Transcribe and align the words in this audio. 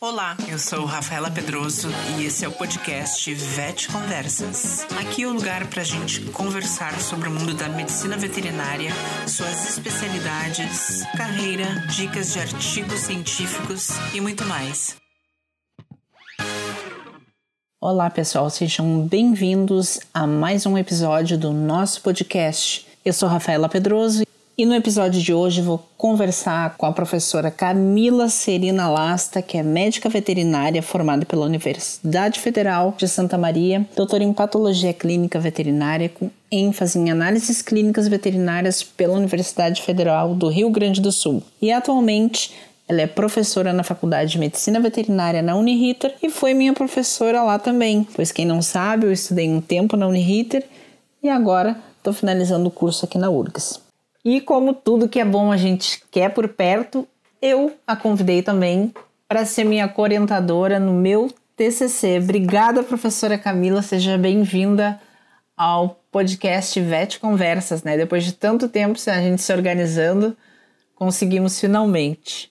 Olá, 0.00 0.36
eu 0.48 0.60
sou 0.60 0.84
Rafaela 0.84 1.28
Pedroso 1.28 1.88
e 2.16 2.24
esse 2.24 2.44
é 2.44 2.48
o 2.48 2.52
podcast 2.52 3.34
Vet 3.34 3.88
Conversas. 3.88 4.86
Aqui 4.96 5.24
é 5.24 5.26
o 5.26 5.32
lugar 5.32 5.66
para 5.66 5.82
a 5.82 5.84
gente 5.84 6.20
conversar 6.30 7.00
sobre 7.00 7.28
o 7.28 7.32
mundo 7.32 7.52
da 7.54 7.68
medicina 7.68 8.16
veterinária, 8.16 8.92
suas 9.26 9.70
especialidades, 9.70 11.02
carreira, 11.16 11.64
dicas 11.88 12.32
de 12.32 12.38
artigos 12.38 13.00
científicos 13.00 13.88
e 14.14 14.20
muito 14.20 14.44
mais. 14.44 14.94
Olá, 17.80 18.08
pessoal, 18.08 18.48
sejam 18.50 19.00
bem-vindos 19.04 19.98
a 20.14 20.28
mais 20.28 20.64
um 20.64 20.78
episódio 20.78 21.36
do 21.36 21.52
nosso 21.52 22.02
podcast. 22.02 22.86
Eu 23.04 23.12
sou 23.12 23.28
Rafaela 23.28 23.68
Pedroso 23.68 24.27
e 24.58 24.66
no 24.66 24.74
episódio 24.74 25.22
de 25.22 25.32
hoje 25.32 25.62
vou 25.62 25.80
conversar 25.96 26.76
com 26.76 26.84
a 26.84 26.92
professora 26.92 27.48
Camila 27.48 28.28
Serina 28.28 28.88
Lasta, 28.88 29.40
que 29.40 29.56
é 29.56 29.62
médica 29.62 30.08
veterinária 30.08 30.82
formada 30.82 31.24
pela 31.24 31.46
Universidade 31.46 32.40
Federal 32.40 32.92
de 32.98 33.06
Santa 33.06 33.38
Maria, 33.38 33.86
doutora 33.94 34.24
em 34.24 34.32
patologia 34.32 34.92
clínica 34.92 35.38
veterinária 35.38 36.08
com 36.08 36.28
ênfase 36.50 36.98
em 36.98 37.08
análises 37.08 37.62
clínicas 37.62 38.08
veterinárias 38.08 38.82
pela 38.82 39.16
Universidade 39.16 39.80
Federal 39.80 40.34
do 40.34 40.48
Rio 40.48 40.70
Grande 40.70 41.00
do 41.00 41.12
Sul. 41.12 41.40
E 41.62 41.70
atualmente 41.70 42.52
ela 42.88 43.02
é 43.02 43.06
professora 43.06 43.72
na 43.72 43.84
Faculdade 43.84 44.32
de 44.32 44.38
Medicina 44.40 44.80
Veterinária 44.80 45.40
na 45.40 45.54
Uniriter 45.54 46.16
e 46.20 46.30
foi 46.30 46.52
minha 46.52 46.72
professora 46.72 47.44
lá 47.44 47.60
também, 47.60 48.04
pois 48.12 48.32
quem 48.32 48.44
não 48.44 48.60
sabe, 48.60 49.06
eu 49.06 49.12
estudei 49.12 49.48
um 49.48 49.60
tempo 49.60 49.96
na 49.96 50.08
Uniriter 50.08 50.64
e 51.22 51.28
agora 51.28 51.76
estou 51.98 52.12
finalizando 52.12 52.66
o 52.66 52.72
curso 52.72 53.04
aqui 53.04 53.18
na 53.18 53.30
URGS. 53.30 53.87
E 54.24 54.40
como 54.40 54.74
tudo 54.74 55.08
que 55.08 55.20
é 55.20 55.24
bom 55.24 55.52
a 55.52 55.56
gente 55.56 56.02
quer 56.10 56.30
por 56.34 56.48
perto, 56.48 57.06
eu 57.40 57.72
a 57.86 57.94
convidei 57.94 58.42
também 58.42 58.92
para 59.28 59.44
ser 59.44 59.64
minha 59.64 59.92
orientadora 59.96 60.80
no 60.80 60.92
meu 60.92 61.32
TCC. 61.56 62.18
Obrigada, 62.18 62.82
professora 62.82 63.38
Camila, 63.38 63.80
seja 63.80 64.18
bem-vinda 64.18 65.00
ao 65.56 66.00
podcast 66.10 66.80
VET 66.80 67.20
Conversas, 67.20 67.82
né? 67.82 67.96
Depois 67.96 68.24
de 68.24 68.32
tanto 68.32 68.68
tempo 68.68 68.98
a 69.06 69.20
gente 69.20 69.40
se 69.40 69.52
organizando, 69.52 70.36
conseguimos 70.94 71.60
finalmente. 71.60 72.50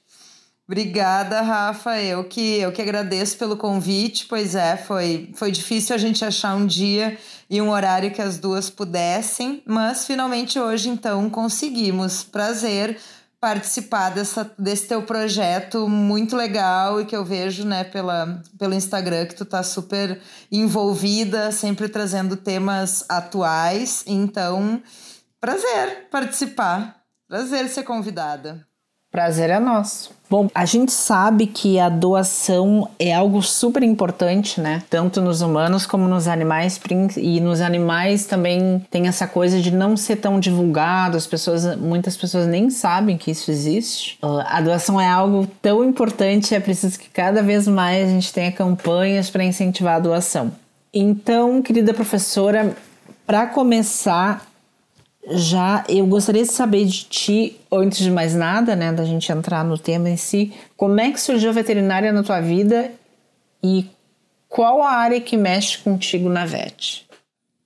Obrigada, 0.68 1.40
Rafa. 1.42 2.02
Eu 2.02 2.26
que, 2.26 2.58
eu 2.60 2.74
que 2.74 2.82
agradeço 2.82 3.38
pelo 3.38 3.56
convite. 3.56 4.26
Pois 4.26 4.54
é, 4.54 4.76
foi, 4.76 5.32
foi 5.34 5.50
difícil 5.50 5.96
a 5.96 5.98
gente 5.98 6.26
achar 6.26 6.56
um 6.56 6.66
dia 6.66 7.18
e 7.50 7.62
um 7.62 7.70
horário 7.70 8.12
que 8.12 8.22
as 8.22 8.38
duas 8.38 8.70
pudessem, 8.70 9.64
mas 9.66 10.06
finalmente 10.06 10.60
hoje, 10.60 10.90
então, 10.90 11.30
conseguimos. 11.30 12.22
Prazer 12.22 13.00
participar 13.40 14.10
dessa, 14.10 14.52
desse 14.60 14.88
teu 14.88 15.04
projeto 15.04 15.88
muito 15.88 16.36
legal 16.36 17.00
e 17.00 17.06
que 17.06 17.16
eu 17.16 17.24
vejo 17.24 17.66
né, 17.66 17.86
pela, 17.86 18.42
pelo 18.58 18.74
Instagram 18.74 19.26
que 19.28 19.36
tu 19.36 19.46
tá 19.46 19.64
super 19.64 20.20
envolvida, 20.52 21.50
sempre 21.52 21.88
trazendo 21.88 22.36
temas 22.36 23.06
atuais. 23.08 24.04
Então, 24.06 24.82
prazer 25.40 26.10
participar. 26.12 26.98
Prazer 27.26 27.70
ser 27.70 27.84
convidada. 27.84 28.68
Prazer 29.12 29.50
é 29.50 29.60
nosso. 29.60 30.18
Bom, 30.30 30.50
a 30.54 30.66
gente 30.66 30.92
sabe 30.92 31.48
que 31.48 31.80
a 31.80 31.88
doação 31.88 32.90
é 33.00 33.14
algo 33.14 33.42
super 33.42 33.82
importante, 33.82 34.60
né? 34.60 34.84
Tanto 34.90 35.22
nos 35.22 35.42
humanos 35.42 35.86
como 35.86 36.06
nos 36.06 36.28
animais. 36.28 36.80
E 37.16 37.40
nos 37.40 37.62
animais 37.62 38.26
também 38.26 38.86
tem 38.92 39.08
essa 39.08 39.26
coisa 39.26 39.62
de 39.62 39.72
não 39.72 39.96
ser 39.96 40.18
tão 40.18 40.38
divulgado. 40.38 41.16
As 41.16 41.26
pessoas, 41.26 41.78
muitas 41.78 42.18
pessoas 42.18 42.46
nem 42.46 42.70
sabem 42.70 43.18
que 43.18 43.32
isso 43.32 43.50
existe. 43.50 44.20
Ah, 44.22 44.58
a 44.58 44.62
doação 44.62 45.00
é 45.00 45.08
algo 45.08 45.48
tão 45.62 45.84
importante, 45.84 46.54
é 46.54 46.60
preciso 46.60 47.00
que 47.00 47.10
cada 47.10 47.42
vez 47.42 47.66
mais 47.68 48.10
a 48.10 48.12
gente 48.12 48.34
tenha 48.34 48.52
campanhas 48.52 49.30
para 49.30 49.46
incentivar 49.46 49.96
a 49.96 50.00
doação. 50.00 50.52
Então, 50.94 51.62
querida 51.62 51.94
professora, 51.94 52.76
para 53.26 53.48
começar, 53.48 54.46
já 55.30 55.84
eu 55.90 56.06
gostaria 56.06 56.44
de 56.44 56.52
saber 56.52 56.86
de 56.86 57.04
ti, 57.06 57.60
antes 57.72 58.00
de 58.00 58.12
mais 58.12 58.34
nada, 58.34 58.76
né, 58.76 58.92
da 58.92 59.04
gente 59.04 59.32
entrar 59.32 59.64
no 59.64 59.78
tema 59.78 60.10
em 60.10 60.18
si, 60.18 60.54
como 60.76 61.00
é 61.00 61.12
que 61.12 61.20
surgiu 61.20 61.50
a 61.50 61.54
veterinária 61.54 62.12
na 62.12 62.24
tua 62.24 62.40
vida 62.40 62.92
e 63.64 63.86
qual 64.48 64.82
a 64.82 64.92
área 64.92 65.20
que 65.20 65.36
mexe 65.36 65.78
contigo 65.80 66.30
na 66.30 66.46
VET? 66.46 67.06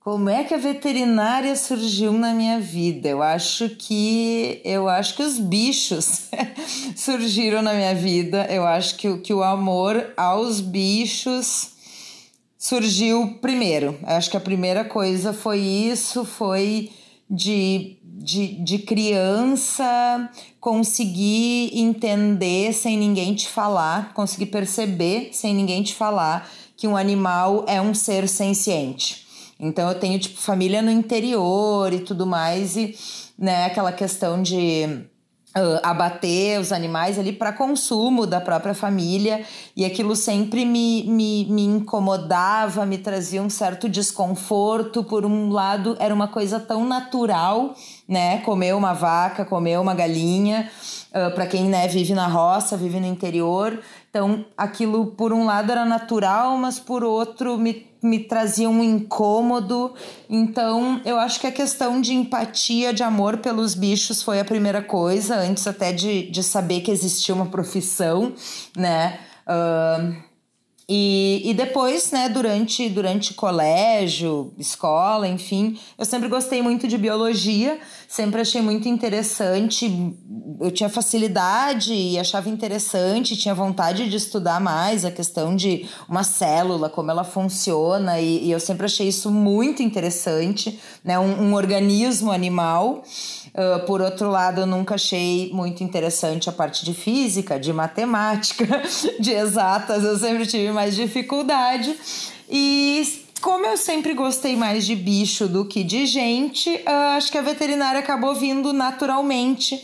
Como 0.00 0.28
é 0.28 0.42
que 0.42 0.52
a 0.52 0.58
veterinária 0.58 1.54
surgiu 1.54 2.12
na 2.12 2.34
minha 2.34 2.58
vida? 2.58 3.08
Eu 3.08 3.22
acho 3.22 3.68
que 3.68 4.60
eu 4.64 4.88
acho 4.88 5.14
que 5.14 5.22
os 5.22 5.38
bichos 5.38 6.28
surgiram 6.96 7.62
na 7.62 7.72
minha 7.72 7.94
vida. 7.94 8.48
Eu 8.50 8.66
acho 8.66 8.96
que, 8.96 9.18
que 9.18 9.32
o 9.32 9.44
amor 9.44 10.12
aos 10.16 10.60
bichos 10.60 11.70
surgiu 12.58 13.38
primeiro. 13.40 13.96
Eu 14.02 14.16
acho 14.16 14.28
que 14.28 14.36
a 14.36 14.40
primeira 14.40 14.84
coisa 14.84 15.32
foi 15.32 15.60
isso, 15.60 16.24
foi 16.24 16.90
de, 17.32 17.96
de, 18.04 18.62
de 18.62 18.78
criança 18.80 20.30
conseguir 20.60 21.70
entender 21.72 22.74
sem 22.74 22.98
ninguém 22.98 23.34
te 23.34 23.48
falar, 23.48 24.12
conseguir 24.12 24.46
perceber 24.46 25.30
sem 25.32 25.54
ninguém 25.54 25.82
te 25.82 25.94
falar 25.94 26.46
que 26.76 26.86
um 26.86 26.94
animal 26.94 27.64
é 27.66 27.80
um 27.80 27.94
ser 27.94 28.28
senciente. 28.28 29.26
Então 29.58 29.88
eu 29.88 29.98
tenho 29.98 30.18
tipo 30.18 30.38
família 30.38 30.82
no 30.82 30.90
interior 30.90 31.90
e 31.92 32.00
tudo 32.00 32.26
mais 32.26 32.76
e 32.76 32.94
né, 33.38 33.64
aquela 33.64 33.92
questão 33.92 34.42
de 34.42 35.06
uh, 35.56 35.80
abater 35.82 36.60
os 36.60 36.72
animais 36.72 37.18
ali 37.18 37.32
para 37.32 37.52
consumo 37.52 38.26
da 38.26 38.40
própria 38.40 38.74
família 38.74 39.44
e 39.76 39.84
aquilo 39.84 40.16
sempre 40.16 40.64
me, 40.64 41.04
me, 41.04 41.46
me 41.46 41.64
incomodava, 41.64 42.86
me 42.86 42.98
trazia 42.98 43.42
um 43.42 43.50
certo 43.50 43.88
desconforto. 43.88 45.04
Por 45.04 45.24
um 45.24 45.50
lado, 45.50 45.96
era 45.98 46.14
uma 46.14 46.28
coisa 46.28 46.58
tão 46.58 46.86
natural, 46.86 47.74
né? 48.08 48.38
Comer 48.38 48.74
uma 48.74 48.92
vaca, 48.92 49.44
comer 49.44 49.78
uma 49.78 49.94
galinha, 49.94 50.70
uh, 51.10 51.34
para 51.34 51.46
quem 51.46 51.64
né, 51.64 51.86
vive 51.88 52.14
na 52.14 52.26
roça, 52.26 52.76
vive 52.76 52.98
no 53.00 53.06
interior. 53.06 53.78
Então, 54.12 54.44
aquilo, 54.58 55.06
por 55.06 55.32
um 55.32 55.46
lado, 55.46 55.72
era 55.72 55.86
natural, 55.86 56.58
mas 56.58 56.78
por 56.78 57.02
outro, 57.02 57.56
me 57.56 57.90
me 58.02 58.18
trazia 58.18 58.68
um 58.68 58.82
incômodo. 58.82 59.94
Então, 60.28 61.00
eu 61.04 61.18
acho 61.18 61.38
que 61.38 61.46
a 61.46 61.52
questão 61.52 62.00
de 62.00 62.12
empatia, 62.12 62.92
de 62.92 63.04
amor 63.04 63.36
pelos 63.36 63.74
bichos 63.74 64.22
foi 64.22 64.40
a 64.40 64.44
primeira 64.44 64.82
coisa, 64.82 65.36
antes 65.36 65.66
até 65.68 65.92
de, 65.92 66.28
de 66.28 66.42
saber 66.42 66.80
que 66.80 66.90
existia 66.90 67.32
uma 67.32 67.46
profissão, 67.46 68.34
né? 68.76 69.20
Uh, 69.46 70.31
e, 70.88 71.42
e 71.44 71.54
depois, 71.54 72.10
né, 72.10 72.28
durante, 72.28 72.88
durante 72.88 73.34
colégio, 73.34 74.52
escola, 74.58 75.28
enfim, 75.28 75.78
eu 75.96 76.04
sempre 76.04 76.28
gostei 76.28 76.60
muito 76.60 76.88
de 76.88 76.98
biologia, 76.98 77.78
sempre 78.08 78.40
achei 78.40 78.60
muito 78.60 78.88
interessante. 78.88 80.14
Eu 80.60 80.70
tinha 80.70 80.88
facilidade 80.88 81.94
e 81.94 82.18
achava 82.18 82.48
interessante, 82.48 83.36
tinha 83.36 83.54
vontade 83.54 84.08
de 84.10 84.16
estudar 84.16 84.60
mais 84.60 85.04
a 85.04 85.10
questão 85.10 85.54
de 85.54 85.88
uma 86.08 86.24
célula, 86.24 86.90
como 86.90 87.10
ela 87.10 87.24
funciona, 87.24 88.20
e, 88.20 88.46
e 88.46 88.50
eu 88.50 88.60
sempre 88.60 88.86
achei 88.86 89.08
isso 89.08 89.30
muito 89.30 89.82
interessante, 89.82 90.78
né, 91.04 91.18
um, 91.18 91.50
um 91.50 91.54
organismo 91.54 92.32
animal. 92.32 93.02
Uh, 93.54 93.84
por 93.84 94.00
outro 94.00 94.30
lado, 94.30 94.62
eu 94.62 94.66
nunca 94.66 94.94
achei 94.94 95.50
muito 95.52 95.84
interessante 95.84 96.48
a 96.48 96.52
parte 96.52 96.84
de 96.84 96.94
física, 96.94 97.60
de 97.60 97.70
matemática, 97.72 98.82
de 99.20 99.30
exatas, 99.30 100.04
eu 100.04 100.18
sempre 100.18 100.46
tive 100.46 100.72
mais 100.72 100.94
dificuldade. 100.94 101.94
E 102.50 103.22
como 103.42 103.66
eu 103.66 103.76
sempre 103.76 104.14
gostei 104.14 104.56
mais 104.56 104.86
de 104.86 104.96
bicho 104.96 105.48
do 105.48 105.66
que 105.66 105.84
de 105.84 106.06
gente, 106.06 106.70
uh, 106.70 107.16
acho 107.16 107.30
que 107.30 107.36
a 107.36 107.42
veterinária 107.42 108.00
acabou 108.00 108.34
vindo 108.34 108.72
naturalmente 108.72 109.74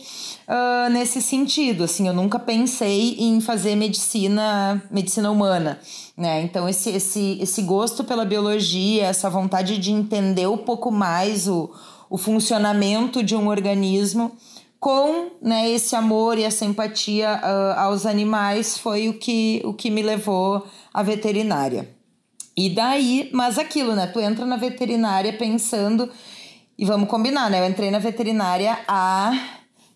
uh, 0.47 0.89
nesse 0.89 1.21
sentido. 1.21 1.83
Assim, 1.83 2.07
eu 2.07 2.13
nunca 2.13 2.39
pensei 2.39 3.17
em 3.19 3.39
fazer 3.39 3.75
medicina, 3.75 4.81
medicina 4.89 5.29
humana. 5.29 5.79
Né? 6.17 6.41
Então, 6.41 6.67
esse, 6.67 6.89
esse, 6.89 7.37
esse 7.39 7.61
gosto 7.61 8.03
pela 8.03 8.25
biologia, 8.25 9.05
essa 9.05 9.29
vontade 9.29 9.77
de 9.77 9.91
entender 9.91 10.47
um 10.47 10.57
pouco 10.57 10.91
mais 10.91 11.47
o, 11.47 11.69
o 12.09 12.17
funcionamento 12.17 13.23
de 13.23 13.35
um 13.35 13.47
organismo 13.47 14.31
com 14.79 15.31
né, 15.41 15.69
esse 15.69 15.95
amor 15.95 16.37
e 16.37 16.43
essa 16.43 16.65
empatia 16.65 17.39
uh, 17.43 17.79
aos 17.79 18.05
animais 18.05 18.77
foi 18.77 19.09
o 19.09 19.13
que, 19.13 19.61
o 19.65 19.73
que 19.73 19.89
me 19.89 20.01
levou 20.01 20.65
à 20.93 21.03
veterinária. 21.03 21.89
E 22.55 22.69
daí, 22.69 23.29
mas 23.33 23.57
aquilo, 23.57 23.95
né? 23.95 24.07
Tu 24.07 24.19
entra 24.19 24.45
na 24.45 24.57
veterinária 24.57 25.31
pensando, 25.33 26.09
e 26.77 26.85
vamos 26.85 27.09
combinar, 27.09 27.49
né? 27.49 27.61
Eu 27.61 27.69
entrei 27.69 27.91
na 27.91 27.99
veterinária 27.99 28.79
há 28.87 29.31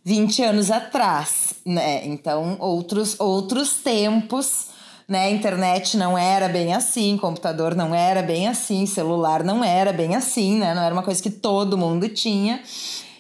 20 0.04 0.44
anos 0.44 0.72
atrás, 0.72 1.56
né? 1.66 2.06
Então, 2.06 2.58
outros, 2.60 3.20
outros 3.20 3.76
tempos, 3.76 4.68
né? 5.08 5.32
Internet 5.32 5.98
não 5.98 6.18
era 6.18 6.48
bem 6.48 6.74
assim, 6.74 7.18
computador 7.18 7.76
não 7.76 7.94
era 7.94 8.22
bem 8.22 8.48
assim, 8.48 8.86
celular 8.86 9.44
não 9.44 9.64
era 9.64 9.92
bem 9.92 10.16
assim, 10.16 10.58
né? 10.58 10.74
Não 10.74 10.82
era 10.82 10.94
uma 10.94 11.04
coisa 11.04 11.22
que 11.22 11.30
todo 11.30 11.78
mundo 11.78 12.08
tinha. 12.10 12.62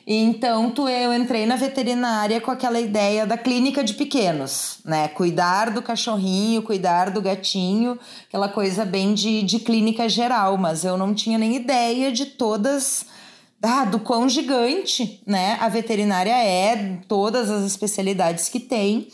Então, 0.05 0.69
tu, 0.69 0.89
eu 0.89 1.13
entrei 1.13 1.45
na 1.45 1.55
veterinária 1.55 2.41
com 2.41 2.51
aquela 2.51 2.79
ideia 2.79 3.25
da 3.25 3.37
clínica 3.37 3.81
de 3.81 3.93
pequenos, 3.93 4.79
né? 4.83 5.07
Cuidar 5.07 5.71
do 5.71 5.81
cachorrinho, 5.81 6.61
cuidar 6.61 7.09
do 7.09 7.21
gatinho, 7.21 7.97
aquela 8.27 8.49
coisa 8.49 8.83
bem 8.83 9.13
de, 9.13 9.43
de 9.43 9.59
clínica 9.59 10.09
geral, 10.09 10.57
mas 10.57 10.83
eu 10.83 10.97
não 10.97 11.13
tinha 11.13 11.37
nem 11.37 11.55
ideia 11.55 12.11
de 12.11 12.25
todas. 12.25 13.05
Ah, 13.65 13.85
do 13.85 13.97
quão 13.97 14.27
gigante, 14.27 15.21
né? 15.25 15.57
A 15.61 15.69
veterinária 15.69 16.35
é, 16.35 16.97
todas 17.07 17.49
as 17.49 17.63
especialidades 17.63 18.49
que 18.49 18.59
tem. 18.59 19.07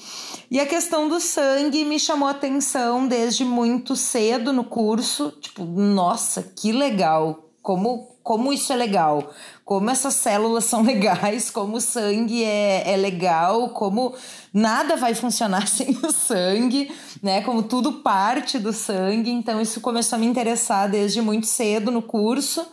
E 0.51 0.59
a 0.59 0.65
questão 0.65 1.07
do 1.07 1.19
sangue 1.19 1.85
me 1.85 1.99
chamou 1.99 2.27
atenção 2.27 3.07
desde 3.07 3.45
muito 3.45 3.95
cedo 3.95 4.51
no 4.51 4.63
curso. 4.63 5.31
Tipo, 5.39 5.63
nossa, 5.63 6.41
que 6.41 6.71
legal! 6.71 7.45
Como, 7.61 8.17
como 8.23 8.51
isso 8.51 8.73
é 8.73 8.75
legal! 8.75 9.31
como 9.69 9.87
essas 9.91 10.15
células 10.15 10.65
são 10.65 10.81
legais, 10.81 11.51
como 11.51 11.77
o 11.77 11.81
sangue 11.81 12.43
é, 12.43 12.91
é 12.91 12.97
legal, 12.97 13.69
como 13.69 14.15
nada 14.51 14.95
vai 14.95 15.13
funcionar 15.13 15.67
sem 15.69 15.95
o 16.01 16.11
sangue, 16.11 16.91
né? 17.21 17.41
Como 17.41 17.61
tudo 17.61 18.01
parte 18.01 18.57
do 18.57 18.73
sangue. 18.73 19.29
Então, 19.29 19.61
isso 19.61 19.79
começou 19.79 20.15
a 20.15 20.19
me 20.19 20.25
interessar 20.25 20.89
desde 20.89 21.21
muito 21.21 21.45
cedo 21.45 21.91
no 21.91 22.01
curso. 22.01 22.65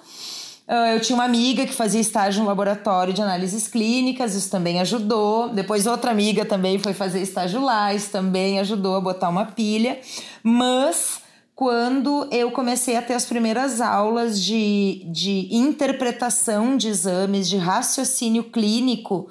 Uh, 0.69 0.95
eu 0.95 1.01
tinha 1.01 1.15
uma 1.15 1.25
amiga 1.25 1.65
que 1.65 1.73
fazia 1.73 2.01
estágio 2.01 2.43
no 2.43 2.49
laboratório 2.49 3.13
de 3.15 3.23
análises 3.23 3.69
clínicas, 3.69 4.35
isso 4.35 4.51
também 4.51 4.81
ajudou. 4.81 5.49
Depois, 5.49 5.87
outra 5.87 6.11
amiga 6.11 6.45
também 6.45 6.79
foi 6.79 6.93
fazer 6.93 7.23
estágio 7.23 7.63
lá, 7.63 7.95
isso 7.95 8.11
também 8.11 8.59
ajudou 8.59 8.97
a 8.97 9.01
botar 9.01 9.29
uma 9.29 9.47
pilha. 9.47 10.01
Mas 10.43 11.23
quando 11.57 12.29
eu 12.31 12.51
comecei 12.51 12.97
a 12.97 13.03
ter 13.03 13.15
as 13.15 13.25
primeiras 13.25 13.81
aulas 13.81 14.43
de, 14.43 15.07
de 15.11 15.49
interpretação 15.51 16.77
de 16.77 16.89
exames, 16.89 17.49
de 17.49 17.57
raciocínio 17.57 18.45
clínico, 18.45 19.29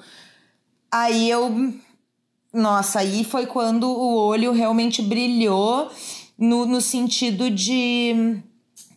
aí 0.90 1.30
eu. 1.30 1.72
Nossa, 2.52 3.00
aí 3.00 3.22
foi 3.22 3.46
quando 3.46 3.84
o 3.84 4.16
olho 4.16 4.50
realmente 4.50 5.02
brilhou 5.02 5.88
no, 6.36 6.66
no 6.66 6.80
sentido 6.80 7.48
de. 7.48 8.42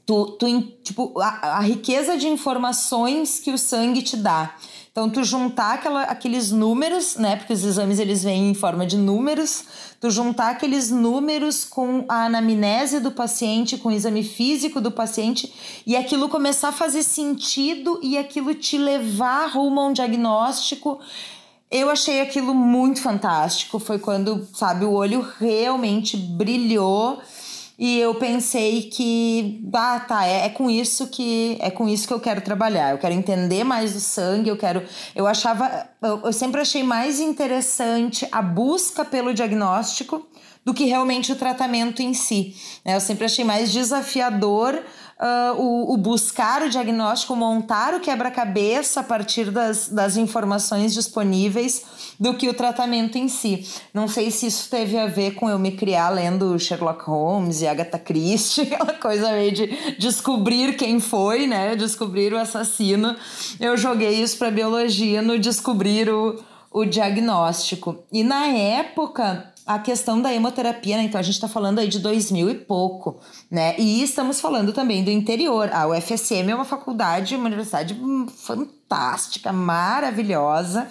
Tu, 0.10 0.26
tu, 0.40 0.62
tipo, 0.82 1.22
a, 1.22 1.58
a 1.58 1.60
riqueza 1.60 2.18
de 2.18 2.28
informações 2.28 3.40
que 3.40 3.52
o 3.52 3.60
sangue 3.60 4.02
te 4.02 4.18
dá. 4.18 4.56
Então, 4.92 5.08
tu 5.08 5.24
juntar 5.24 5.76
aquela, 5.76 6.02
aqueles 6.02 6.52
números, 6.52 7.16
né? 7.16 7.36
Porque 7.36 7.54
os 7.54 7.64
exames 7.64 8.00
eles 8.00 8.24
vêm 8.24 8.50
em 8.50 8.56
forma 8.56 8.88
de 8.88 8.98
números, 8.98 9.66
tu 10.02 10.10
juntar 10.10 10.50
aqueles 10.50 10.90
números 10.90 11.64
com 11.64 12.06
a 12.10 12.26
anamnese 12.26 13.00
do 13.00 13.12
paciente, 13.12 13.78
com 13.78 13.90
o 13.90 13.92
exame 13.92 14.24
físico 14.24 14.82
do 14.82 14.90
paciente, 14.90 15.54
e 15.86 15.96
aquilo 15.96 16.28
começar 16.28 16.70
a 16.70 16.72
fazer 16.72 17.04
sentido 17.04 18.00
e 18.02 18.18
aquilo 18.18 18.56
te 18.56 18.80
levar 18.80 19.52
rumo 19.52 19.80
a 19.80 19.86
um 19.90 19.94
diagnóstico. 19.94 21.00
Eu 21.70 21.88
achei 21.92 22.20
aquilo 22.20 22.56
muito 22.56 23.00
fantástico. 23.00 23.78
Foi 23.78 24.00
quando, 24.00 24.48
sabe, 24.56 24.86
o 24.86 24.92
olho 24.92 25.24
realmente 25.40 26.18
brilhou 26.18 27.22
e 27.80 27.98
eu 27.98 28.14
pensei 28.16 28.90
que, 28.90 29.64
ah, 29.74 30.02
tá, 30.02 30.26
é, 30.26 30.48
é, 30.48 30.50
com 30.50 30.70
isso 30.70 31.08
que 31.08 31.58
é 31.62 31.72
com 31.72 31.88
isso 31.88 32.06
que 32.06 32.14
eu 32.14 32.20
quero 32.20 32.42
trabalhar. 32.42 32.92
Eu 32.92 32.98
quero 32.98 33.14
entender 33.14 33.64
mais 33.64 33.94
do 33.94 34.02
sangue, 34.02 34.50
eu 34.50 34.58
quero. 34.58 34.84
Eu 35.16 35.26
achava. 35.26 35.88
Eu, 36.02 36.20
eu 36.26 36.34
sempre 36.34 36.60
achei 36.60 36.84
mais 36.84 37.22
interessante 37.22 38.28
a 38.34 38.42
busca 38.42 39.06
pelo 39.06 39.34
diagnóstico 39.34 40.28
do 40.66 40.74
que 40.74 40.86
realmente 40.86 41.32
o 41.32 41.36
tratamento 41.36 42.02
em 42.02 42.14
si. 42.14 42.56
Né? 42.86 42.96
Eu 42.96 43.02
sempre 43.02 43.26
achei 43.26 43.44
mais 43.44 43.72
desafiador 43.72 44.76
uh, 45.20 45.62
o, 45.62 45.94
o, 45.94 45.98
buscar 45.98 46.62
o 46.62 46.70
diagnóstico, 46.70 47.36
montar 47.36 47.94
o 47.94 48.00
quebra-cabeça 48.00 49.02
a 49.02 49.04
partir 49.04 49.52
das, 49.52 49.90
das 49.90 50.18
informações 50.18 50.94
disponíveis 50.94 51.84
do 52.20 52.34
que 52.34 52.48
o 52.48 52.54
tratamento 52.54 53.18
em 53.18 53.28
si. 53.28 53.68
Não 53.94 54.08
sei 54.08 54.32
se 54.32 54.48
isso 54.48 54.70
teve 54.70 54.98
a 54.98 55.08
ver 55.08 55.36
com 55.36 55.50
eu 55.50 55.60
me 55.60 55.72
criar 55.72 56.10
lendo 56.10 56.58
Sherlock 56.60 57.04
Holmes 57.06 57.62
e 57.62 57.68
Agatha 57.68 58.00
Christie, 58.00 58.62
aquela 58.74 58.94
coisa 58.94 59.32
meio 59.32 59.52
de 59.52 59.68
descobrir 59.98 60.76
quem 60.76 61.00
foi, 61.00 61.48
né? 61.48 61.76
Descobrir 61.76 62.34
o 62.34 62.38
assassino. 62.38 63.16
Eu 63.60 63.78
joguei 63.78 64.22
isso 64.22 64.38
para 64.38 64.52
biologia 64.52 65.22
no 65.22 65.38
descobrir 65.38 66.10
o, 66.10 66.42
o 66.72 66.86
diagnóstico. 66.86 68.04
E 68.12 68.24
na 68.24 68.48
época, 68.48 69.54
a 69.70 69.78
questão 69.78 70.20
da 70.20 70.34
hemoterapia, 70.34 70.98
né? 70.98 71.04
Então 71.04 71.20
a 71.20 71.22
gente 71.22 71.36
está 71.36 71.48
falando 71.48 71.78
aí 71.78 71.88
de 71.88 72.00
2000 72.00 72.50
e 72.50 72.56
pouco, 72.56 73.20
né? 73.52 73.76
E 73.78 74.02
estamos 74.02 74.42
falando 74.42 74.74
também 74.74 75.04
do 75.04 75.12
interior. 75.12 75.70
A 75.72 75.88
UFSM 75.88 76.50
é 76.50 76.56
uma 76.56 76.66
faculdade, 76.66 77.36
uma 77.36 77.46
universidade 77.46 77.96
fantástica, 78.36 79.54
maravilhosa. 79.54 80.88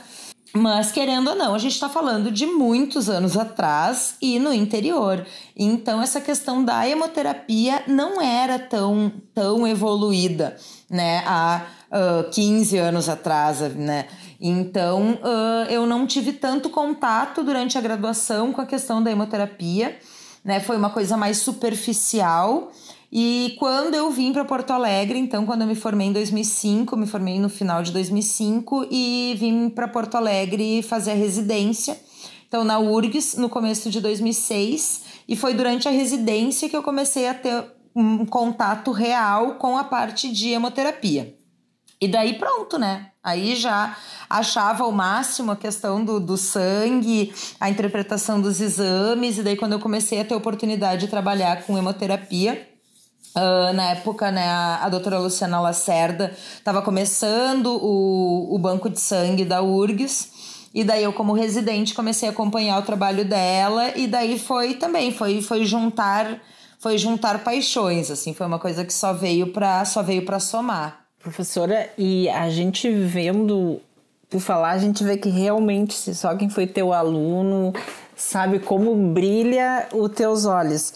Mas, 0.54 0.92
querendo 0.92 1.30
ou 1.30 1.34
não, 1.34 1.56
a 1.56 1.58
gente 1.58 1.72
está 1.72 1.88
falando 1.88 2.30
de 2.30 2.46
muitos 2.46 3.10
anos 3.10 3.36
atrás 3.36 4.14
e 4.22 4.38
no 4.38 4.54
interior. 4.54 5.26
Então, 5.56 6.00
essa 6.00 6.20
questão 6.20 6.64
da 6.64 6.88
hemoterapia 6.88 7.82
não 7.88 8.22
era 8.22 8.60
tão, 8.60 9.12
tão 9.34 9.66
evoluída, 9.66 10.56
né? 10.88 11.24
Há 11.26 11.66
uh, 11.90 12.30
15 12.30 12.78
anos 12.78 13.08
atrás, 13.08 13.58
né? 13.74 14.06
Então, 14.40 15.18
uh, 15.22 15.70
eu 15.70 15.86
não 15.86 16.06
tive 16.06 16.32
tanto 16.32 16.70
contato 16.70 17.42
durante 17.42 17.76
a 17.76 17.80
graduação 17.80 18.52
com 18.52 18.60
a 18.60 18.66
questão 18.66 19.02
da 19.02 19.10
hemoterapia, 19.10 19.98
né? 20.44 20.60
Foi 20.60 20.76
uma 20.76 20.90
coisa 20.90 21.16
mais 21.16 21.38
superficial. 21.38 22.70
E 23.10 23.56
quando 23.58 23.94
eu 23.94 24.10
vim 24.10 24.32
para 24.32 24.44
Porto 24.44 24.70
Alegre, 24.70 25.18
então, 25.18 25.44
quando 25.44 25.62
eu 25.62 25.66
me 25.66 25.74
formei 25.74 26.08
em 26.08 26.12
2005, 26.12 26.96
me 26.96 27.06
formei 27.06 27.40
no 27.40 27.48
final 27.48 27.82
de 27.82 27.90
2005 27.90 28.86
e 28.90 29.34
vim 29.38 29.70
para 29.70 29.88
Porto 29.88 30.14
Alegre 30.14 30.82
fazer 30.82 31.12
a 31.12 31.14
residência. 31.14 31.98
Então, 32.46 32.64
na 32.64 32.78
URGS, 32.78 33.36
no 33.36 33.48
começo 33.48 33.90
de 33.90 34.00
2006, 34.00 35.02
e 35.26 35.36
foi 35.36 35.52
durante 35.52 35.88
a 35.88 35.90
residência 35.90 36.68
que 36.68 36.76
eu 36.76 36.82
comecei 36.82 37.28
a 37.28 37.34
ter 37.34 37.64
um 37.94 38.24
contato 38.24 38.92
real 38.92 39.56
com 39.56 39.76
a 39.76 39.84
parte 39.84 40.30
de 40.30 40.50
hemoterapia. 40.50 41.36
E 42.00 42.06
daí 42.06 42.38
pronto, 42.38 42.78
né? 42.78 43.10
Aí 43.28 43.56
já 43.56 43.96
achava 44.28 44.84
o 44.86 44.92
máximo 44.92 45.52
a 45.52 45.56
questão 45.56 46.04
do, 46.04 46.18
do 46.20 46.36
sangue, 46.36 47.32
a 47.58 47.70
interpretação 47.70 48.40
dos 48.40 48.60
exames, 48.60 49.38
e 49.38 49.42
daí 49.42 49.56
quando 49.56 49.72
eu 49.72 49.80
comecei 49.80 50.20
a 50.20 50.24
ter 50.24 50.34
oportunidade 50.34 51.02
de 51.02 51.08
trabalhar 51.08 51.62
com 51.62 51.78
hemoterapia, 51.78 52.66
Uh, 53.36 53.72
na 53.74 53.90
época, 53.90 54.32
né, 54.32 54.48
a, 54.48 54.86
a 54.86 54.88
doutora 54.88 55.18
Luciana 55.18 55.60
Lacerda 55.60 56.34
estava 56.56 56.82
começando 56.82 57.66
o, 57.66 58.52
o 58.52 58.58
banco 58.58 58.88
de 58.88 58.98
sangue 58.98 59.44
da 59.44 59.62
URGS, 59.62 60.30
e 60.74 60.82
daí 60.82 61.04
eu, 61.04 61.12
como 61.12 61.34
residente, 61.34 61.94
comecei 61.94 62.28
a 62.28 62.32
acompanhar 62.32 62.78
o 62.78 62.82
trabalho 62.82 63.24
dela, 63.24 63.92
e 63.96 64.08
daí 64.08 64.38
foi 64.38 64.74
também, 64.74 65.12
foi, 65.12 65.40
foi 65.42 65.64
juntar 65.64 66.40
foi 66.78 66.96
juntar 66.96 67.42
paixões, 67.42 68.10
assim, 68.10 68.32
foi 68.32 68.46
uma 68.46 68.58
coisa 68.58 68.84
que 68.84 68.92
só 68.92 69.12
veio 69.12 69.52
para 69.52 69.84
só 69.84 70.02
veio 70.02 70.24
para 70.24 70.40
somar. 70.40 71.07
Professora, 71.28 71.90
e 71.98 72.28
a 72.28 72.48
gente 72.48 72.90
vendo, 72.90 73.80
por 74.30 74.40
falar, 74.40 74.70
a 74.70 74.78
gente 74.78 75.04
vê 75.04 75.16
que 75.16 75.28
realmente 75.28 75.94
só 76.14 76.34
quem 76.34 76.48
foi 76.48 76.66
teu 76.66 76.92
aluno 76.92 77.72
sabe 78.16 78.58
como 78.58 78.94
brilha 79.12 79.86
os 79.92 80.10
teus 80.12 80.46
olhos. 80.46 80.94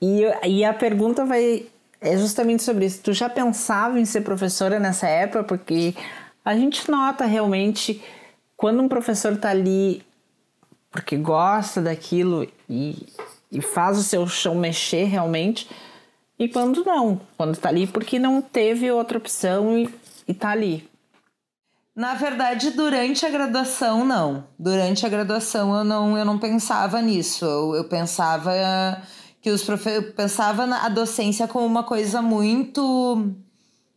E, 0.00 0.22
e 0.46 0.64
a 0.64 0.72
pergunta 0.72 1.24
vai 1.24 1.66
é 2.00 2.16
justamente 2.16 2.62
sobre 2.62 2.86
isso. 2.86 3.02
Tu 3.02 3.12
já 3.12 3.28
pensava 3.28 3.98
em 3.98 4.04
ser 4.04 4.22
professora 4.22 4.78
nessa 4.78 5.06
época? 5.06 5.44
Porque 5.44 5.94
a 6.44 6.54
gente 6.54 6.90
nota 6.90 7.24
realmente 7.26 8.02
quando 8.56 8.82
um 8.82 8.88
professor 8.88 9.32
está 9.32 9.50
ali 9.50 10.02
porque 10.90 11.16
gosta 11.16 11.82
daquilo 11.82 12.48
e, 12.68 13.06
e 13.52 13.60
faz 13.60 13.98
o 13.98 14.02
seu 14.02 14.26
chão 14.26 14.54
mexer 14.54 15.04
realmente, 15.04 15.68
e 16.38 16.48
quando 16.48 16.84
não, 16.84 17.20
quando 17.36 17.54
está 17.54 17.68
ali 17.68 17.86
porque 17.86 18.18
não 18.18 18.42
teve 18.42 18.90
outra 18.90 19.18
opção 19.18 19.78
e, 19.78 19.88
está 20.28 20.50
ali. 20.50 20.88
Na 21.94 22.14
verdade, 22.14 22.72
durante 22.72 23.24
a 23.24 23.30
graduação, 23.30 24.04
não. 24.04 24.44
Durante 24.58 25.06
a 25.06 25.08
graduação 25.08 25.74
eu 25.74 25.82
não, 25.82 26.18
eu 26.18 26.26
não 26.26 26.38
pensava 26.38 27.00
nisso. 27.00 27.44
Eu, 27.44 27.74
eu 27.74 27.84
pensava 27.84 28.52
que 29.40 29.50
os 29.50 29.62
profe... 29.62 29.90
eu 29.90 30.12
pensava 30.12 30.66
na 30.66 30.88
docência 30.90 31.48
como 31.48 31.64
uma 31.64 31.82
coisa 31.82 32.20
muito 32.20 33.34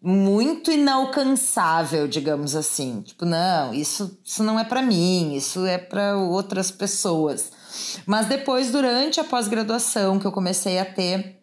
muito 0.01 0.71
inalcançável, 0.71 2.07
digamos 2.07 2.55
assim. 2.55 3.01
Tipo, 3.01 3.25
não, 3.25 3.73
isso, 3.73 4.17
isso 4.23 4.43
não 4.43 4.57
é 4.57 4.63
para 4.63 4.81
mim, 4.81 5.33
isso 5.35 5.65
é 5.65 5.77
para 5.77 6.17
outras 6.17 6.71
pessoas. 6.71 7.51
Mas 8.05 8.27
depois, 8.27 8.71
durante 8.71 9.19
a 9.19 9.25
pós-graduação, 9.25 10.17
que 10.17 10.25
eu 10.25 10.31
comecei 10.31 10.79
a 10.79 10.85
ter 10.85 11.38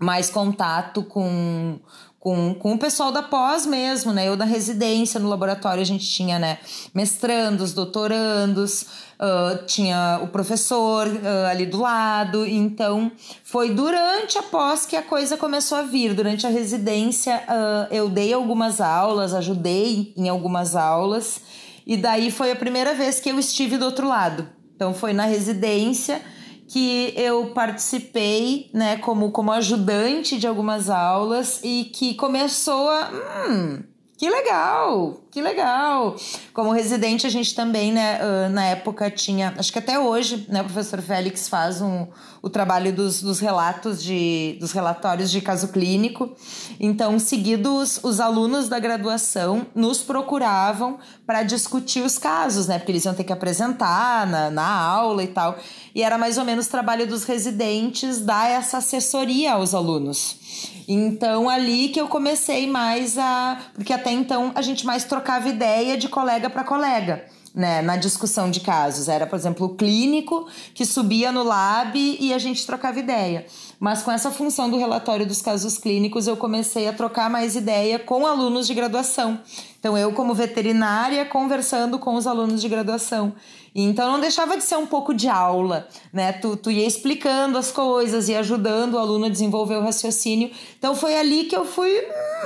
mais 0.00 0.30
contato 0.30 1.02
com, 1.02 1.78
com, 2.18 2.54
com 2.54 2.72
o 2.72 2.78
pessoal 2.78 3.12
da 3.12 3.22
pós 3.22 3.66
mesmo, 3.66 4.12
né? 4.14 4.26
Eu 4.26 4.34
da 4.34 4.46
residência 4.46 5.20
no 5.20 5.28
laboratório 5.28 5.82
a 5.82 5.84
gente 5.84 6.06
tinha, 6.08 6.38
né, 6.38 6.58
mestrandos, 6.94 7.74
doutorandos, 7.74 8.82
uh, 8.82 9.64
tinha 9.66 10.18
o 10.22 10.28
professor 10.28 11.06
uh, 11.06 11.46
ali 11.50 11.66
do 11.66 11.80
lado. 11.80 12.46
Então, 12.46 13.12
foi 13.44 13.74
durante 13.74 14.38
a 14.38 14.42
pós 14.42 14.86
que 14.86 14.96
a 14.96 15.02
coisa 15.02 15.36
começou 15.36 15.76
a 15.76 15.82
vir. 15.82 16.14
Durante 16.14 16.46
a 16.46 16.50
residência, 16.50 17.36
uh, 17.36 17.94
eu 17.94 18.08
dei 18.08 18.32
algumas 18.32 18.80
aulas, 18.80 19.34
ajudei 19.34 20.14
em 20.16 20.30
algumas 20.30 20.74
aulas, 20.74 21.40
e 21.86 21.94
daí 21.94 22.30
foi 22.30 22.52
a 22.52 22.56
primeira 22.56 22.94
vez 22.94 23.20
que 23.20 23.30
eu 23.30 23.38
estive 23.38 23.76
do 23.76 23.84
outro 23.84 24.08
lado. 24.08 24.48
Então, 24.74 24.94
foi 24.94 25.12
na 25.12 25.26
residência 25.26 26.22
que 26.70 27.12
eu 27.16 27.46
participei, 27.46 28.70
né, 28.72 28.96
como, 28.98 29.32
como 29.32 29.50
ajudante 29.50 30.38
de 30.38 30.46
algumas 30.46 30.88
aulas 30.88 31.60
e 31.64 31.90
que 31.92 32.14
começou 32.14 32.88
a. 32.88 33.10
Hum, 33.48 33.82
que 34.20 34.28
legal, 34.28 35.18
que 35.30 35.40
legal. 35.40 36.14
Como 36.52 36.72
residente, 36.72 37.26
a 37.26 37.30
gente 37.30 37.54
também, 37.54 37.90
né, 37.90 38.18
na 38.50 38.66
época 38.66 39.10
tinha, 39.10 39.54
acho 39.56 39.72
que 39.72 39.78
até 39.78 39.98
hoje, 39.98 40.44
né, 40.50 40.60
o 40.60 40.64
professor 40.66 41.00
Félix 41.00 41.48
faz 41.48 41.80
um, 41.80 42.06
o 42.42 42.50
trabalho 42.50 42.92
dos, 42.92 43.22
dos 43.22 43.40
relatos 43.40 44.02
de, 44.02 44.58
dos 44.60 44.72
relatórios 44.72 45.30
de 45.30 45.40
caso 45.40 45.68
clínico. 45.68 46.36
Então, 46.78 47.18
seguidos, 47.18 47.98
os 48.02 48.20
alunos 48.20 48.68
da 48.68 48.78
graduação 48.78 49.66
nos 49.74 50.02
procuravam 50.02 50.98
para 51.26 51.42
discutir 51.42 52.02
os 52.02 52.18
casos, 52.18 52.66
né, 52.66 52.78
porque 52.78 52.92
eles 52.92 53.06
iam 53.06 53.14
ter 53.14 53.24
que 53.24 53.32
apresentar 53.32 54.26
na, 54.26 54.50
na 54.50 54.68
aula 54.70 55.24
e 55.24 55.28
tal. 55.28 55.56
E 55.94 56.02
era 56.02 56.18
mais 56.18 56.36
ou 56.36 56.44
menos 56.44 56.66
trabalho 56.66 57.06
dos 57.06 57.24
residentes 57.24 58.20
dar 58.20 58.50
essa 58.50 58.76
assessoria 58.76 59.54
aos 59.54 59.74
alunos. 59.74 60.69
Então, 60.86 61.48
ali 61.48 61.88
que 61.88 62.00
eu 62.00 62.08
comecei 62.08 62.66
mais 62.66 63.18
a. 63.18 63.58
Porque 63.74 63.92
até 63.92 64.10
então 64.10 64.52
a 64.54 64.62
gente 64.62 64.84
mais 64.86 65.04
trocava 65.04 65.48
ideia 65.48 65.96
de 65.96 66.08
colega 66.08 66.48
para 66.48 66.64
colega. 66.64 67.24
Né, 67.52 67.82
na 67.82 67.96
discussão 67.96 68.48
de 68.48 68.60
casos. 68.60 69.08
Era, 69.08 69.26
por 69.26 69.34
exemplo, 69.34 69.66
o 69.66 69.74
clínico 69.74 70.46
que 70.72 70.86
subia 70.86 71.32
no 71.32 71.42
lab 71.42 71.98
e 71.98 72.32
a 72.32 72.38
gente 72.38 72.64
trocava 72.64 73.00
ideia. 73.00 73.44
Mas 73.80 74.04
com 74.04 74.12
essa 74.12 74.30
função 74.30 74.70
do 74.70 74.78
relatório 74.78 75.26
dos 75.26 75.42
casos 75.42 75.76
clínicos, 75.76 76.28
eu 76.28 76.36
comecei 76.36 76.86
a 76.86 76.92
trocar 76.92 77.28
mais 77.28 77.56
ideia 77.56 77.98
com 77.98 78.24
alunos 78.24 78.68
de 78.68 78.74
graduação. 78.74 79.40
Então, 79.80 79.98
eu, 79.98 80.12
como 80.12 80.32
veterinária, 80.32 81.24
conversando 81.24 81.98
com 81.98 82.14
os 82.14 82.24
alunos 82.24 82.60
de 82.60 82.68
graduação. 82.68 83.32
Então 83.74 84.12
não 84.12 84.20
deixava 84.20 84.56
de 84.56 84.64
ser 84.64 84.76
um 84.76 84.86
pouco 84.86 85.14
de 85.14 85.28
aula, 85.28 85.88
né? 86.12 86.32
Tu, 86.32 86.56
tu 86.56 86.70
ia 86.70 86.86
explicando 86.86 87.56
as 87.56 87.70
coisas 87.70 88.28
e 88.28 88.34
ajudando 88.34 88.94
o 88.94 88.98
aluno 88.98 89.26
a 89.26 89.28
desenvolver 89.28 89.76
o 89.76 89.82
raciocínio. 89.82 90.50
Então 90.78 90.94
foi 90.94 91.16
ali 91.16 91.44
que 91.44 91.56
eu 91.56 91.64
fui, 91.64 91.90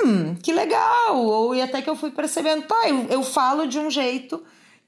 hum, 0.05 0.35
que 0.43 0.53
legal! 0.53 1.17
Ou 1.17 1.55
e 1.55 1.63
até 1.63 1.81
que 1.81 1.89
eu 1.89 1.97
fui 1.97 2.11
percebendo, 2.11 2.63
tá, 2.67 2.89
eu, 2.89 3.07
eu 3.09 3.23
falo 3.23 3.67
de 3.67 3.79
um 3.79 3.91
jeito 3.91 4.43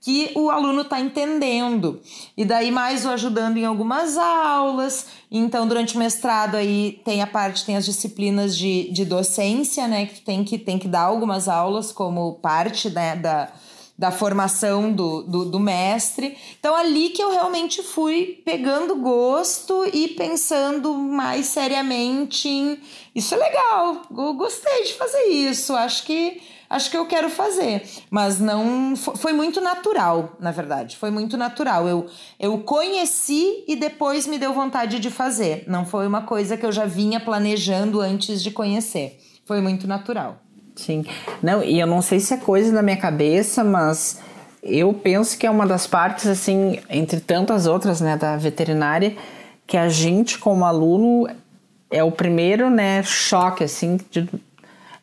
que 0.07 0.31
o 0.37 0.50
aluno 0.50 0.83
está 0.83 1.00
entendendo. 1.00 2.00
E 2.37 2.45
daí 2.45 2.71
mais 2.71 3.05
o 3.05 3.11
ajudando 3.11 3.57
em 3.57 3.64
algumas 3.64 4.16
aulas. 4.16 5.07
Então, 5.31 5.66
durante 5.66 5.97
o 5.97 5.99
mestrado 5.99 6.55
aí 6.55 7.00
tem 7.05 7.23
a 7.23 7.26
parte, 7.26 7.64
tem 7.64 7.76
as 7.76 7.85
disciplinas 7.85 8.57
de, 8.57 8.90
de 8.93 9.05
docência, 9.05 9.88
né? 9.88 10.07
Que 10.07 10.21
tem 10.21 10.45
que, 10.45 10.59
tem 10.59 10.78
que 10.78 10.87
dar 10.87 11.02
algumas 11.02 11.49
aulas 11.49 11.90
como 11.90 12.35
parte 12.35 12.88
né, 12.90 13.16
da 13.16 13.52
da 13.99 14.11
formação 14.11 14.93
do, 14.93 15.23
do, 15.23 15.45
do, 15.47 15.59
mestre. 15.59 16.37
Então, 16.59 16.75
ali 16.75 17.09
que 17.11 17.23
eu 17.23 17.31
realmente 17.31 17.83
fui 17.83 18.43
pegando 18.45 18.97
gosto 18.97 19.87
e 19.93 20.09
pensando 20.09 20.95
mais 20.95 21.47
seriamente 21.47 22.49
em 22.49 22.79
isso 23.15 23.35
é 23.35 23.38
legal, 23.38 24.03
eu 24.11 24.35
gostei 24.35 24.85
de 24.85 24.93
fazer 24.93 25.25
isso, 25.29 25.75
acho 25.75 26.05
que 26.05 26.43
acho 26.69 26.91
que 26.91 26.97
eu 26.97 27.07
quero 27.07 27.31
fazer. 27.31 27.88
Mas 28.11 28.38
não 28.38 28.95
foi 28.95 29.33
muito 29.33 29.61
natural, 29.61 30.37
na 30.38 30.50
verdade. 30.50 30.97
Foi 30.97 31.11
muito 31.11 31.37
natural. 31.37 31.88
Eu, 31.88 32.07
eu 32.38 32.59
conheci 32.59 33.65
e 33.67 33.76
depois 33.76 34.26
me 34.26 34.38
deu 34.38 34.53
vontade 34.53 34.99
de 34.99 35.11
fazer. 35.11 35.65
Não 35.67 35.87
foi 35.87 36.07
uma 36.07 36.23
coisa 36.23 36.57
que 36.57 36.67
eu 36.67 36.73
já 36.73 36.85
vinha 36.85 37.21
planejando 37.21 38.00
antes 38.00 38.43
de 38.43 38.50
conhecer. 38.50 39.19
Foi 39.47 39.61
muito 39.61 39.87
natural. 39.87 40.46
Sim. 40.76 41.04
Não, 41.42 41.62
e 41.64 41.80
eu 41.80 41.87
não 41.87 42.02
sei 42.02 42.21
se 42.21 42.35
é 42.35 42.37
coisa 42.37 42.71
da 42.73 42.83
minha 42.83 42.97
cabeça, 42.97 43.64
mas 43.64 44.21
eu 44.62 44.92
penso 44.92 45.38
que 45.38 45.47
é 45.47 45.50
uma 45.50 45.66
das 45.66 45.87
partes, 45.87 46.26
assim, 46.26 46.78
entre 46.90 47.21
tantas 47.21 47.66
outras, 47.66 48.00
né, 48.00 48.16
da 48.16 48.37
veterinária, 48.37 49.16
que 49.66 49.76
a 49.76 49.88
gente, 49.88 50.38
como 50.38 50.64
aluno, 50.64 51.28
é 51.90 52.04
o 52.04 52.12
primeiro, 52.12 52.68
né, 52.68 53.02
choque, 53.02 53.64
assim, 53.64 53.99
de, 54.11 54.28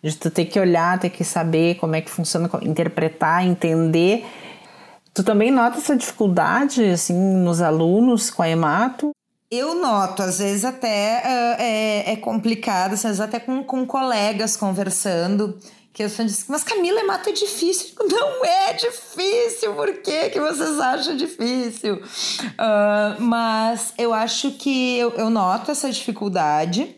de 0.02 0.16
tu 0.16 0.30
ter 0.30 0.46
que 0.46 0.60
olhar, 0.60 1.00
ter 1.00 1.10
que 1.10 1.24
saber 1.24 1.76
como 1.76 1.96
é 1.96 2.02
que 2.02 2.10
funciona, 2.10 2.50
interpretar, 2.62 3.46
entender. 3.46 4.26
Tu 5.14 5.24
também 5.24 5.50
nota 5.50 5.78
essa 5.78 5.96
dificuldade, 5.96 6.84
assim, 6.86 7.14
nos 7.16 7.62
alunos 7.62 8.30
com 8.30 8.44
a 8.44 8.50
hemato? 8.50 9.12
Eu 9.56 9.76
noto, 9.76 10.24
às 10.24 10.40
vezes 10.40 10.66
até 10.66 11.22
uh, 11.24 11.62
é, 11.62 12.14
é, 12.14 12.16
complicado, 12.16 12.94
às 12.94 13.04
vezes 13.04 13.20
até 13.20 13.40
com, 13.40 13.64
com 13.64 13.86
colegas 13.86 14.58
conversando, 14.58 15.60
que 15.94 16.02
eu 16.02 16.08
dizem, 16.08 16.46
mas 16.48 16.64
Camila, 16.64 17.02
é 17.02 17.04
mato 17.04 17.30
é 17.30 17.34
difícil. 17.34 17.94
Não 18.10 18.44
é 18.44 18.74
difícil, 18.74 19.76
por 19.76 19.94
que, 20.02 20.32
que 20.32 20.40
vocês 20.40 20.80
acham 20.80 21.16
difícil? 21.16 21.98
Uh, 21.98 23.22
mas 23.22 23.94
eu 23.96 24.12
acho 24.12 24.50
que 24.54 24.98
eu, 24.98 25.12
eu 25.12 25.30
noto 25.30 25.70
essa 25.70 25.92
dificuldade, 25.92 26.98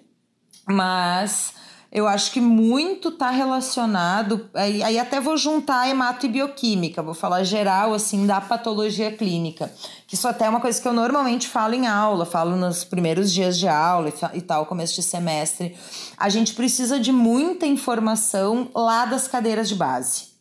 mas 0.65 1.55
eu 1.95 2.07
acho 2.07 2.31
que 2.33 2.41
muito 2.41 3.07
está 3.07 3.31
relacionado. 3.31 4.49
Aí, 4.53 4.83
aí, 4.83 4.99
até 4.99 5.21
vou 5.21 5.37
juntar 5.37 5.89
hemato 5.89 6.25
e 6.25 6.29
bioquímica, 6.29 7.01
vou 7.01 7.13
falar 7.13 7.43
geral 7.45 7.93
assim 7.93 8.25
da 8.25 8.41
patologia 8.41 9.11
clínica. 9.11 9.71
Isso 10.15 10.29
até 10.29 10.45
é 10.45 10.49
uma 10.49 10.61
coisa 10.61 10.81
que 10.81 10.87
eu 10.87 10.93
normalmente 10.93 11.45
falo 11.45 11.73
em 11.73 11.87
aula, 11.87 12.25
falo 12.25 12.55
nos 12.55 12.85
primeiros 12.85 13.33
dias 13.33 13.57
de 13.59 13.67
aula 13.67 14.13
e 14.33 14.41
tal, 14.41 14.65
começo 14.65 14.95
de 14.95 15.03
semestre. 15.03 15.75
A 16.15 16.29
gente 16.29 16.53
precisa 16.53 16.97
de 16.97 17.11
muita 17.11 17.65
informação 17.65 18.69
lá 18.73 19.05
das 19.05 19.27
cadeiras 19.27 19.67
de 19.67 19.75
base. 19.75 20.34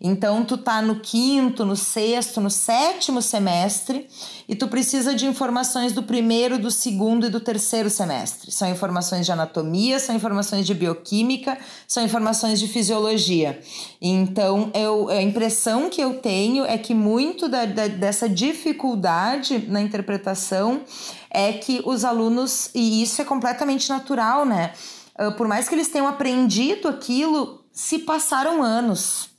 Então, 0.00 0.44
tu 0.44 0.56
tá 0.56 0.80
no 0.80 1.00
quinto, 1.00 1.64
no 1.64 1.74
sexto, 1.74 2.40
no 2.40 2.50
sétimo 2.50 3.20
semestre 3.20 4.08
e 4.48 4.54
tu 4.54 4.68
precisa 4.68 5.12
de 5.12 5.26
informações 5.26 5.92
do 5.92 6.04
primeiro, 6.04 6.56
do 6.56 6.70
segundo 6.70 7.26
e 7.26 7.30
do 7.30 7.40
terceiro 7.40 7.90
semestre. 7.90 8.52
São 8.52 8.70
informações 8.70 9.26
de 9.26 9.32
anatomia, 9.32 9.98
são 9.98 10.14
informações 10.14 10.64
de 10.66 10.72
bioquímica, 10.72 11.58
são 11.86 12.04
informações 12.04 12.60
de 12.60 12.68
fisiologia. 12.68 13.60
Então, 14.00 14.70
eu, 14.72 15.08
a 15.08 15.20
impressão 15.20 15.90
que 15.90 16.00
eu 16.00 16.14
tenho 16.20 16.64
é 16.64 16.78
que 16.78 16.94
muito 16.94 17.48
da, 17.48 17.64
da, 17.64 17.88
dessa 17.88 18.28
dificuldade 18.28 19.66
na 19.66 19.80
interpretação 19.80 20.82
é 21.28 21.52
que 21.52 21.82
os 21.84 22.04
alunos, 22.04 22.70
e 22.72 23.02
isso 23.02 23.20
é 23.20 23.24
completamente 23.24 23.88
natural, 23.88 24.44
né? 24.46 24.72
Ah, 25.16 25.32
por 25.32 25.48
mais 25.48 25.68
que 25.68 25.74
eles 25.74 25.88
tenham 25.88 26.06
aprendido 26.06 26.86
aquilo, 26.86 27.64
se 27.72 27.98
passaram 27.98 28.62
anos 28.62 29.36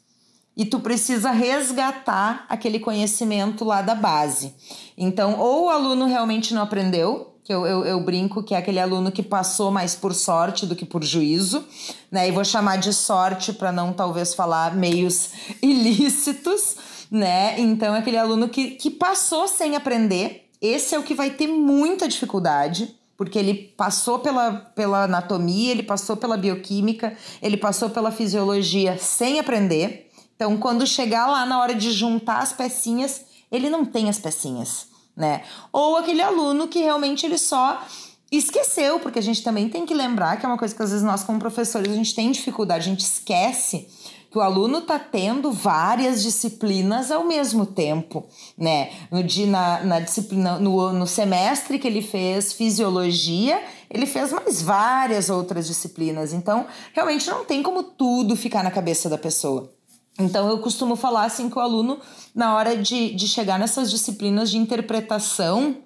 e 0.59 0.65
tu 0.65 0.81
precisa 0.81 1.31
resgatar 1.31 2.45
aquele 2.49 2.79
conhecimento 2.79 3.63
lá 3.63 3.81
da 3.81 3.95
base. 3.95 4.53
Então, 4.97 5.39
ou 5.39 5.67
o 5.67 5.69
aluno 5.69 6.05
realmente 6.05 6.53
não 6.53 6.61
aprendeu, 6.61 7.33
que 7.45 7.53
eu, 7.53 7.65
eu, 7.65 7.85
eu, 7.85 8.01
brinco 8.01 8.43
que 8.43 8.53
é 8.53 8.57
aquele 8.57 8.77
aluno 8.77 9.09
que 9.09 9.23
passou 9.23 9.71
mais 9.71 9.95
por 9.95 10.13
sorte 10.13 10.65
do 10.65 10.75
que 10.75 10.85
por 10.85 11.01
juízo, 11.01 11.63
né? 12.11 12.27
E 12.27 12.31
vou 12.33 12.43
chamar 12.43 12.75
de 12.75 12.93
sorte 12.93 13.53
para 13.53 13.71
não 13.71 13.93
talvez 13.93 14.33
falar 14.33 14.75
meios 14.75 15.29
ilícitos, 15.63 16.75
né? 17.09 17.57
Então, 17.57 17.95
é 17.95 17.99
aquele 17.99 18.17
aluno 18.17 18.49
que, 18.49 18.71
que 18.71 18.91
passou 18.91 19.47
sem 19.47 19.77
aprender. 19.77 20.49
Esse 20.61 20.93
é 20.93 20.99
o 20.99 21.03
que 21.03 21.13
vai 21.13 21.29
ter 21.29 21.47
muita 21.47 22.05
dificuldade, 22.05 22.93
porque 23.15 23.39
ele 23.39 23.53
passou 23.77 24.19
pela, 24.19 24.51
pela 24.75 25.05
anatomia, 25.05 25.71
ele 25.71 25.83
passou 25.83 26.17
pela 26.17 26.35
bioquímica, 26.35 27.15
ele 27.41 27.55
passou 27.55 27.89
pela 27.89 28.11
fisiologia 28.11 28.97
sem 28.97 29.39
aprender. 29.39 30.08
Então, 30.39 30.55
quando 30.55 30.87
chegar 30.87 31.27
lá 31.27 31.45
na 31.45 31.59
hora 31.59 31.75
de 31.75 31.91
juntar 31.91 32.37
as 32.37 32.53
pecinhas, 32.53 33.25
ele 33.51 33.69
não 33.69 33.83
tem 33.83 34.07
as 34.07 34.17
pecinhas, 34.17 34.87
né? 35.13 35.43
Ou 35.69 35.97
aquele 35.97 36.21
aluno 36.21 36.69
que 36.69 36.79
realmente 36.79 37.25
ele 37.25 37.37
só 37.37 37.85
esqueceu, 38.31 39.01
porque 39.01 39.19
a 39.19 39.21
gente 39.21 39.43
também 39.43 39.67
tem 39.67 39.85
que 39.85 39.93
lembrar 39.93 40.37
que 40.37 40.45
é 40.45 40.47
uma 40.47 40.57
coisa 40.57 40.73
que 40.73 40.81
às 40.81 40.91
vezes 40.91 41.05
nós 41.05 41.25
como 41.25 41.39
professores 41.39 41.91
a 41.91 41.95
gente 41.95 42.15
tem 42.15 42.31
dificuldade, 42.31 42.87
a 42.87 42.89
gente 42.89 43.01
esquece 43.01 43.89
que 44.31 44.37
o 44.37 44.41
aluno 44.41 44.77
está 44.77 44.97
tendo 44.97 45.51
várias 45.51 46.23
disciplinas 46.23 47.11
ao 47.11 47.25
mesmo 47.25 47.65
tempo, 47.65 48.25
né? 48.57 48.91
No, 49.11 49.21
dia, 49.21 49.45
na, 49.45 49.83
na 49.83 49.99
disciplina, 49.99 50.57
no, 50.57 50.93
no 50.93 51.05
semestre 51.05 51.77
que 51.77 51.87
ele 51.87 52.01
fez 52.01 52.53
fisiologia, 52.53 53.61
ele 53.89 54.05
fez 54.05 54.31
mais 54.31 54.61
várias 54.61 55.29
outras 55.29 55.67
disciplinas. 55.67 56.31
Então, 56.31 56.65
realmente 56.93 57.29
não 57.29 57.43
tem 57.43 57.61
como 57.61 57.83
tudo 57.83 58.37
ficar 58.37 58.63
na 58.63 58.71
cabeça 58.71 59.09
da 59.09 59.17
pessoa. 59.17 59.77
Então, 60.19 60.49
eu 60.49 60.59
costumo 60.59 60.95
falar 60.95 61.25
assim 61.25 61.49
que 61.49 61.57
o 61.57 61.61
aluno, 61.61 61.99
na 62.35 62.55
hora 62.55 62.75
de, 62.75 63.13
de 63.13 63.27
chegar 63.27 63.57
nessas 63.57 63.89
disciplinas 63.89 64.51
de 64.51 64.57
interpretação, 64.57 65.77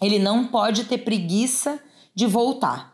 ele 0.00 0.18
não 0.18 0.46
pode 0.46 0.84
ter 0.84 0.98
preguiça 0.98 1.80
de 2.14 2.26
voltar. 2.26 2.90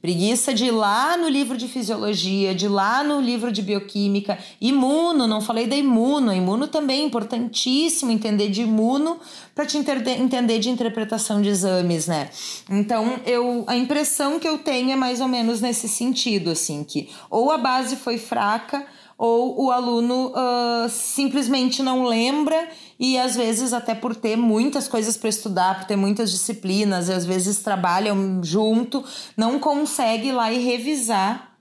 Preguiça 0.00 0.54
de 0.54 0.66
ir 0.66 0.70
lá 0.70 1.16
no 1.16 1.28
livro 1.28 1.56
de 1.56 1.66
fisiologia, 1.68 2.54
de 2.54 2.66
ir 2.66 2.68
lá 2.68 3.02
no 3.02 3.20
livro 3.20 3.50
de 3.50 3.60
bioquímica, 3.60 4.38
imuno, 4.60 5.26
não 5.26 5.40
falei 5.40 5.66
da 5.66 5.76
imuno, 5.76 6.32
imuno 6.32 6.68
também 6.68 7.02
é 7.02 7.04
importantíssimo 7.04 8.12
entender 8.12 8.48
de 8.48 8.62
imuno 8.62 9.18
para 9.54 9.66
te 9.66 9.76
entender 9.76 10.58
de 10.60 10.70
interpretação 10.70 11.42
de 11.42 11.48
exames, 11.48 12.06
né? 12.06 12.30
Então, 12.70 13.18
eu 13.26 13.64
a 13.66 13.76
impressão 13.76 14.38
que 14.38 14.48
eu 14.48 14.58
tenho 14.58 14.92
é 14.92 14.96
mais 14.96 15.20
ou 15.20 15.28
menos 15.28 15.60
nesse 15.60 15.88
sentido, 15.88 16.50
assim, 16.50 16.84
que 16.84 17.10
ou 17.28 17.50
a 17.50 17.58
base 17.58 17.96
foi 17.96 18.16
fraca 18.16 18.86
ou 19.18 19.66
o 19.66 19.70
aluno 19.70 20.28
uh, 20.28 20.88
simplesmente 20.88 21.82
não 21.82 22.04
lembra 22.04 22.68
e 22.98 23.18
às 23.18 23.34
vezes 23.34 23.72
até 23.72 23.94
por 23.94 24.14
ter 24.14 24.36
muitas 24.36 24.88
coisas 24.88 25.16
para 25.16 25.28
estudar, 25.28 25.78
por 25.78 25.84
ter 25.86 25.96
muitas 25.96 26.30
disciplinas, 26.30 27.08
e 27.08 27.12
às 27.12 27.24
vezes 27.24 27.58
trabalham 27.62 28.42
junto, 28.42 29.04
não 29.36 29.58
consegue 29.58 30.28
ir 30.28 30.32
lá 30.32 30.52
e 30.52 30.62
revisar 30.62 31.52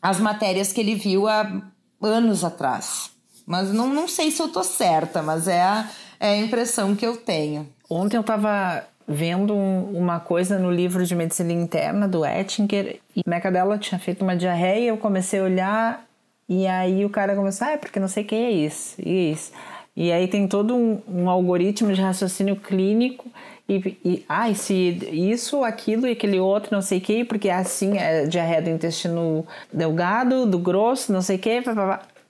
as 0.00 0.18
matérias 0.18 0.72
que 0.72 0.80
ele 0.80 0.94
viu 0.94 1.28
há 1.28 1.62
anos 2.00 2.44
atrás. 2.44 3.10
Mas 3.46 3.72
não, 3.72 3.88
não 3.88 4.08
sei 4.08 4.30
se 4.30 4.40
eu 4.40 4.48
tô 4.48 4.62
certa, 4.62 5.22
mas 5.22 5.48
é 5.48 5.62
a, 5.62 5.88
é 6.18 6.28
a 6.30 6.36
impressão 6.36 6.94
que 6.94 7.06
eu 7.06 7.16
tenho. 7.16 7.68
Ontem 7.88 8.16
eu 8.16 8.22
estava 8.22 8.84
vendo 9.06 9.54
um, 9.54 9.96
uma 9.96 10.20
coisa 10.20 10.58
no 10.58 10.70
livro 10.70 11.04
de 11.04 11.14
medicina 11.14 11.52
interna 11.52 12.06
do 12.08 12.24
Ettinger 12.24 13.00
e 13.14 13.20
a 13.26 13.30
meca 13.30 13.50
dela 13.50 13.76
tinha 13.78 13.98
feito 13.98 14.22
uma 14.22 14.36
diarreia, 14.36 14.88
eu 14.88 14.96
comecei 14.96 15.40
a 15.40 15.44
olhar 15.44 16.11
e 16.48 16.66
aí 16.66 17.04
o 17.04 17.10
cara 17.10 17.34
começou, 17.34 17.66
ah, 17.66 17.72
é 17.72 17.76
porque 17.76 18.00
não 18.00 18.08
sei 18.08 18.24
quem 18.24 18.44
é 18.44 18.50
isso, 18.50 18.96
isso. 19.00 19.52
E 19.94 20.10
aí 20.10 20.26
tem 20.26 20.48
todo 20.48 20.74
um, 20.74 21.00
um 21.06 21.28
algoritmo 21.28 21.92
de 21.92 22.00
raciocínio 22.00 22.56
clínico 22.56 23.30
e, 23.68 23.98
e 24.04 24.24
ah, 24.28 24.52
se 24.54 24.74
isso, 25.12 25.64
aquilo 25.64 26.06
e 26.06 26.12
aquele 26.12 26.40
outro, 26.40 26.74
não 26.74 26.82
sei 26.82 26.98
o 26.98 27.00
que, 27.00 27.24
porque 27.24 27.48
é 27.48 27.54
assim 27.54 27.98
é 27.98 28.26
diarreia 28.26 28.62
do 28.62 28.70
intestino 28.70 29.46
delgado, 29.72 30.46
do 30.46 30.58
grosso, 30.58 31.12
não 31.12 31.22
sei 31.22 31.36
o 31.36 31.38
que, 31.38 31.62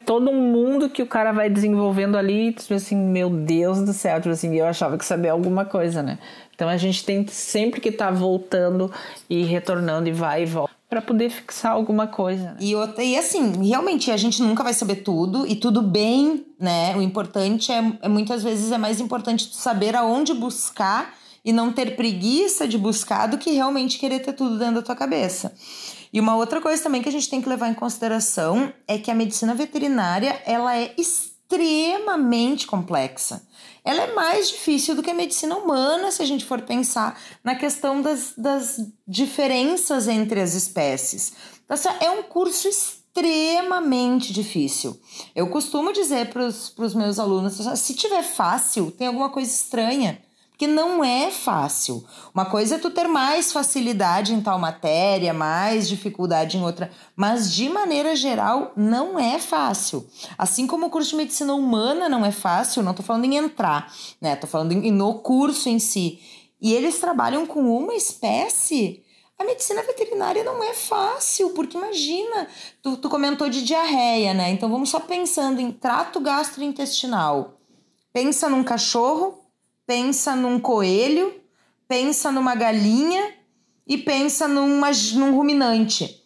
todo 0.05 0.31
um 0.31 0.53
mundo 0.53 0.91
que 0.91 1.03
o 1.03 1.07
cara 1.07 1.33
vai 1.33 1.49
desenvolvendo 1.49 2.17
ali, 2.17 2.53
tipo 2.53 2.75
assim, 2.75 2.97
meu 2.97 3.31
Deus 3.31 3.81
do 3.83 3.93
céu, 3.93 4.21
tipo 4.21 4.31
assim, 4.31 4.55
eu 4.55 4.67
achava 4.67 4.99
que 4.99 5.05
sabia 5.05 5.33
alguma 5.33 5.65
coisa, 5.65 6.03
né? 6.03 6.19
Então 6.55 6.69
a 6.69 6.77
gente 6.77 7.05
tem 7.05 7.27
sempre 7.27 7.81
que 7.81 7.89
estar 7.89 8.07
tá 8.07 8.13
voltando 8.13 8.93
e 9.29 9.43
retornando 9.43 10.09
e 10.09 10.13
vai 10.13 10.43
e 10.43 10.47
volta 10.47 10.73
para 10.93 11.01
poder 11.01 11.31
fixar 11.31 11.73
alguma 11.73 12.07
coisa. 12.07 12.53
Né? 12.53 12.57
E, 12.61 12.77
outra, 12.77 13.03
e 13.03 13.17
assim, 13.17 13.67
realmente 13.67 14.11
a 14.11 14.17
gente 14.19 14.43
nunca 14.43 14.63
vai 14.63 14.75
saber 14.75 14.97
tudo 14.97 15.47
e 15.47 15.57
tudo 15.57 15.81
bem, 15.81 16.45
né? 16.61 16.95
O 16.95 17.01
importante 17.01 17.73
é, 17.73 17.93
é 18.03 18.09
muitas 18.09 18.43
vezes 18.43 18.71
é 18.71 18.77
mais 18.77 19.01
importante 19.01 19.55
saber 19.55 19.97
aonde 19.97 20.35
buscar 20.35 21.15
e 21.43 21.51
não 21.51 21.73
ter 21.73 21.97
preguiça 21.97 22.69
de 22.69 22.77
buscar 22.77 23.27
do 23.27 23.39
que 23.39 23.53
realmente 23.53 23.99
querer 23.99 24.21
ter 24.21 24.35
tudo 24.35 24.59
dentro 24.59 24.75
da 24.75 24.83
tua 24.83 24.95
cabeça. 24.95 25.55
E 26.13 26.21
uma 26.21 26.37
outra 26.37 26.61
coisa 26.61 26.83
também 26.83 27.01
que 27.01 27.09
a 27.09 27.13
gente 27.13 27.31
tem 27.31 27.41
que 27.41 27.49
levar 27.49 27.71
em 27.71 27.75
consideração 27.75 28.71
é 28.87 28.99
que 28.99 29.11
a 29.11 29.15
medicina 29.15 29.55
veterinária 29.55 30.43
ela 30.45 30.77
é 30.77 30.93
extremamente 30.99 32.67
complexa 32.67 33.41
ela 33.85 34.03
é 34.03 34.15
mais 34.15 34.51
difícil 34.51 34.95
do 34.95 35.03
que 35.03 35.11
a 35.11 35.15
medicina 35.15 35.57
humana, 35.57 36.11
se 36.11 36.23
a 36.23 36.27
gente 36.27 36.45
for 36.45 36.63
pensar 36.63 37.21
na 37.43 37.55
questão 37.55 38.01
das, 38.01 38.33
das 38.37 38.79
diferenças 39.07 40.07
entre 40.07 40.41
as 40.41 40.55
espécies. 40.55 41.33
Então, 41.65 41.79
é 42.01 42.11
um 42.11 42.23
curso 42.23 42.69
extremamente 42.69 44.33
difícil. 44.33 44.99
Eu 45.35 45.49
costumo 45.49 45.93
dizer 45.93 46.31
para 46.31 46.47
os 46.47 46.95
meus 46.95 47.19
alunos: 47.19 47.55
se 47.79 47.95
tiver 47.95 48.23
fácil, 48.23 48.91
tem 48.91 49.07
alguma 49.07 49.31
coisa 49.31 49.51
estranha. 49.51 50.23
Porque 50.53 50.67
não 50.67 51.03
é 51.03 51.31
fácil. 51.31 52.05
Uma 52.33 52.45
coisa 52.45 52.77
é 52.77 52.79
tu 52.79 52.91
ter 52.91 53.09
mais 53.09 53.53
facilidade 53.53 54.33
em 54.33 54.41
tal 54.41 54.59
matéria, 54.59 55.35
mais 55.35 55.89
dificuldade 55.89 56.57
em 56.57 56.63
outra, 56.63 56.91
mas 57.17 57.53
de 57.53 57.69
maneira 57.69 58.15
geral 58.15 58.73
não 58.77 59.19
é 59.19 59.39
fácil. 59.39 60.07
Assim 60.39 60.67
como 60.67 60.87
o 60.87 60.91
curso 60.91 61.11
de 61.11 61.17
medicina 61.17 61.55
humana 61.55 62.09
não 62.09 62.25
é 62.25 62.31
fácil, 62.31 62.83
não 62.83 62.95
tô 62.95 63.03
falando 63.03 63.25
em 63.25 63.37
entrar, 63.37 63.93
né? 64.21 64.37
Tô 64.37 64.47
falando 64.47 64.73
em, 64.73 64.93
no 64.93 65.15
curso 65.15 65.69
em 65.69 65.79
si. 65.79 66.21
E 66.61 66.73
eles 66.73 67.01
trabalham 67.01 67.45
com 67.45 67.61
uma 67.77 67.95
espécie 67.95 69.03
a 69.43 69.45
medicina 69.45 69.83
veterinária 69.83 70.45
não 70.45 70.63
é 70.63 70.73
fácil, 70.73 71.51
porque 71.51 71.77
imagina, 71.77 72.47
tu, 72.81 72.97
tu, 72.97 73.09
comentou 73.09 73.49
de 73.49 73.65
diarreia, 73.65 74.33
né? 74.33 74.51
Então 74.51 74.71
vamos 74.71 74.89
só 74.89 75.01
pensando 75.01 75.61
em 75.61 75.73
trato 75.73 76.21
gastrointestinal. 76.21 77.59
Pensa 78.13 78.49
num 78.49 78.63
cachorro 78.63 79.42
pensa 79.93 80.35
num 80.35 80.59
coelho, 80.59 81.35
pensa 81.87 82.33
numa 82.33 82.55
galinha 82.55 83.35
e 83.87 83.99
pensa 83.99 84.49
numa, 84.49 84.91
num 85.17 85.37
ruminante. 85.37 86.25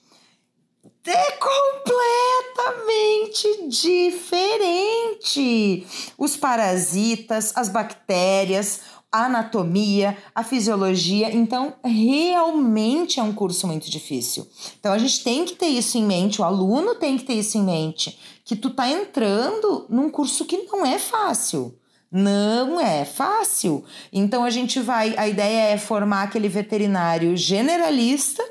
É 1.04 1.32
completamente 1.32 3.68
diferente. 3.68 5.84
Os 6.16 6.36
parasitas, 6.36 7.52
as 7.56 7.68
bactérias, 7.68 8.82
a 9.10 9.24
anatomia, 9.24 10.16
a 10.32 10.44
fisiologia. 10.44 11.34
Então, 11.34 11.74
realmente 11.82 13.18
é 13.18 13.22
um 13.24 13.32
curso 13.32 13.66
muito 13.66 13.90
difícil. 13.90 14.46
Então, 14.78 14.92
a 14.92 14.98
gente 14.98 15.24
tem 15.24 15.44
que 15.44 15.56
ter 15.56 15.66
isso 15.66 15.98
em 15.98 16.04
mente, 16.04 16.40
o 16.40 16.44
aluno 16.44 16.94
tem 16.94 17.18
que 17.18 17.24
ter 17.24 17.34
isso 17.34 17.58
em 17.58 17.64
mente, 17.64 18.16
que 18.44 18.54
tu 18.54 18.70
tá 18.70 18.88
entrando 18.88 19.86
num 19.88 20.08
curso 20.08 20.44
que 20.44 20.68
não 20.70 20.86
é 20.86 21.00
fácil. 21.00 21.76
Não 22.10 22.80
é 22.80 23.04
fácil. 23.04 23.84
Então 24.12 24.44
a 24.44 24.50
gente 24.50 24.80
vai, 24.80 25.14
a 25.16 25.28
ideia 25.28 25.72
é 25.72 25.78
formar 25.78 26.22
aquele 26.22 26.48
veterinário 26.48 27.36
generalista 27.36 28.42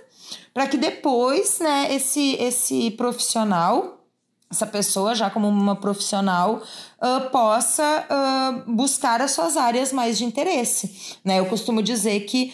para 0.54 0.68
que 0.68 0.78
depois, 0.78 1.60
né, 1.60 1.94
esse 1.94 2.36
esse 2.36 2.92
profissional, 2.92 4.06
essa 4.50 4.66
pessoa 4.66 5.16
já 5.16 5.30
como 5.30 5.48
uma 5.48 5.76
profissional 5.76 6.62
uh, 7.02 7.30
possa 7.30 8.06
uh, 8.10 8.72
buscar 8.72 9.22
as 9.22 9.32
suas 9.32 9.58
áreas 9.58 9.92
mais 9.92 10.18
de 10.18 10.26
interesse, 10.26 11.18
né? 11.24 11.40
Eu 11.40 11.46
costumo 11.48 11.82
dizer 11.82 12.22
que 12.22 12.54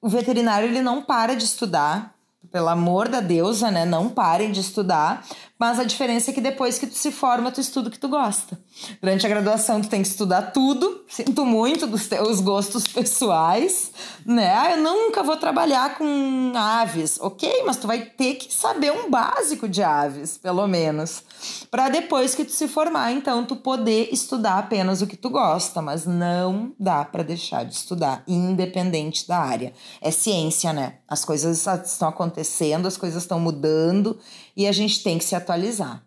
o 0.00 0.08
veterinário 0.08 0.68
ele 0.68 0.82
não 0.82 1.02
para 1.02 1.34
de 1.34 1.44
estudar, 1.44 2.14
pelo 2.52 2.68
amor 2.68 3.08
da 3.08 3.20
deusa, 3.20 3.70
né? 3.70 3.84
Não 3.84 4.08
parem 4.08 4.52
de 4.52 4.60
estudar, 4.60 5.26
mas 5.58 5.80
a 5.80 5.84
diferença 5.84 6.30
é 6.30 6.34
que 6.34 6.40
depois 6.40 6.78
que 6.78 6.86
tu 6.86 6.94
se 6.94 7.10
forma, 7.10 7.50
tu 7.50 7.60
estuda 7.60 7.88
o 7.88 7.90
que 7.90 7.98
tu 7.98 8.08
gosta. 8.08 8.56
Durante 9.02 9.26
a 9.26 9.28
graduação, 9.28 9.80
tu 9.80 9.88
tem 9.88 10.02
que 10.02 10.08
estudar 10.08 10.52
tudo. 10.52 11.04
Sinto 11.08 11.44
muito 11.44 11.84
dos 11.86 12.06
teus 12.06 12.40
gostos 12.40 12.86
pessoais, 12.86 13.90
né? 14.24 14.54
Ah, 14.54 14.70
eu 14.72 14.82
nunca 14.82 15.22
vou 15.22 15.36
trabalhar 15.36 15.98
com 15.98 16.52
aves. 16.54 17.18
Ok, 17.20 17.64
mas 17.66 17.76
tu 17.76 17.88
vai 17.88 18.02
ter 18.02 18.34
que 18.34 18.54
saber 18.54 18.92
um 18.92 19.10
básico 19.10 19.68
de 19.68 19.82
aves, 19.82 20.38
pelo 20.38 20.66
menos. 20.68 21.24
Para 21.70 21.88
depois 21.88 22.36
que 22.36 22.44
tu 22.44 22.52
se 22.52 22.68
formar, 22.68 23.10
então, 23.10 23.44
tu 23.44 23.56
poder 23.56 24.10
estudar 24.12 24.58
apenas 24.58 25.02
o 25.02 25.08
que 25.08 25.16
tu 25.16 25.28
gosta. 25.28 25.82
Mas 25.82 26.06
não 26.06 26.72
dá 26.78 27.04
para 27.04 27.24
deixar 27.24 27.64
de 27.64 27.74
estudar, 27.74 28.22
independente 28.28 29.26
da 29.26 29.38
área. 29.38 29.72
É 30.00 30.12
ciência, 30.12 30.72
né? 30.72 30.98
As 31.08 31.24
coisas 31.24 31.66
estão 31.66 32.08
acontecendo, 32.08 32.86
as 32.86 32.96
coisas 32.96 33.24
estão 33.24 33.40
mudando 33.40 34.18
e 34.58 34.66
a 34.66 34.72
gente 34.72 35.04
tem 35.04 35.16
que 35.16 35.24
se 35.24 35.36
atualizar. 35.36 36.02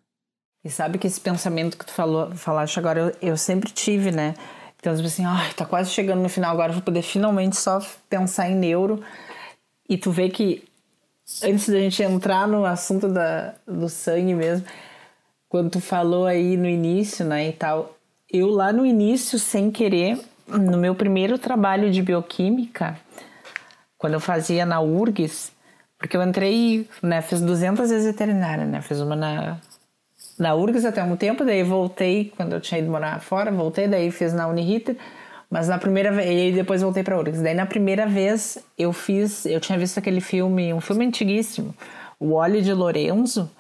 E 0.62 0.70
sabe 0.70 0.98
que 0.98 1.08
esse 1.08 1.22
pensamento 1.22 1.78
que 1.78 1.86
tu 1.86 1.94
falou, 1.94 2.36
falaste 2.36 2.78
agora, 2.78 3.00
eu, 3.22 3.30
eu 3.30 3.38
sempre 3.38 3.72
tive, 3.72 4.12
né? 4.12 4.36
Então, 4.78 4.94
tipo 4.94 5.08
assim, 5.08 5.24
ai, 5.26 5.54
tá 5.54 5.66
quase 5.66 5.90
chegando 5.90 6.22
no 6.22 6.28
final, 6.28 6.52
agora 6.52 6.74
vou 6.74 6.82
poder 6.82 7.02
finalmente 7.02 7.56
só 7.56 7.80
pensar 8.10 8.50
em 8.50 8.56
neuro. 8.56 9.02
E 9.88 9.98
tu 9.98 10.12
vê 10.12 10.30
que 10.30 10.68
antes 11.42 11.70
da 11.70 11.80
gente 11.80 12.04
entrar 12.04 12.46
no 12.46 12.66
assunto 12.66 13.08
da, 13.08 13.56
do 13.66 13.88
sangue 13.88 14.34
mesmo, 14.34 14.68
quando 15.48 15.70
tu 15.70 15.80
falou 15.80 16.26
aí 16.26 16.58
no 16.58 16.68
início, 16.68 17.24
né, 17.24 17.48
e 17.48 17.54
tal, 17.54 17.96
eu 18.30 18.50
lá 18.50 18.74
no 18.74 18.86
início, 18.86 19.40
sem 19.40 19.72
querer, 19.72 20.20
no 20.46 20.78
meu 20.78 20.94
primeiro 20.94 21.38
trabalho 21.38 21.90
de 21.90 22.02
bioquímica, 22.02 23.00
quando 23.98 24.14
eu 24.14 24.20
fazia 24.20 24.66
na 24.66 24.82
URGS, 24.82 25.54
porque 26.02 26.18
eu 26.18 26.24
entrei, 26.24 26.90
né, 27.04 27.22
fiz 27.22 27.40
200 27.40 27.88
vezes 27.88 28.08
veterinária, 28.08 28.66
né, 28.66 28.82
fiz 28.82 29.00
uma 29.00 29.16
na, 29.16 29.58
na 30.38 30.56
URGS 30.56 30.84
até 30.84 31.04
um 31.04 31.16
tempo, 31.16 31.46
daí 31.46 31.62
voltei, 31.62 32.34
quando 32.36 32.54
eu 32.54 32.60
tinha 32.60 32.80
ido 32.82 32.90
morar 32.90 33.22
fora, 33.22 33.52
voltei, 33.52 33.88
daí 33.88 34.10
fiz 34.10 34.34
na 34.34 34.48
Uniriter, 34.48 34.98
mas 35.48 35.68
na 35.68 35.78
primeira 35.78 36.12
vez, 36.12 36.54
e 36.54 36.56
depois 36.56 36.82
voltei 36.82 37.04
para 37.04 37.20
URGS. 37.20 37.42
Daí 37.44 37.54
na 37.54 37.68
primeira 37.68 38.08
vez 38.08 38.58
eu 38.76 38.92
fiz, 38.92 39.46
eu 39.46 39.60
tinha 39.60 39.78
visto 39.78 40.00
aquele 40.00 40.22
filme, 40.22 40.74
um 40.74 40.82
filme 40.82 41.06
antiguíssimo, 41.06 41.76
O 42.20 42.34
Óleo 42.34 42.64
de 42.64 42.74
Lorenzo, 42.74 43.52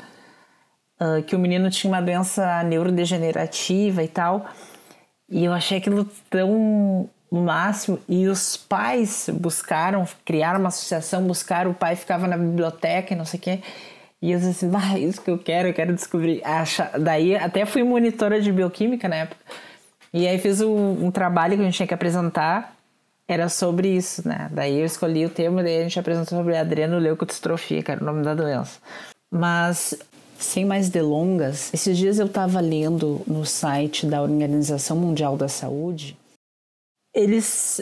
uh, 1.00 1.22
que 1.22 1.36
o 1.36 1.40
menino 1.40 1.70
tinha 1.70 1.94
uma 1.94 2.02
doença 2.02 2.64
neurodegenerativa 2.64 4.02
e 4.02 4.08
tal, 4.08 4.48
e 5.30 5.46
eu 5.46 5.54
achei 5.54 5.78
aquilo 5.78 6.10
tão 6.28 7.08
no 7.32 7.42
máximo, 7.44 7.98
e 8.10 8.28
os 8.28 8.58
pais 8.58 9.30
buscaram, 9.34 10.06
criaram 10.26 10.60
uma 10.60 10.68
associação, 10.68 11.24
buscaram, 11.24 11.72
o 11.72 11.74
pai 11.74 11.96
ficava 11.96 12.28
na 12.28 12.38
biblioteca 12.38 13.14
e 13.14 13.18
não 13.18 13.24
sei 13.24 13.40
o 13.40 13.42
quê. 13.42 13.60
E 14.22 14.32
eu 14.32 14.40
disse 14.40 14.66
assim, 14.66 14.76
ah, 14.76 15.00
isso 15.00 15.22
que 15.22 15.32
eu 15.32 15.38
quero, 15.40 15.70
eu 15.70 15.74
quero 15.74 15.94
descobrir. 15.96 16.42
Acha... 16.44 16.92
Daí 17.00 17.36
até 17.36 17.66
fui 17.66 17.84
monitora 17.84 18.40
de 18.42 18.52
bioquímica 18.52 19.08
na 19.08 19.16
época. 19.16 19.42
E 20.14 20.28
aí 20.28 20.38
fiz 20.38 20.62
um, 20.62 21.06
um 21.06 21.10
trabalho 21.10 21.56
que 21.56 21.62
a 21.62 21.66
gente 21.66 21.78
tinha 21.78 21.88
que 21.88 21.94
apresentar. 21.94 22.76
era 23.28 23.48
sobre 23.48 23.88
isso, 23.88 24.28
né? 24.28 24.50
Daí 24.52 24.80
eu 24.80 24.86
escolhi 24.86 25.26
o 25.26 25.30
tema, 25.30 25.64
daí 25.64 25.80
a 25.80 25.84
gente 25.84 26.00
apresentou 26.00 26.38
sobre 26.38 26.58
adrenoleucodistrofia, 26.58 27.82
que 27.82 27.92
era 27.92 28.02
o 28.02 28.06
nome 28.06 28.24
da 28.24 28.36
doença. 28.36 28.78
Mas 29.32 29.96
sem 30.38 30.66
mais 30.66 30.90
delongas, 30.90 31.74
esses 31.74 31.98
dias 31.98 32.20
eu 32.20 32.26
estava 32.26 32.60
lendo 32.60 33.22
no 33.26 33.46
site 33.46 34.06
da 34.06 34.22
Organização 34.22 34.98
Mundial 34.98 35.38
da 35.38 35.48
Saúde, 35.48 36.18
eles 37.14 37.82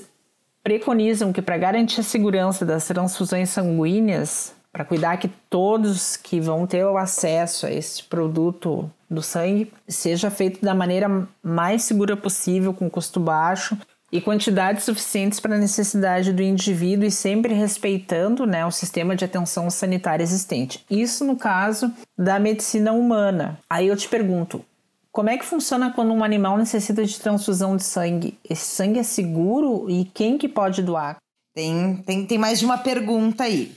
preconizam 0.63 1.31
que 1.31 1.41
para 1.41 1.57
garantir 1.57 2.01
a 2.01 2.03
segurança 2.03 2.65
das 2.65 2.85
transfusões 2.85 3.49
sanguíneas, 3.49 4.53
para 4.71 4.85
cuidar 4.85 5.17
que 5.17 5.29
todos 5.49 6.15
que 6.15 6.39
vão 6.39 6.67
ter 6.67 6.85
o 6.85 6.97
acesso 6.97 7.65
a 7.65 7.71
esse 7.71 8.03
produto 8.03 8.89
do 9.09 9.21
sangue 9.21 9.71
seja 9.87 10.29
feito 10.29 10.63
da 10.63 10.75
maneira 10.75 11.27
mais 11.41 11.83
segura 11.83 12.15
possível, 12.15 12.73
com 12.73 12.89
custo 12.89 13.19
baixo 13.19 13.77
e 14.11 14.21
quantidades 14.21 14.83
suficientes 14.83 15.39
para 15.39 15.55
a 15.55 15.59
necessidade 15.59 16.33
do 16.33 16.41
indivíduo 16.41 17.05
e 17.05 17.11
sempre 17.11 17.53
respeitando 17.53 18.45
né, 18.45 18.65
o 18.65 18.71
sistema 18.71 19.15
de 19.15 19.25
atenção 19.25 19.69
sanitária 19.69 20.23
existente. 20.23 20.83
Isso 20.89 21.23
no 21.23 21.35
caso 21.35 21.91
da 22.17 22.39
medicina 22.39 22.91
humana. 22.91 23.59
Aí 23.69 23.87
eu 23.87 23.95
te 23.95 24.07
pergunto, 24.07 24.63
como 25.11 25.29
é 25.29 25.37
que 25.37 25.45
funciona 25.45 25.91
quando 25.91 26.13
um 26.13 26.23
animal 26.23 26.57
necessita 26.57 27.03
de 27.03 27.19
transfusão 27.19 27.75
de 27.75 27.83
sangue? 27.83 28.37
Esse 28.47 28.65
sangue 28.65 28.99
é 28.99 29.03
seguro 29.03 29.89
e 29.89 30.05
quem 30.05 30.37
que 30.37 30.47
pode 30.47 30.81
doar? 30.81 31.17
Tem, 31.53 31.97
tem, 32.05 32.25
tem 32.25 32.37
mais 32.37 32.59
de 32.59 32.65
uma 32.65 32.77
pergunta 32.77 33.43
aí. 33.43 33.75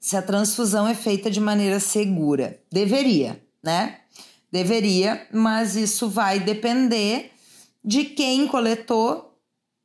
Se 0.00 0.16
a 0.16 0.22
transfusão 0.22 0.88
é 0.88 0.94
feita 0.94 1.30
de 1.30 1.40
maneira 1.40 1.78
segura. 1.78 2.58
Deveria, 2.72 3.40
né? 3.62 3.98
Deveria, 4.50 5.26
mas 5.30 5.76
isso 5.76 6.08
vai 6.08 6.40
depender 6.40 7.30
de 7.84 8.04
quem 8.04 8.46
coletou 8.46 9.30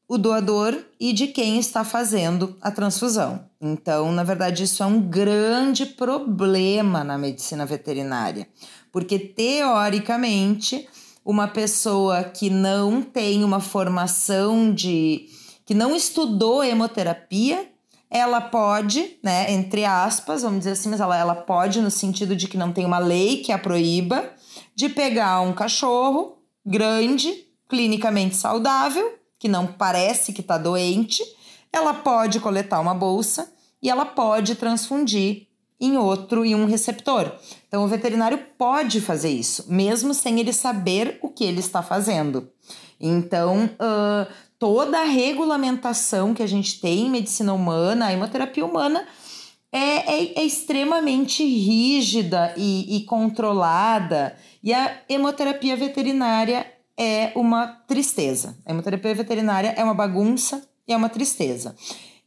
o 0.07 0.17
doador 0.17 0.77
e 0.99 1.11
de 1.11 1.27
quem 1.27 1.59
está 1.59 1.83
fazendo 1.83 2.55
a 2.61 2.71
transfusão. 2.71 3.49
Então, 3.59 4.11
na 4.11 4.23
verdade, 4.23 4.63
isso 4.63 4.83
é 4.83 4.85
um 4.85 5.01
grande 5.01 5.85
problema 5.85 7.03
na 7.03 7.17
medicina 7.17 7.65
veterinária, 7.65 8.47
porque 8.95 9.19
teoricamente, 9.19 10.87
uma 11.25 11.49
pessoa 11.49 12.23
que 12.23 12.49
não 12.49 13.01
tem 13.01 13.43
uma 13.43 13.59
formação 13.59 14.73
de 14.73 15.27
que 15.65 15.73
não 15.73 15.93
estudou 15.93 16.63
hemoterapia, 16.63 17.69
ela 18.09 18.39
pode, 18.39 19.17
né, 19.21 19.51
entre 19.51 19.83
aspas, 19.83 20.43
vamos 20.43 20.59
dizer 20.59 20.71
assim, 20.71 20.87
mas 20.87 21.01
ela, 21.01 21.17
ela 21.17 21.35
pode 21.35 21.81
no 21.81 21.91
sentido 21.91 22.37
de 22.37 22.47
que 22.47 22.55
não 22.55 22.71
tem 22.71 22.85
uma 22.85 22.97
lei 22.97 23.43
que 23.43 23.51
a 23.51 23.57
proíba 23.57 24.31
de 24.73 24.87
pegar 24.87 25.41
um 25.41 25.51
cachorro 25.51 26.37
grande, 26.65 27.33
clinicamente 27.67 28.37
saudável 28.37 29.19
que 29.37 29.49
não 29.49 29.67
parece 29.67 30.31
que 30.31 30.39
está 30.39 30.57
doente, 30.57 31.21
ela 31.73 31.93
pode 31.93 32.39
coletar 32.39 32.79
uma 32.79 32.93
bolsa 32.93 33.53
e 33.83 33.89
ela 33.89 34.05
pode 34.05 34.55
transfundir 34.55 35.47
em 35.85 35.97
outro, 35.97 36.45
em 36.45 36.55
um 36.55 36.65
receptor. 36.65 37.31
Então, 37.67 37.83
o 37.83 37.87
veterinário 37.87 38.39
pode 38.57 39.01
fazer 39.01 39.29
isso, 39.29 39.65
mesmo 39.67 40.13
sem 40.13 40.39
ele 40.39 40.53
saber 40.53 41.19
o 41.21 41.29
que 41.29 41.43
ele 41.43 41.59
está 41.59 41.81
fazendo. 41.81 42.49
Então, 42.99 43.65
uh, 43.65 44.31
toda 44.57 44.99
a 44.99 45.05
regulamentação 45.05 46.33
que 46.33 46.43
a 46.43 46.47
gente 46.47 46.79
tem 46.79 47.07
em 47.07 47.09
medicina 47.09 47.53
humana, 47.53 48.07
a 48.07 48.13
hemoterapia 48.13 48.65
humana, 48.65 49.05
é, 49.71 49.77
é, 49.79 50.39
é 50.39 50.43
extremamente 50.43 51.43
rígida 51.43 52.53
e, 52.55 52.97
e 52.97 53.03
controlada. 53.03 54.35
E 54.63 54.73
a 54.73 55.01
hemoterapia 55.09 55.75
veterinária 55.75 56.65
é 56.97 57.33
uma 57.35 57.67
tristeza. 57.67 58.57
A 58.65 58.71
hemoterapia 58.71 59.13
veterinária 59.13 59.73
é 59.75 59.83
uma 59.83 59.93
bagunça 59.93 60.65
e 60.87 60.93
é 60.93 60.97
uma 60.97 61.09
tristeza. 61.09 61.75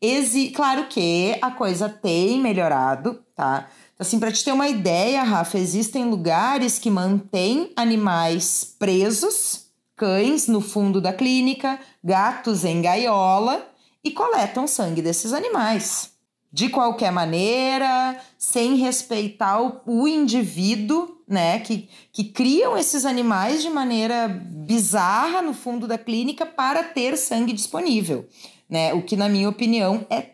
Exi 0.01 0.51
claro 0.51 0.87
que 0.87 1.37
a 1.43 1.51
coisa 1.51 1.89
tem 1.89 2.41
melhorado, 2.41 3.23
tá? 3.35 3.69
Assim, 3.99 4.21
para 4.21 4.31
te 4.31 4.45
ter 4.45 4.53
uma 4.53 4.69
ideia, 4.69 5.25
Rafa, 5.25 5.59
existem 5.59 6.05
lugares 6.05 6.79
que 6.79 6.89
mantêm 6.89 7.73
animais 7.75 8.77
presos, 8.79 9.67
cães 9.97 10.47
no 10.47 10.61
fundo 10.61 11.01
da 11.01 11.13
clínica, 11.13 11.81
gatos 12.03 12.65
em 12.65 12.81
gaiola 12.81 13.69
e 14.05 14.13
coletam 14.13 14.69
sangue 14.69 15.03
desses 15.03 15.33
animais 15.33 16.13
de 16.51 16.69
qualquer 16.69 17.13
maneira, 17.13 18.19
sem 18.39 18.77
respeitar 18.77 19.61
o, 19.61 19.81
o, 19.85 20.09
indivíduo, 20.09 21.19
né? 21.29 21.61
Que, 21.61 21.89
que 22.11 22.25
criam 22.25 22.77
esses 22.77 23.05
animais 23.05 23.63
de 23.63 23.69
maneira 23.69 24.29
bizarra 24.29 25.43
no 25.43 25.53
fundo 25.53 25.87
da 25.87 25.99
clínica 25.99 26.47
para 26.47 26.83
ter 26.83 27.17
sangue 27.19 27.53
disponível, 27.53 28.27
né? 28.69 28.93
O 28.93 29.03
que, 29.03 29.17
na 29.17 29.29
minha 29.29 29.49
opinião, 29.49 30.07
é 30.11 30.31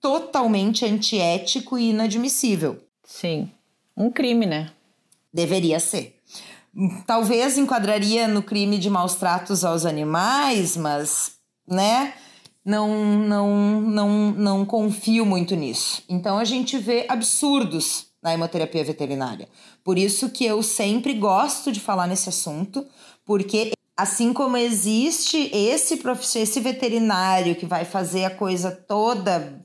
totalmente 0.00 0.84
antiético 0.84 1.78
e 1.78 1.90
inadmissível. 1.90 2.82
Sim, 3.04 3.50
um 3.96 4.10
crime, 4.10 4.46
né? 4.46 4.70
Deveria 5.32 5.80
ser. 5.80 6.20
Talvez 7.06 7.56
enquadraria 7.56 8.26
no 8.26 8.42
crime 8.42 8.78
de 8.78 8.90
maus 8.90 9.14
tratos 9.14 9.64
aos 9.64 9.86
animais, 9.86 10.76
mas, 10.76 11.32
né? 11.66 12.14
não, 12.64 13.18
não, 13.18 13.80
não, 13.82 14.32
não 14.32 14.64
confio 14.64 15.26
muito 15.26 15.54
nisso. 15.54 16.02
Então 16.08 16.38
a 16.38 16.44
gente 16.44 16.78
vê 16.78 17.04
absurdos 17.08 18.06
na 18.22 18.32
hemoterapia 18.32 18.82
veterinária. 18.82 19.48
Por 19.84 19.98
isso 19.98 20.30
que 20.30 20.46
eu 20.46 20.62
sempre 20.62 21.12
gosto 21.12 21.70
de 21.70 21.78
falar 21.78 22.06
nesse 22.06 22.30
assunto, 22.30 22.86
porque 23.24 23.73
assim 23.96 24.32
como 24.32 24.56
existe 24.56 25.50
esse 25.52 25.98
professor, 25.98 26.40
esse 26.40 26.60
veterinário 26.60 27.56
que 27.56 27.66
vai 27.66 27.84
fazer 27.84 28.24
a 28.24 28.30
coisa 28.30 28.70
toda, 28.70 29.62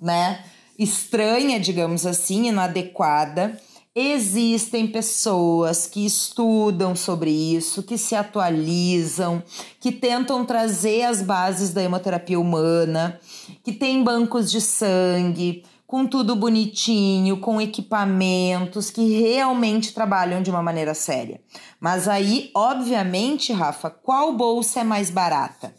né, 0.00 0.44
estranha, 0.78 1.58
digamos 1.58 2.06
assim, 2.06 2.48
inadequada, 2.48 3.60
Existem 4.00 4.86
pessoas 4.86 5.84
que 5.84 6.06
estudam 6.06 6.94
sobre 6.94 7.32
isso, 7.32 7.82
que 7.82 7.98
se 7.98 8.14
atualizam, 8.14 9.42
que 9.80 9.90
tentam 9.90 10.44
trazer 10.44 11.02
as 11.02 11.20
bases 11.20 11.70
da 11.70 11.82
hemoterapia 11.82 12.38
humana, 12.38 13.18
que 13.64 13.72
tem 13.72 14.04
bancos 14.04 14.52
de 14.52 14.60
sangue, 14.60 15.64
com 15.88 16.06
tudo 16.06 16.36
bonitinho, 16.36 17.40
com 17.40 17.58
equipamentos, 17.58 18.90
que 18.90 19.18
realmente 19.18 19.94
trabalham 19.94 20.42
de 20.42 20.50
uma 20.50 20.62
maneira 20.62 20.92
séria. 20.92 21.40
Mas 21.80 22.06
aí, 22.06 22.50
obviamente, 22.54 23.54
Rafa, 23.54 23.88
qual 23.88 24.34
bolsa 24.34 24.80
é 24.80 24.84
mais 24.84 25.08
barata? 25.08 25.74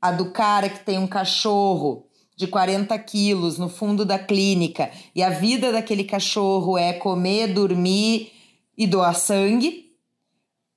A 0.00 0.10
do 0.10 0.32
cara 0.32 0.70
que 0.70 0.80
tem 0.80 0.98
um 0.98 1.06
cachorro 1.06 2.06
de 2.34 2.46
40 2.46 2.98
quilos 3.00 3.58
no 3.58 3.68
fundo 3.68 4.02
da 4.02 4.18
clínica 4.18 4.90
e 5.14 5.22
a 5.22 5.28
vida 5.28 5.72
daquele 5.72 6.04
cachorro 6.04 6.78
é 6.78 6.94
comer, 6.94 7.52
dormir 7.52 8.32
e 8.78 8.86
doar 8.86 9.14
sangue, 9.14 9.92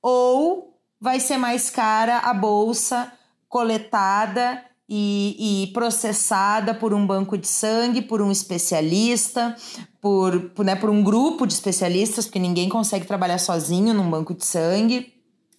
ou 0.02 0.78
vai 1.00 1.22
ser 1.22 1.38
mais 1.38 1.70
cara 1.70 2.18
a 2.18 2.34
bolsa 2.34 3.14
coletada 3.48 4.62
e, 4.94 5.64
e, 5.64 5.68
processada 5.68 6.74
por 6.74 6.94
um 6.94 7.08
banco 7.08 7.38
de 7.38 7.48
sangue, 7.48 8.02
por 8.02 8.22
um 8.22 8.30
especialista, 8.30 9.56
por, 10.02 10.50
por, 10.50 10.66
né, 10.66 10.76
por 10.76 10.90
um 10.90 11.02
grupo 11.02 11.48
de 11.48 11.54
especialistas, 11.54 12.26
porque 12.26 12.40
ninguém 12.40 12.68
consegue 12.68 13.06
trabalhar 13.06 13.38
sozinho 13.38 13.94
num 13.94 14.10
banco 14.10 14.34
de 14.34 14.44
sangue, 14.44 15.14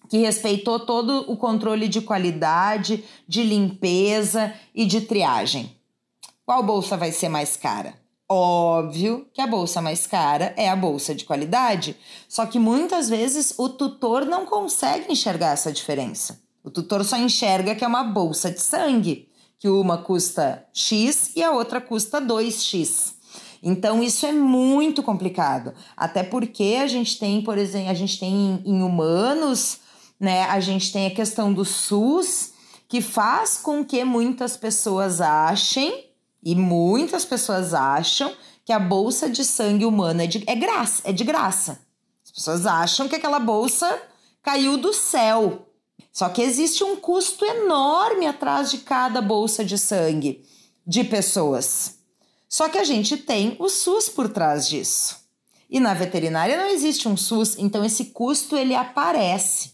que 0.07 0.19
respeitou 0.19 0.79
todo 0.79 1.25
o 1.31 1.35
controle 1.35 1.87
de 1.87 1.99
qualidade, 1.99 3.03
de 3.27 3.41
limpeza 3.41 4.53
e 4.75 4.85
de 4.85 5.01
triagem. 5.01 5.75
Qual 6.45 6.61
bolsa 6.61 6.95
vai 6.95 7.11
ser 7.11 7.29
mais 7.29 7.57
cara? 7.57 7.95
Óbvio 8.29 9.25
que 9.33 9.41
a 9.41 9.47
bolsa 9.47 9.81
mais 9.81 10.05
cara 10.05 10.53
é 10.55 10.69
a 10.69 10.75
bolsa 10.75 11.15
de 11.15 11.25
qualidade, 11.25 11.97
só 12.29 12.45
que 12.45 12.59
muitas 12.59 13.09
vezes 13.09 13.55
o 13.57 13.67
tutor 13.67 14.27
não 14.27 14.45
consegue 14.45 15.11
enxergar 15.11 15.53
essa 15.53 15.71
diferença. 15.71 16.42
O 16.63 16.71
tutor 16.71 17.03
só 17.03 17.17
enxerga 17.17 17.75
que 17.75 17.83
é 17.83 17.87
uma 17.87 18.03
bolsa 18.03 18.49
de 18.49 18.61
sangue, 18.61 19.29
que 19.59 19.67
uma 19.67 19.97
custa 19.97 20.65
X 20.73 21.31
e 21.35 21.43
a 21.43 21.51
outra 21.51 21.81
custa 21.81 22.21
2X. 22.21 23.13
Então 23.61 24.03
isso 24.03 24.25
é 24.25 24.31
muito 24.31 25.01
complicado, 25.01 25.73
até 25.95 26.21
porque 26.21 26.79
a 26.81 26.87
gente 26.87 27.17
tem, 27.17 27.41
por 27.41 27.57
exemplo, 27.57 27.89
a 27.89 27.93
gente 27.93 28.19
tem 28.19 28.61
em 28.65 28.81
humanos, 28.81 29.79
né, 30.19 30.43
a 30.43 30.59
gente 30.59 30.91
tem 30.91 31.07
a 31.07 31.11
questão 31.11 31.53
do 31.53 31.63
SUS, 31.63 32.51
que 32.89 33.01
faz 33.01 33.57
com 33.57 33.83
que 33.83 34.03
muitas 34.03 34.57
pessoas 34.57 35.21
achem 35.21 36.09
e 36.43 36.55
muitas 36.55 37.23
pessoas 37.23 37.73
acham 37.73 38.33
que 38.65 38.71
a 38.73 38.79
bolsa 38.79 39.29
de 39.29 39.43
sangue 39.43 39.85
humana 39.85 40.23
é 40.23 40.27
de, 40.27 40.43
é 40.45 40.55
graça, 40.55 41.01
é 41.05 41.11
de 41.11 41.23
graça. 41.23 41.79
As 42.23 42.31
pessoas 42.31 42.65
acham 42.65 43.07
que 43.07 43.15
aquela 43.15 43.39
bolsa 43.39 44.01
caiu 44.41 44.77
do 44.77 44.93
céu. 44.93 45.72
Só 46.13 46.29
que 46.29 46.43
existe 46.43 46.83
um 46.83 46.95
custo 46.95 47.43
enorme 47.43 48.27
atrás 48.27 48.69
de 48.69 48.77
cada 48.77 49.19
bolsa 49.19 49.65
de 49.65 49.79
sangue 49.79 50.45
de 50.85 51.03
pessoas. 51.03 51.95
Só 52.47 52.69
que 52.69 52.77
a 52.77 52.83
gente 52.83 53.17
tem 53.17 53.55
o 53.57 53.67
SUS 53.67 54.09
por 54.09 54.29
trás 54.29 54.69
disso. 54.69 55.17
E 55.67 55.79
na 55.79 55.95
veterinária 55.95 56.55
não 56.55 56.67
existe 56.67 57.07
um 57.09 57.17
SUS, 57.17 57.57
então 57.57 57.83
esse 57.83 58.05
custo 58.05 58.55
ele 58.55 58.75
aparece. 58.75 59.73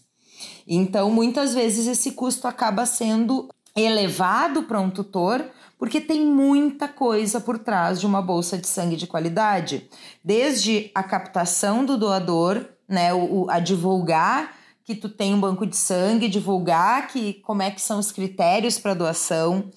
Então, 0.66 1.10
muitas 1.10 1.52
vezes 1.52 1.86
esse 1.86 2.12
custo 2.12 2.48
acaba 2.48 2.86
sendo 2.86 3.50
elevado 3.76 4.62
para 4.62 4.80
um 4.80 4.88
tutor, 4.88 5.44
porque 5.78 6.00
tem 6.00 6.24
muita 6.24 6.88
coisa 6.88 7.38
por 7.38 7.58
trás 7.58 8.00
de 8.00 8.06
uma 8.06 8.22
bolsa 8.22 8.56
de 8.56 8.66
sangue 8.66 8.96
de 8.96 9.06
qualidade, 9.06 9.90
desde 10.24 10.90
a 10.94 11.02
captação 11.02 11.84
do 11.84 11.98
doador, 11.98 12.64
né, 12.88 13.12
o, 13.12 13.46
a 13.50 13.58
divulgar 13.58 14.59
que 14.94 15.00
tu 15.00 15.08
tem 15.08 15.32
um 15.32 15.40
banco 15.40 15.64
de 15.64 15.76
sangue, 15.76 16.28
divulgar 16.28 17.06
que 17.08 17.34
como 17.34 17.62
é 17.62 17.70
que 17.70 17.80
são 17.80 17.98
os 18.00 18.10
critérios 18.10 18.78
para 18.78 18.92
doação, 18.92 19.70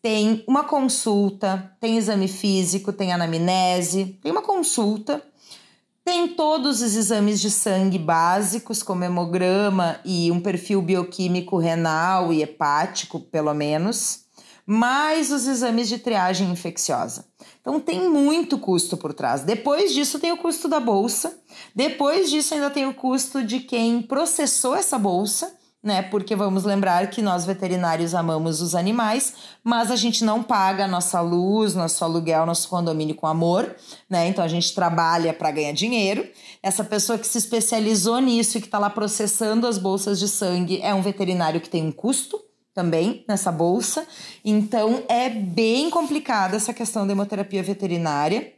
tem 0.00 0.44
uma 0.46 0.62
consulta, 0.62 1.72
tem 1.80 1.98
exame 1.98 2.28
físico, 2.28 2.92
tem 2.92 3.12
anamnese, 3.12 4.18
tem 4.22 4.30
uma 4.30 4.42
consulta, 4.42 5.22
tem 6.04 6.28
todos 6.28 6.80
os 6.80 6.94
exames 6.94 7.40
de 7.40 7.50
sangue 7.50 7.98
básicos, 7.98 8.82
como 8.82 9.04
hemograma 9.04 9.98
e 10.04 10.30
um 10.30 10.40
perfil 10.40 10.80
bioquímico 10.80 11.58
renal 11.58 12.32
e 12.32 12.42
hepático, 12.42 13.18
pelo 13.18 13.52
menos, 13.52 14.24
mais 14.72 15.32
os 15.32 15.48
exames 15.48 15.88
de 15.88 15.98
triagem 15.98 16.48
infecciosa. 16.48 17.24
Então 17.60 17.80
tem 17.80 18.08
muito 18.08 18.56
custo 18.56 18.96
por 18.96 19.12
trás. 19.12 19.42
Depois 19.42 19.92
disso 19.92 20.20
tem 20.20 20.30
o 20.30 20.36
custo 20.36 20.68
da 20.68 20.78
bolsa, 20.78 21.36
depois 21.74 22.30
disso 22.30 22.54
ainda 22.54 22.70
tem 22.70 22.86
o 22.86 22.94
custo 22.94 23.42
de 23.42 23.58
quem 23.58 24.00
processou 24.00 24.76
essa 24.76 24.96
bolsa 24.96 25.58
né? 25.82 26.02
Porque 26.02 26.36
vamos 26.36 26.64
lembrar 26.64 27.08
que 27.08 27.22
nós 27.22 27.46
veterinários 27.46 28.14
amamos 28.14 28.60
os 28.60 28.74
animais, 28.74 29.32
mas 29.64 29.90
a 29.90 29.96
gente 29.96 30.22
não 30.22 30.42
paga 30.42 30.86
nossa 30.86 31.22
luz, 31.22 31.74
nosso 31.74 32.04
aluguel, 32.04 32.44
nosso 32.44 32.68
condomínio 32.68 33.14
com 33.14 33.26
amor, 33.26 33.74
né? 34.06 34.28
Então 34.28 34.44
a 34.44 34.48
gente 34.48 34.74
trabalha 34.74 35.32
para 35.32 35.50
ganhar 35.50 35.72
dinheiro. 35.72 36.28
Essa 36.62 36.84
pessoa 36.84 37.18
que 37.18 37.26
se 37.26 37.38
especializou 37.38 38.20
nisso 38.20 38.58
e 38.58 38.60
que 38.60 38.66
está 38.66 38.78
lá 38.78 38.90
processando 38.90 39.66
as 39.66 39.78
bolsas 39.78 40.18
de 40.18 40.28
sangue 40.28 40.82
é 40.82 40.94
um 40.94 41.00
veterinário 41.00 41.62
que 41.62 41.70
tem 41.70 41.82
um 41.82 41.90
custo 41.90 42.38
também 42.74 43.24
nessa 43.28 43.50
bolsa. 43.50 44.06
Então 44.44 45.02
é 45.08 45.28
bem 45.28 45.90
complicada 45.90 46.56
essa 46.56 46.72
questão 46.72 47.06
da 47.06 47.12
hemoterapia 47.12 47.62
veterinária, 47.62 48.52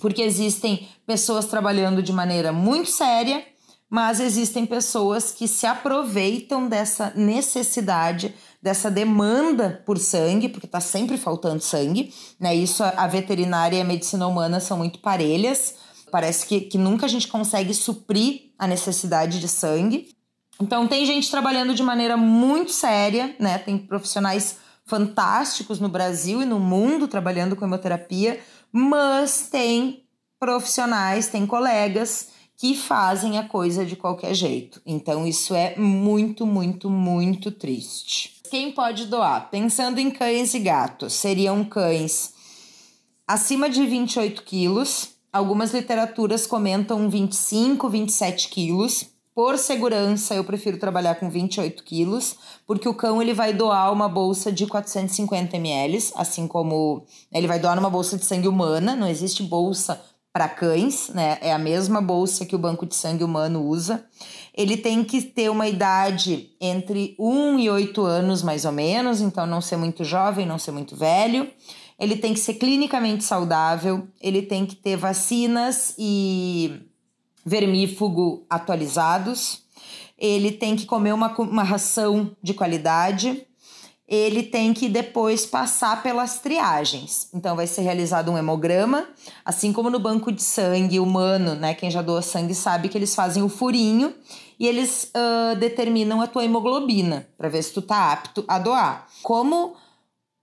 porque 0.00 0.22
existem 0.22 0.88
pessoas 1.06 1.46
trabalhando 1.46 2.02
de 2.02 2.12
maneira 2.12 2.52
muito 2.52 2.90
séria 2.90 3.44
mas 3.90 4.20
existem 4.20 4.64
pessoas 4.64 5.32
que 5.32 5.48
se 5.48 5.66
aproveitam 5.66 6.68
dessa 6.68 7.12
necessidade, 7.16 8.32
dessa 8.62 8.88
demanda 8.88 9.82
por 9.84 9.98
sangue, 9.98 10.48
porque 10.48 10.66
está 10.66 10.78
sempre 10.78 11.18
faltando 11.18 11.60
sangue, 11.60 12.14
né? 12.38 12.54
Isso 12.54 12.84
a 12.84 13.08
veterinária 13.08 13.76
e 13.76 13.80
a 13.80 13.84
medicina 13.84 14.28
humana 14.28 14.60
são 14.60 14.78
muito 14.78 15.00
parelhas. 15.00 15.74
Parece 16.12 16.46
que, 16.46 16.60
que 16.60 16.78
nunca 16.78 17.06
a 17.06 17.08
gente 17.08 17.26
consegue 17.26 17.74
suprir 17.74 18.52
a 18.56 18.68
necessidade 18.68 19.40
de 19.40 19.48
sangue. 19.48 20.14
Então 20.60 20.86
tem 20.86 21.06
gente 21.06 21.30
trabalhando 21.30 21.74
de 21.74 21.82
maneira 21.82 22.16
muito 22.16 22.70
séria, 22.70 23.34
né? 23.38 23.58
Tem 23.58 23.78
profissionais 23.78 24.58
fantásticos 24.84 25.80
no 25.80 25.88
Brasil 25.88 26.42
e 26.42 26.44
no 26.44 26.58
mundo 26.58 27.08
trabalhando 27.08 27.56
com 27.56 27.64
hemoterapia, 27.64 28.40
mas 28.72 29.48
tem 29.50 30.04
profissionais, 30.38 31.28
tem 31.28 31.46
colegas 31.46 32.28
que 32.56 32.74
fazem 32.74 33.38
a 33.38 33.48
coisa 33.48 33.86
de 33.86 33.96
qualquer 33.96 34.34
jeito. 34.34 34.82
Então 34.84 35.26
isso 35.26 35.54
é 35.54 35.76
muito, 35.76 36.44
muito, 36.44 36.90
muito 36.90 37.50
triste. 37.50 38.40
Quem 38.50 38.72
pode 38.72 39.06
doar? 39.06 39.48
Pensando 39.48 39.98
em 39.98 40.10
cães 40.10 40.52
e 40.52 40.58
gatos, 40.58 41.14
seriam 41.14 41.64
cães 41.64 42.34
acima 43.26 43.70
de 43.70 43.86
28 43.86 44.42
quilos. 44.42 45.10
Algumas 45.32 45.72
literaturas 45.72 46.46
comentam 46.46 47.08
25, 47.08 47.88
27 47.88 48.48
quilos. 48.48 49.06
Por 49.34 49.56
segurança, 49.56 50.34
eu 50.34 50.44
prefiro 50.44 50.78
trabalhar 50.78 51.14
com 51.14 51.30
28 51.30 51.84
quilos, 51.84 52.36
porque 52.66 52.88
o 52.88 52.94
cão 52.94 53.22
ele 53.22 53.32
vai 53.32 53.52
doar 53.52 53.92
uma 53.92 54.08
bolsa 54.08 54.50
de 54.50 54.66
450 54.66 55.56
ml, 55.56 55.98
assim 56.16 56.48
como 56.48 57.04
ele 57.32 57.46
vai 57.46 57.60
doar 57.60 57.78
uma 57.78 57.88
bolsa 57.88 58.18
de 58.18 58.24
sangue 58.24 58.48
humana, 58.48 58.96
não 58.96 59.06
existe 59.06 59.42
bolsa 59.42 60.00
para 60.32 60.48
cães, 60.48 61.08
né? 61.08 61.38
É 61.40 61.52
a 61.52 61.58
mesma 61.58 62.00
bolsa 62.00 62.44
que 62.44 62.54
o 62.54 62.58
banco 62.58 62.86
de 62.86 62.94
sangue 62.94 63.24
humano 63.24 63.64
usa. 63.64 64.04
Ele 64.54 64.76
tem 64.76 65.02
que 65.04 65.22
ter 65.22 65.50
uma 65.50 65.66
idade 65.66 66.50
entre 66.60 67.16
1 67.18 67.58
e 67.58 67.70
8 67.70 68.02
anos, 68.02 68.42
mais 68.42 68.64
ou 68.64 68.72
menos, 68.72 69.20
então 69.20 69.46
não 69.46 69.60
ser 69.60 69.76
muito 69.76 70.04
jovem, 70.04 70.46
não 70.46 70.58
ser 70.58 70.70
muito 70.70 70.94
velho. 70.94 71.50
Ele 71.98 72.16
tem 72.16 72.32
que 72.32 72.40
ser 72.40 72.54
clinicamente 72.54 73.24
saudável, 73.24 74.06
ele 74.20 74.42
tem 74.42 74.64
que 74.64 74.76
ter 74.76 74.96
vacinas 74.96 75.94
e 75.98 76.89
vermífugo 77.44 78.44
atualizados. 78.48 79.62
Ele 80.18 80.52
tem 80.52 80.76
que 80.76 80.86
comer 80.86 81.12
uma, 81.12 81.34
uma 81.38 81.62
ração 81.62 82.36
de 82.42 82.52
qualidade 82.54 83.46
ele 84.10 84.42
tem 84.42 84.74
que 84.74 84.88
depois 84.88 85.46
passar 85.46 86.02
pelas 86.02 86.40
triagens. 86.40 87.28
Então, 87.32 87.54
vai 87.54 87.68
ser 87.68 87.82
realizado 87.82 88.28
um 88.28 88.36
hemograma, 88.36 89.06
assim 89.44 89.72
como 89.72 89.88
no 89.88 90.00
banco 90.00 90.32
de 90.32 90.42
sangue 90.42 90.98
humano, 90.98 91.54
né? 91.54 91.74
Quem 91.74 91.92
já 91.92 92.02
doa 92.02 92.20
sangue 92.20 92.52
sabe 92.52 92.88
que 92.88 92.98
eles 92.98 93.14
fazem 93.14 93.40
o 93.40 93.48
furinho 93.48 94.12
e 94.58 94.66
eles 94.66 95.12
uh, 95.14 95.54
determinam 95.54 96.20
a 96.20 96.26
tua 96.26 96.44
hemoglobina 96.44 97.28
para 97.38 97.48
ver 97.48 97.62
se 97.62 97.72
tu 97.72 97.80
tá 97.80 98.10
apto 98.10 98.44
a 98.48 98.58
doar. 98.58 99.06
Como 99.22 99.76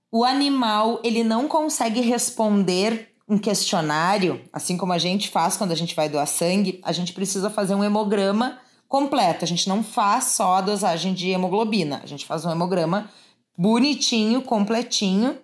o 0.10 0.24
animal 0.24 1.02
ele 1.04 1.22
não 1.22 1.50
consegue 1.50 2.00
responder 2.00 3.17
um 3.28 3.38
questionário, 3.38 4.42
assim 4.54 4.78
como 4.78 4.94
a 4.94 4.98
gente 4.98 5.30
faz 5.30 5.58
quando 5.58 5.72
a 5.74 5.76
gente 5.76 5.94
vai 5.94 6.08
doar 6.08 6.26
sangue, 6.26 6.80
a 6.84 6.94
gente 6.94 7.12
precisa 7.12 7.50
fazer 7.50 7.76
um 7.76 7.84
hemograma 7.84 8.60
completo. 8.88 9.44
A 9.44 9.48
gente 9.48 9.68
não 9.68 9.84
faz 9.84 10.26
só 10.26 10.56
a 10.56 10.62
dosagem 10.62 11.14
de 11.14 11.30
hemoglobina, 11.30 12.00
a 12.04 12.08
gente 12.08 12.26
faz 12.26 12.46
um 12.46 12.52
hemograma 12.52 13.10
bonitinho, 13.58 14.42
completinho. 14.42 15.38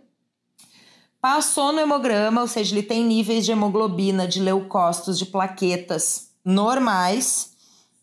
Passou 1.20 1.72
no 1.72 1.80
hemograma, 1.80 2.42
ou 2.42 2.48
seja, 2.48 2.74
ele 2.74 2.84
tem 2.84 3.04
níveis 3.04 3.46
de 3.46 3.52
hemoglobina, 3.52 4.28
de 4.28 4.40
leucócitos, 4.40 5.18
de 5.18 5.26
plaquetas 5.26 6.30
normais. 6.44 7.52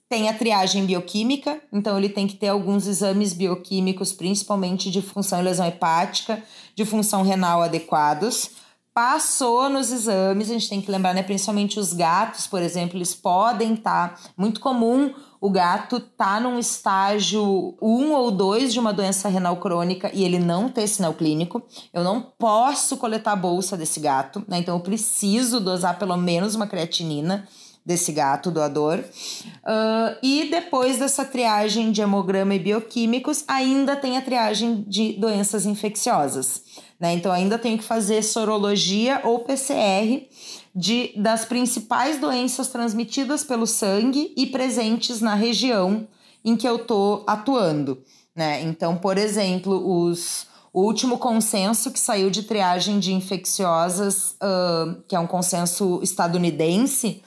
Tem 0.08 0.28
a 0.28 0.34
triagem 0.34 0.84
bioquímica, 0.86 1.62
então 1.72 1.96
ele 1.96 2.08
tem 2.08 2.26
que 2.26 2.34
ter 2.34 2.48
alguns 2.48 2.86
exames 2.86 3.32
bioquímicos, 3.32 4.12
principalmente 4.12 4.90
de 4.90 5.00
função 5.00 5.38
e 5.40 5.44
lesão 5.44 5.66
hepática, 5.66 6.42
de 6.74 6.84
função 6.84 7.22
renal 7.22 7.62
adequados. 7.62 8.50
Passou 8.92 9.68
nos 9.68 9.92
exames, 9.92 10.50
a 10.50 10.52
gente 10.52 10.68
tem 10.68 10.80
que 10.80 10.90
lembrar, 10.90 11.14
né? 11.14 11.22
Principalmente 11.22 11.78
os 11.78 11.92
gatos, 11.92 12.46
por 12.46 12.60
exemplo, 12.60 12.96
eles 12.96 13.14
podem 13.14 13.74
estar. 13.74 14.14
Tá, 14.14 14.30
muito 14.36 14.60
comum 14.60 15.14
o 15.40 15.48
gato 15.48 15.98
tá 16.00 16.38
num 16.38 16.58
estágio 16.58 17.74
1 17.80 18.12
ou 18.12 18.30
2 18.30 18.72
de 18.72 18.78
uma 18.78 18.92
doença 18.92 19.26
renal 19.28 19.56
crônica 19.56 20.10
e 20.12 20.22
ele 20.22 20.38
não 20.38 20.68
ter 20.68 20.86
sinal 20.86 21.14
clínico, 21.14 21.62
eu 21.94 22.04
não 22.04 22.20
posso 22.20 22.98
coletar 22.98 23.32
a 23.32 23.36
bolsa 23.36 23.74
desse 23.76 24.00
gato, 24.00 24.44
né? 24.46 24.58
Então 24.58 24.76
eu 24.76 24.82
preciso 24.82 25.58
dosar 25.58 25.98
pelo 25.98 26.16
menos 26.16 26.54
uma 26.54 26.66
creatinina 26.66 27.48
desse 27.90 28.12
gato 28.12 28.52
doador. 28.52 29.00
Uh, 29.00 30.16
e 30.22 30.48
depois 30.48 30.98
dessa 30.98 31.24
triagem 31.24 31.90
de 31.90 32.00
hemograma 32.00 32.54
e 32.54 32.58
bioquímicos, 32.60 33.42
ainda 33.48 33.96
tem 33.96 34.16
a 34.16 34.22
triagem 34.22 34.84
de 34.86 35.14
doenças 35.14 35.66
infecciosas. 35.66 36.62
Né? 37.00 37.14
Então 37.14 37.32
ainda 37.32 37.58
tenho 37.58 37.76
que 37.76 37.82
fazer 37.82 38.22
sorologia 38.22 39.20
ou 39.24 39.40
PCR 39.40 40.24
de, 40.72 41.12
das 41.16 41.44
principais 41.44 42.20
doenças 42.20 42.68
transmitidas 42.68 43.42
pelo 43.42 43.66
sangue 43.66 44.32
e 44.36 44.46
presentes 44.46 45.20
na 45.20 45.34
região 45.34 46.06
em 46.44 46.56
que 46.56 46.68
eu 46.68 46.76
estou 46.76 47.24
atuando. 47.26 48.00
Né? 48.36 48.62
Então, 48.62 48.96
por 48.96 49.18
exemplo, 49.18 50.04
os, 50.04 50.46
o 50.72 50.82
último 50.82 51.18
consenso 51.18 51.90
que 51.90 51.98
saiu 51.98 52.30
de 52.30 52.44
triagem 52.44 53.00
de 53.00 53.12
infecciosas, 53.12 54.36
uh, 54.40 55.02
que 55.08 55.16
é 55.16 55.18
um 55.18 55.26
consenso 55.26 55.98
estadunidense, 56.04 57.20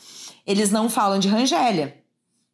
eles 0.46 0.72
não 0.72 0.90
falam 0.90 1.20
de 1.20 1.28
Rangélia. 1.28 2.04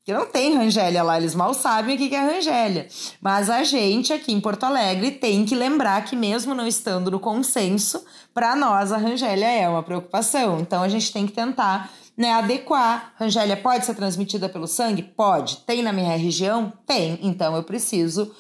Que 0.03 0.13
não 0.13 0.25
tem 0.25 0.55
Rangélia 0.55 1.03
lá, 1.03 1.17
eles 1.17 1.35
mal 1.35 1.53
sabem 1.53 1.95
o 1.95 1.97
que 1.97 2.15
é 2.15 2.19
Rangélia. 2.19 2.87
Mas 3.21 3.49
a 3.49 3.63
gente 3.63 4.11
aqui 4.11 4.31
em 4.31 4.41
Porto 4.41 4.63
Alegre 4.63 5.11
tem 5.11 5.45
que 5.45 5.53
lembrar 5.53 6.03
que, 6.05 6.15
mesmo 6.15 6.55
não 6.55 6.65
estando 6.65 7.11
no 7.11 7.19
consenso, 7.19 8.03
para 8.33 8.55
nós 8.55 8.91
a 8.91 8.97
Rangélia 8.97 9.45
é 9.45 9.69
uma 9.69 9.83
preocupação. 9.83 10.59
Então 10.61 10.81
a 10.81 10.87
gente 10.87 11.11
tem 11.11 11.27
que 11.27 11.33
tentar 11.33 11.91
né, 12.17 12.33
adequar. 12.33 13.13
Rangélia 13.17 13.55
pode 13.55 13.85
ser 13.85 13.93
transmitida 13.93 14.49
pelo 14.49 14.67
sangue? 14.67 15.03
Pode. 15.03 15.57
Tem 15.57 15.83
na 15.83 15.93
minha 15.93 16.17
região? 16.17 16.73
Tem. 16.85 17.19
Então 17.21 17.55
eu 17.55 17.63
preciso 17.63 18.33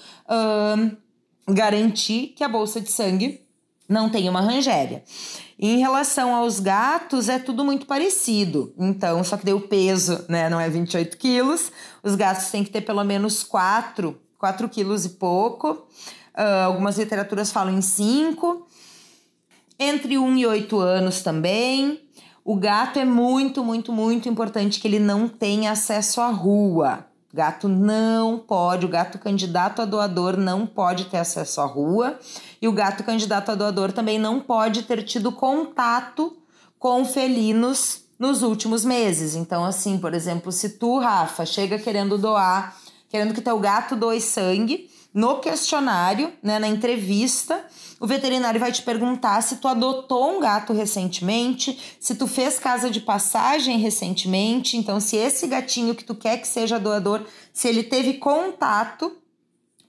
garantir 1.47 2.33
que 2.35 2.43
a 2.43 2.49
bolsa 2.49 2.79
de 2.81 2.91
sangue 2.91 3.41
não 3.89 4.07
tenha 4.07 4.29
uma 4.29 4.39
Rangélia. 4.39 5.03
Em 5.57 5.79
relação 5.79 6.33
aos 6.33 6.59
gatos, 6.59 7.27
é 7.27 7.39
tudo 7.39 7.65
muito 7.65 7.87
parecido. 7.87 8.71
Então, 8.77 9.23
só 9.23 9.35
que 9.35 9.45
deu 9.45 9.57
o 9.57 9.67
peso, 9.67 10.23
né? 10.29 10.47
Não 10.47 10.59
é 10.59 10.69
28 10.69 11.17
quilos. 11.17 11.71
Os 12.03 12.15
gatos 12.15 12.51
têm 12.51 12.63
que 12.63 12.69
ter 12.69 12.81
pelo 12.81 13.03
menos 13.03 13.43
4, 13.43 14.15
4 14.37 14.69
quilos 14.69 15.03
e 15.05 15.09
pouco. 15.09 15.71
Uh, 16.37 16.65
algumas 16.65 16.97
literaturas 16.97 17.51
falam 17.51 17.73
em 17.73 17.81
5. 17.81 18.67
Entre 19.77 20.17
1 20.17 20.37
e 20.37 20.45
8 20.45 20.79
anos 20.79 21.21
também. 21.23 21.99
O 22.45 22.55
gato 22.55 22.99
é 22.99 23.05
muito, 23.05 23.63
muito, 23.63 23.91
muito 23.91 24.29
importante 24.29 24.79
que 24.79 24.87
ele 24.87 24.99
não 24.99 25.27
tenha 25.27 25.71
acesso 25.71 26.21
à 26.21 26.29
rua. 26.29 27.08
Gato 27.31 27.67
não 27.67 28.39
pode, 28.39 28.85
o 28.85 28.89
gato 28.89 29.19
candidato 29.19 29.81
a 29.81 29.85
doador 29.85 30.35
não 30.35 30.65
pode 30.65 31.05
ter 31.05 31.17
acesso 31.17 31.61
à 31.61 31.65
rua 31.65 32.19
e 32.59 32.67
o 32.67 32.71
gato 32.71 33.03
candidato 33.03 33.51
a 33.51 33.55
doador 33.55 33.91
também 33.91 34.17
não 34.17 34.39
pode 34.39 34.81
ter 34.83 35.03
tido 35.03 35.31
contato 35.31 36.35
com 36.79 37.05
felinos 37.05 38.03
nos 38.17 38.41
últimos 38.41 38.83
meses. 38.83 39.35
Então, 39.35 39.63
assim, 39.63 39.99
por 39.99 40.15
exemplo, 40.15 40.51
se 40.51 40.69
tu, 40.69 40.97
Rafa, 40.97 41.45
chega 41.45 41.77
querendo 41.77 42.17
doar, 42.17 42.75
querendo 43.09 43.33
que 43.33 43.41
teu 43.41 43.59
gato 43.59 43.95
doe 43.95 44.19
sangue, 44.19 44.88
no 45.13 45.39
questionário, 45.39 46.31
né, 46.41 46.59
na 46.59 46.67
entrevista, 46.67 47.65
o 47.99 48.05
veterinário 48.05 48.59
vai 48.59 48.71
te 48.71 48.81
perguntar 48.81 49.41
se 49.41 49.57
tu 49.57 49.67
adotou 49.67 50.37
um 50.37 50.39
gato 50.39 50.71
recentemente, 50.71 51.97
se 51.99 52.15
tu 52.15 52.27
fez 52.27 52.59
casa 52.59 52.89
de 52.89 53.01
passagem 53.01 53.79
recentemente, 53.79 54.77
então 54.77 54.99
se 54.99 55.17
esse 55.17 55.47
gatinho 55.47 55.95
que 55.95 56.03
tu 56.03 56.13
quer 56.13 56.37
que 56.37 56.47
seja 56.47 56.79
doador, 56.79 57.25
se 57.51 57.67
ele 57.67 57.83
teve 57.83 58.13
contato 58.13 59.11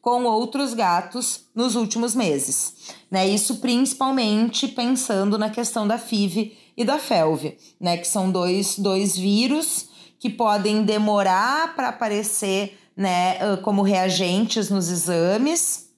com 0.01 0.25
outros 0.25 0.73
gatos 0.73 1.45
nos 1.55 1.77
últimos 1.77 2.15
meses, 2.15 2.75
né? 3.11 3.29
Isso 3.29 3.57
principalmente 3.57 4.67
pensando 4.67 5.37
na 5.37 5.51
questão 5.51 5.87
da 5.87 5.99
FIV 5.99 6.57
e 6.77 6.85
da 6.85 6.99
FeLV, 6.99 7.59
né, 7.79 7.99
que 7.99 8.07
são 8.07 8.31
dois, 8.31 8.79
dois 8.79 9.15
vírus 9.15 9.89
que 10.19 10.31
podem 10.31 10.83
demorar 10.83 11.75
para 11.75 11.89
aparecer 11.89 12.79
né, 12.97 13.57
como 13.59 13.83
reagentes 13.83 14.71
nos 14.71 14.89
exames, 14.89 15.89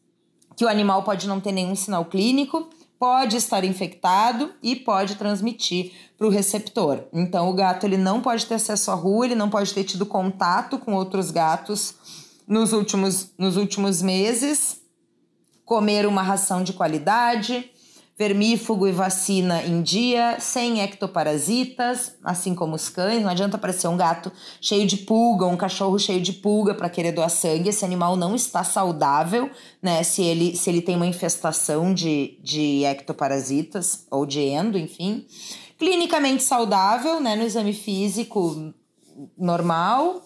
que 0.56 0.64
o 0.64 0.68
animal 0.68 1.02
pode 1.02 1.26
não 1.26 1.40
ter 1.40 1.52
nenhum 1.52 1.74
sinal 1.74 2.04
clínico, 2.04 2.68
pode 3.02 3.36
estar 3.36 3.64
infectado 3.64 4.52
e 4.62 4.76
pode 4.76 5.16
transmitir 5.16 5.92
para 6.16 6.26
o 6.28 6.30
receptor. 6.30 7.02
Então, 7.12 7.50
o 7.50 7.52
gato 7.52 7.84
ele 7.84 7.96
não 7.96 8.20
pode 8.20 8.46
ter 8.46 8.54
acesso 8.54 8.92
à 8.92 8.94
rua, 8.94 9.26
ele 9.26 9.34
não 9.34 9.50
pode 9.50 9.74
ter 9.74 9.82
tido 9.82 10.06
contato 10.06 10.78
com 10.78 10.94
outros 10.94 11.32
gatos 11.32 11.96
nos 12.46 12.72
últimos, 12.72 13.32
nos 13.36 13.56
últimos 13.56 14.00
meses, 14.00 14.80
comer 15.64 16.06
uma 16.06 16.22
ração 16.22 16.62
de 16.62 16.72
qualidade, 16.72 17.71
vermífugo 18.16 18.86
e 18.86 18.92
vacina 18.92 19.62
em 19.62 19.82
dia, 19.82 20.36
sem 20.38 20.80
ectoparasitas, 20.80 22.14
assim 22.22 22.54
como 22.54 22.74
os 22.74 22.88
cães. 22.88 23.22
Não 23.22 23.30
adianta 23.30 23.56
aparecer 23.56 23.88
um 23.88 23.96
gato 23.96 24.30
cheio 24.60 24.86
de 24.86 24.98
pulga, 24.98 25.46
um 25.46 25.56
cachorro 25.56 25.98
cheio 25.98 26.20
de 26.20 26.32
pulga 26.32 26.74
para 26.74 26.90
querer 26.90 27.12
doar 27.12 27.30
sangue. 27.30 27.70
Esse 27.70 27.84
animal 27.84 28.16
não 28.16 28.34
está 28.34 28.62
saudável, 28.62 29.50
né? 29.80 30.02
Se 30.02 30.22
ele, 30.22 30.54
se 30.56 30.68
ele 30.68 30.82
tem 30.82 30.94
uma 30.94 31.06
infestação 31.06 31.92
de, 31.94 32.38
de 32.42 32.84
ectoparasitas 32.84 34.06
ou 34.10 34.26
de 34.26 34.40
endo, 34.40 34.76
enfim. 34.76 35.26
Clinicamente 35.78 36.42
saudável, 36.42 37.18
né? 37.18 37.34
No 37.34 37.42
exame 37.42 37.72
físico 37.72 38.72
normal. 39.36 40.22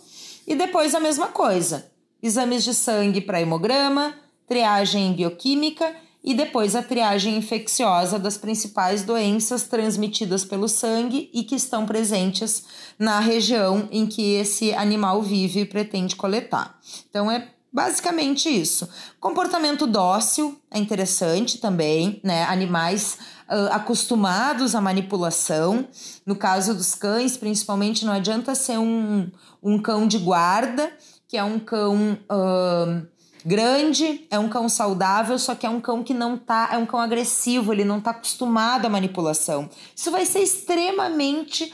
E 0.46 0.54
depois 0.54 0.94
a 0.94 1.00
mesma 1.00 1.28
coisa. 1.28 1.90
Exames 2.22 2.64
de 2.64 2.74
sangue 2.74 3.20
para 3.20 3.40
hemograma, 3.40 4.14
triagem 4.46 5.12
bioquímica 5.12 5.94
e 6.26 6.34
depois 6.34 6.74
a 6.74 6.82
triagem 6.82 7.36
infecciosa 7.36 8.18
das 8.18 8.36
principais 8.36 9.04
doenças 9.04 9.62
transmitidas 9.62 10.44
pelo 10.44 10.68
sangue 10.68 11.30
e 11.32 11.44
que 11.44 11.54
estão 11.54 11.86
presentes 11.86 12.64
na 12.98 13.20
região 13.20 13.88
em 13.92 14.08
que 14.08 14.34
esse 14.34 14.74
animal 14.74 15.22
vive 15.22 15.60
e 15.60 15.64
pretende 15.64 16.16
coletar. 16.16 16.76
Então 17.08 17.30
é 17.30 17.46
basicamente 17.72 18.48
isso. 18.48 18.88
Comportamento 19.20 19.86
dócil 19.86 20.60
é 20.68 20.78
interessante 20.80 21.58
também, 21.58 22.20
né? 22.24 22.42
Animais 22.44 23.18
uh, 23.48 23.70
acostumados 23.70 24.74
à 24.74 24.80
manipulação. 24.80 25.86
No 26.24 26.34
caso 26.34 26.74
dos 26.74 26.96
cães, 26.96 27.36
principalmente, 27.36 28.04
não 28.04 28.12
adianta 28.12 28.52
ser 28.56 28.78
um, 28.78 29.30
um 29.62 29.78
cão 29.78 30.08
de 30.08 30.18
guarda, 30.18 30.90
que 31.28 31.36
é 31.36 31.44
um 31.44 31.60
cão. 31.60 32.18
Uh, 32.28 33.06
grande, 33.46 34.26
é 34.28 34.36
um 34.36 34.48
cão 34.48 34.68
saudável, 34.68 35.38
só 35.38 35.54
que 35.54 35.64
é 35.64 35.70
um 35.70 35.80
cão 35.80 36.02
que 36.02 36.12
não 36.12 36.36
tá, 36.36 36.70
é 36.72 36.76
um 36.76 36.84
cão 36.84 36.98
agressivo, 36.98 37.72
ele 37.72 37.84
não 37.84 38.00
tá 38.00 38.10
acostumado 38.10 38.86
à 38.86 38.88
manipulação. 38.88 39.70
Isso 39.94 40.10
vai 40.10 40.26
ser 40.26 40.40
extremamente 40.40 41.72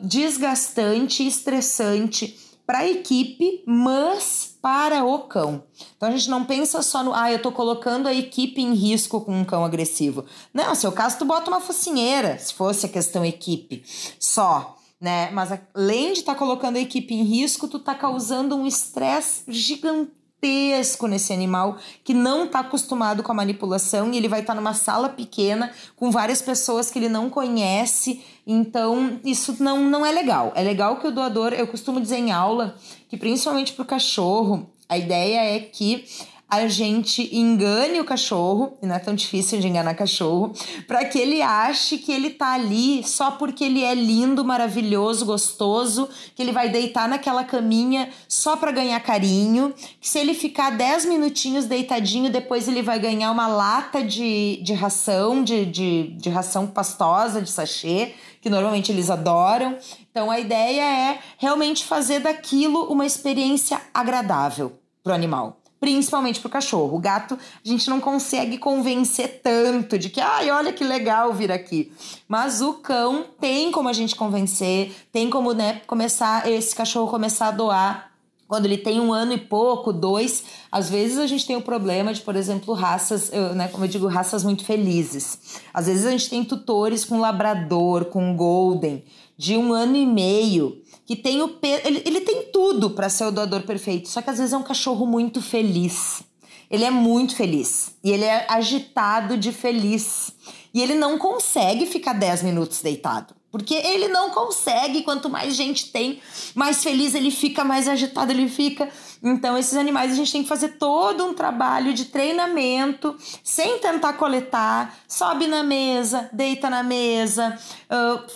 desgastante, 0.00 1.26
estressante 1.26 2.38
para 2.64 2.80
a 2.80 2.88
equipe, 2.88 3.64
mas 3.66 4.56
para 4.62 5.04
o 5.04 5.18
cão. 5.20 5.64
Então 5.96 6.08
a 6.08 6.12
gente 6.12 6.30
não 6.30 6.44
pensa 6.44 6.82
só 6.82 7.02
no, 7.02 7.12
ah, 7.12 7.32
eu 7.32 7.42
tô 7.42 7.50
colocando 7.50 8.06
a 8.06 8.14
equipe 8.14 8.60
em 8.60 8.74
risco 8.74 9.20
com 9.20 9.40
um 9.40 9.44
cão 9.44 9.64
agressivo. 9.64 10.24
Não, 10.54 10.72
se 10.74 10.86
é 10.86 10.90
caso 10.92 11.18
tu 11.18 11.24
bota 11.24 11.50
uma 11.50 11.60
focinheira, 11.60 12.38
se 12.38 12.54
fosse 12.54 12.86
a 12.86 12.88
questão 12.88 13.24
equipe, 13.24 13.82
só 14.20 14.76
né? 15.00 15.30
Mas 15.30 15.50
além 15.74 16.12
de 16.12 16.20
estar 16.20 16.32
tá 16.32 16.38
colocando 16.38 16.76
a 16.76 16.80
equipe 16.80 17.14
em 17.14 17.22
risco, 17.22 17.68
tu 17.68 17.78
tá 17.78 17.94
causando 17.94 18.56
um 18.56 18.66
estresse 18.66 19.44
gigantesco 19.46 20.17
gigantesco 20.42 21.06
nesse 21.06 21.32
animal 21.32 21.78
que 22.04 22.14
não 22.14 22.44
está 22.44 22.60
acostumado 22.60 23.22
com 23.22 23.32
a 23.32 23.34
manipulação 23.34 24.12
e 24.12 24.16
ele 24.16 24.28
vai 24.28 24.40
estar 24.40 24.54
tá 24.54 24.60
numa 24.60 24.74
sala 24.74 25.08
pequena 25.08 25.72
com 25.96 26.10
várias 26.10 26.40
pessoas 26.40 26.90
que 26.90 26.98
ele 26.98 27.08
não 27.08 27.28
conhece. 27.28 28.22
Então, 28.46 29.20
isso 29.24 29.56
não, 29.62 29.84
não 29.84 30.06
é 30.06 30.12
legal. 30.12 30.52
É 30.54 30.62
legal 30.62 30.96
que 30.98 31.06
o 31.06 31.10
doador, 31.10 31.52
eu 31.52 31.66
costumo 31.66 32.00
dizer 32.00 32.16
em 32.16 32.30
aula, 32.30 32.76
que 33.08 33.16
principalmente 33.16 33.72
para 33.72 33.82
o 33.82 33.86
cachorro, 33.86 34.70
a 34.88 34.96
ideia 34.96 35.56
é 35.56 35.60
que 35.60 36.06
a 36.50 36.66
gente 36.66 37.28
engane 37.36 38.00
o 38.00 38.04
cachorro, 38.04 38.78
e 38.82 38.86
não 38.86 38.94
é 38.94 38.98
tão 38.98 39.14
difícil 39.14 39.60
de 39.60 39.68
enganar 39.68 39.94
cachorro, 39.94 40.54
para 40.86 41.04
que 41.04 41.18
ele 41.18 41.42
ache 41.42 41.98
que 41.98 42.10
ele 42.10 42.30
tá 42.30 42.54
ali 42.54 43.04
só 43.04 43.32
porque 43.32 43.64
ele 43.64 43.84
é 43.84 43.94
lindo, 43.94 44.42
maravilhoso, 44.42 45.26
gostoso, 45.26 46.08
que 46.34 46.40
ele 46.40 46.50
vai 46.50 46.70
deitar 46.70 47.06
naquela 47.06 47.44
caminha 47.44 48.08
só 48.26 48.56
para 48.56 48.72
ganhar 48.72 48.98
carinho, 49.00 49.74
que 50.00 50.08
se 50.08 50.18
ele 50.18 50.32
ficar 50.32 50.70
10 50.70 51.04
minutinhos 51.04 51.66
deitadinho, 51.66 52.30
depois 52.30 52.66
ele 52.66 52.80
vai 52.80 52.98
ganhar 52.98 53.30
uma 53.30 53.46
lata 53.46 54.02
de, 54.02 54.58
de 54.62 54.72
ração, 54.72 55.44
de, 55.44 55.66
de, 55.66 56.14
de 56.16 56.30
ração 56.30 56.66
pastosa, 56.66 57.42
de 57.42 57.50
sachê, 57.50 58.14
que 58.40 58.48
normalmente 58.48 58.90
eles 58.90 59.10
adoram. 59.10 59.76
Então 60.10 60.30
a 60.30 60.40
ideia 60.40 60.82
é 60.82 61.18
realmente 61.36 61.84
fazer 61.84 62.20
daquilo 62.20 62.90
uma 62.90 63.04
experiência 63.04 63.78
agradável 63.92 64.72
para 65.02 65.12
o 65.12 65.14
animal 65.14 65.57
principalmente 65.80 66.40
para 66.40 66.48
o 66.48 66.50
cachorro. 66.50 66.96
O 66.96 67.00
gato, 67.00 67.38
a 67.64 67.68
gente 67.68 67.88
não 67.88 68.00
consegue 68.00 68.58
convencer 68.58 69.40
tanto 69.42 69.98
de 69.98 70.10
que, 70.10 70.20
ai, 70.20 70.50
olha 70.50 70.72
que 70.72 70.84
legal 70.84 71.32
vir 71.32 71.52
aqui. 71.52 71.92
Mas 72.26 72.60
o 72.60 72.74
cão 72.74 73.24
tem 73.40 73.70
como 73.70 73.88
a 73.88 73.92
gente 73.92 74.16
convencer, 74.16 74.92
tem 75.12 75.30
como, 75.30 75.52
né, 75.52 75.80
começar, 75.86 76.50
esse 76.50 76.74
cachorro 76.74 77.10
começar 77.10 77.48
a 77.48 77.52
doar. 77.52 78.08
Quando 78.48 78.64
ele 78.64 78.78
tem 78.78 78.98
um 78.98 79.12
ano 79.12 79.34
e 79.34 79.38
pouco, 79.38 79.92
dois, 79.92 80.42
às 80.72 80.88
vezes 80.88 81.18
a 81.18 81.26
gente 81.26 81.46
tem 81.46 81.54
o 81.54 81.60
problema 81.60 82.14
de, 82.14 82.22
por 82.22 82.34
exemplo, 82.34 82.72
raças, 82.72 83.30
né, 83.54 83.68
como 83.68 83.84
eu 83.84 83.88
digo, 83.88 84.06
raças 84.06 84.42
muito 84.42 84.64
felizes. 84.64 85.60
Às 85.72 85.86
vezes 85.86 86.06
a 86.06 86.10
gente 86.10 86.30
tem 86.30 86.42
tutores 86.42 87.04
com 87.04 87.20
labrador, 87.20 88.06
com 88.06 88.34
golden, 88.34 89.04
de 89.36 89.54
um 89.54 89.74
ano 89.74 89.96
e 89.96 90.06
meio 90.06 90.82
que 91.08 91.16
tem 91.16 91.40
o 91.40 91.58
ele, 91.62 92.02
ele 92.04 92.20
tem 92.20 92.50
tudo 92.52 92.90
para 92.90 93.08
ser 93.08 93.24
o 93.24 93.30
doador 93.30 93.62
perfeito, 93.62 94.10
só 94.10 94.20
que 94.20 94.28
às 94.28 94.36
vezes 94.36 94.52
é 94.52 94.58
um 94.58 94.62
cachorro 94.62 95.06
muito 95.06 95.40
feliz. 95.40 96.22
Ele 96.70 96.84
é 96.84 96.90
muito 96.90 97.34
feliz 97.34 97.92
e 98.04 98.10
ele 98.10 98.26
é 98.26 98.44
agitado 98.46 99.38
de 99.38 99.50
feliz. 99.50 100.30
E 100.74 100.82
ele 100.82 100.94
não 100.94 101.16
consegue 101.16 101.86
ficar 101.86 102.12
10 102.12 102.42
minutos 102.42 102.82
deitado. 102.82 103.34
Porque 103.50 103.74
ele 103.74 104.08
não 104.08 104.28
consegue, 104.28 105.02
quanto 105.02 105.30
mais 105.30 105.56
gente 105.56 105.90
tem, 105.90 106.20
mais 106.54 106.82
feliz 106.82 107.14
ele 107.14 107.30
fica, 107.30 107.64
mais 107.64 107.88
agitado 107.88 108.30
ele 108.30 108.46
fica. 108.46 108.90
Então, 109.22 109.56
esses 109.58 109.76
animais 109.76 110.12
a 110.12 110.14
gente 110.14 110.30
tem 110.32 110.42
que 110.42 110.48
fazer 110.48 110.70
todo 110.78 111.24
um 111.24 111.34
trabalho 111.34 111.92
de 111.92 112.06
treinamento, 112.06 113.16
sem 113.42 113.78
tentar 113.78 114.14
coletar, 114.14 114.96
sobe 115.08 115.46
na 115.46 115.62
mesa, 115.62 116.28
deita 116.32 116.70
na 116.70 116.82
mesa, 116.82 117.58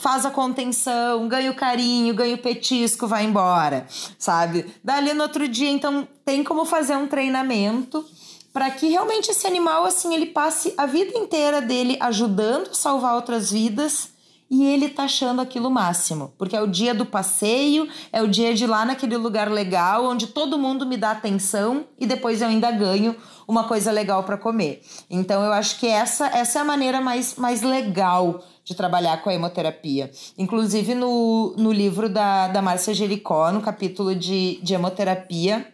faz 0.00 0.26
a 0.26 0.30
contenção, 0.30 1.28
ganha 1.28 1.50
o 1.50 1.54
carinho, 1.54 2.14
ganha 2.14 2.34
o 2.34 2.38
petisco, 2.38 3.06
vai 3.06 3.24
embora, 3.24 3.86
sabe? 4.18 4.66
Dali 4.82 5.14
no 5.14 5.22
outro 5.22 5.46
dia, 5.48 5.70
então, 5.70 6.06
tem 6.24 6.42
como 6.42 6.64
fazer 6.64 6.96
um 6.96 7.06
treinamento 7.06 8.04
para 8.52 8.70
que 8.70 8.88
realmente 8.88 9.30
esse 9.30 9.46
animal, 9.46 9.84
assim, 9.84 10.14
ele 10.14 10.26
passe 10.26 10.74
a 10.76 10.84
vida 10.84 11.16
inteira 11.16 11.62
dele 11.62 11.96
ajudando 12.00 12.68
a 12.70 12.74
salvar 12.74 13.14
outras 13.14 13.50
vidas 13.50 14.11
e 14.52 14.66
ele 14.66 14.90
tá 14.90 15.04
achando 15.04 15.40
aquilo 15.40 15.70
máximo, 15.70 16.34
porque 16.36 16.54
é 16.54 16.60
o 16.60 16.66
dia 16.66 16.92
do 16.92 17.06
passeio, 17.06 17.88
é 18.12 18.22
o 18.22 18.28
dia 18.28 18.52
de 18.52 18.64
ir 18.64 18.66
lá 18.66 18.84
naquele 18.84 19.16
lugar 19.16 19.50
legal 19.50 20.04
onde 20.04 20.26
todo 20.26 20.58
mundo 20.58 20.84
me 20.84 20.98
dá 20.98 21.12
atenção 21.12 21.86
e 21.98 22.04
depois 22.04 22.42
eu 22.42 22.48
ainda 22.48 22.70
ganho 22.70 23.16
uma 23.48 23.64
coisa 23.64 23.90
legal 23.90 24.24
para 24.24 24.36
comer. 24.36 24.82
Então 25.08 25.42
eu 25.42 25.54
acho 25.54 25.80
que 25.80 25.86
essa 25.86 26.26
essa 26.26 26.58
é 26.58 26.62
a 26.62 26.66
maneira 26.66 27.00
mais, 27.00 27.36
mais 27.36 27.62
legal 27.62 28.44
de 28.62 28.74
trabalhar 28.74 29.22
com 29.22 29.30
a 29.30 29.34
hemoterapia. 29.34 30.10
Inclusive 30.36 30.94
no, 30.94 31.54
no 31.56 31.72
livro 31.72 32.10
da, 32.10 32.48
da 32.48 32.60
Márcia 32.60 32.92
Jericó, 32.92 33.50
no 33.50 33.62
capítulo 33.62 34.14
de, 34.14 34.60
de 34.62 34.74
hemoterapia, 34.74 35.66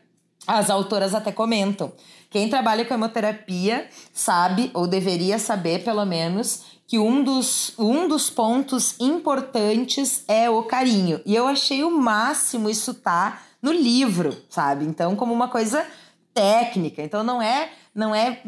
as 0.46 0.70
autoras 0.70 1.16
até 1.16 1.32
comentam. 1.32 1.92
Quem 2.30 2.48
trabalha 2.48 2.84
com 2.84 2.94
hemoterapia 2.94 3.88
sabe, 4.12 4.70
ou 4.74 4.86
deveria 4.86 5.38
saber 5.38 5.82
pelo 5.82 6.04
menos, 6.04 6.62
que 6.86 6.98
um 6.98 7.22
dos, 7.22 7.72
um 7.78 8.08
dos 8.08 8.30
pontos 8.30 8.98
importantes 8.98 10.24
é 10.26 10.48
o 10.48 10.62
carinho. 10.62 11.20
E 11.24 11.34
eu 11.34 11.46
achei 11.46 11.84
o 11.84 11.90
máximo 11.90 12.68
isso 12.70 12.94
tá 12.94 13.42
no 13.60 13.72
livro, 13.72 14.36
sabe? 14.48 14.84
Então, 14.84 15.14
como 15.16 15.32
uma 15.32 15.48
coisa 15.48 15.86
técnica. 16.32 17.02
Então, 17.02 17.22
não 17.22 17.42
é 17.42 17.70
não 17.94 18.14
é 18.14 18.40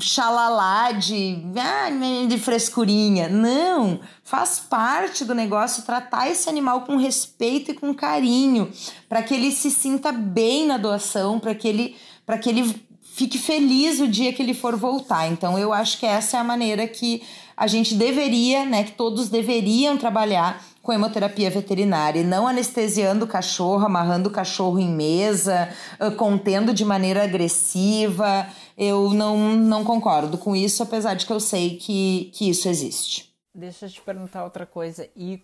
xalalá 0.00 0.92
de, 0.92 1.42
ah, 1.58 1.90
de 2.26 2.38
frescurinha. 2.38 3.28
Não, 3.28 4.00
faz 4.24 4.58
parte 4.60 5.26
do 5.26 5.34
negócio 5.34 5.82
tratar 5.82 6.30
esse 6.30 6.48
animal 6.48 6.80
com 6.82 6.96
respeito 6.96 7.70
e 7.70 7.74
com 7.74 7.92
carinho, 7.92 8.72
para 9.06 9.22
que 9.22 9.34
ele 9.34 9.52
se 9.52 9.70
sinta 9.70 10.10
bem 10.10 10.66
na 10.66 10.78
doação, 10.78 11.38
para 11.38 11.54
que 11.54 11.68
ele 11.68 11.96
para 12.24 12.38
que 12.38 12.48
ele 12.48 12.87
fique 13.18 13.36
feliz 13.36 13.98
o 13.98 14.06
dia 14.06 14.32
que 14.32 14.40
ele 14.40 14.54
for 14.54 14.76
voltar. 14.76 15.26
Então 15.26 15.58
eu 15.58 15.72
acho 15.72 15.98
que 15.98 16.06
essa 16.06 16.36
é 16.36 16.40
a 16.40 16.44
maneira 16.44 16.86
que 16.86 17.24
a 17.56 17.66
gente 17.66 17.96
deveria, 17.96 18.64
né, 18.64 18.84
que 18.84 18.92
todos 18.92 19.28
deveriam 19.28 19.98
trabalhar 19.98 20.64
com 20.80 20.92
hemoterapia 20.92 21.50
veterinária 21.50 22.20
e 22.20 22.24
não 22.24 22.46
anestesiando 22.46 23.24
o 23.24 23.28
cachorro, 23.28 23.84
amarrando 23.84 24.28
o 24.28 24.32
cachorro 24.32 24.78
em 24.78 24.88
mesa, 24.88 25.68
contendo 26.16 26.72
de 26.72 26.84
maneira 26.84 27.24
agressiva. 27.24 28.46
Eu 28.76 29.10
não, 29.12 29.56
não 29.56 29.82
concordo 29.82 30.38
com 30.38 30.54
isso, 30.54 30.84
apesar 30.84 31.14
de 31.14 31.26
que 31.26 31.32
eu 31.32 31.40
sei 31.40 31.76
que, 31.76 32.30
que 32.32 32.48
isso 32.48 32.68
existe. 32.68 33.34
Deixa 33.52 33.86
eu 33.86 33.90
te 33.90 34.00
perguntar 34.00 34.44
outra 34.44 34.64
coisa. 34.64 35.08
E 35.16 35.42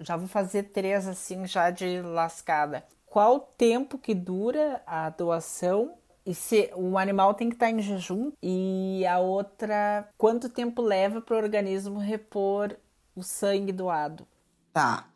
já 0.00 0.16
vou 0.16 0.26
fazer 0.26 0.64
três 0.64 1.06
assim, 1.06 1.46
já 1.46 1.70
de 1.70 2.02
lascada. 2.02 2.84
Qual 3.06 3.36
o 3.36 3.40
tempo 3.40 3.96
que 3.96 4.12
dura 4.12 4.82
a 4.84 5.08
doação 5.08 5.94
e 6.26 6.34
se 6.34 6.70
o 6.74 6.98
animal 6.98 7.34
tem 7.34 7.48
que 7.48 7.54
estar 7.54 7.70
em 7.70 7.80
jejum 7.80 8.32
e 8.42 9.06
a 9.06 9.20
outra 9.20 10.08
quanto 10.18 10.48
tempo 10.48 10.82
leva 10.82 11.20
para 11.20 11.36
o 11.36 11.38
organismo 11.38 12.00
repor 12.00 12.76
o 13.14 13.22
sangue 13.22 13.72
doado? 13.72 14.26
Tá. 14.72 15.06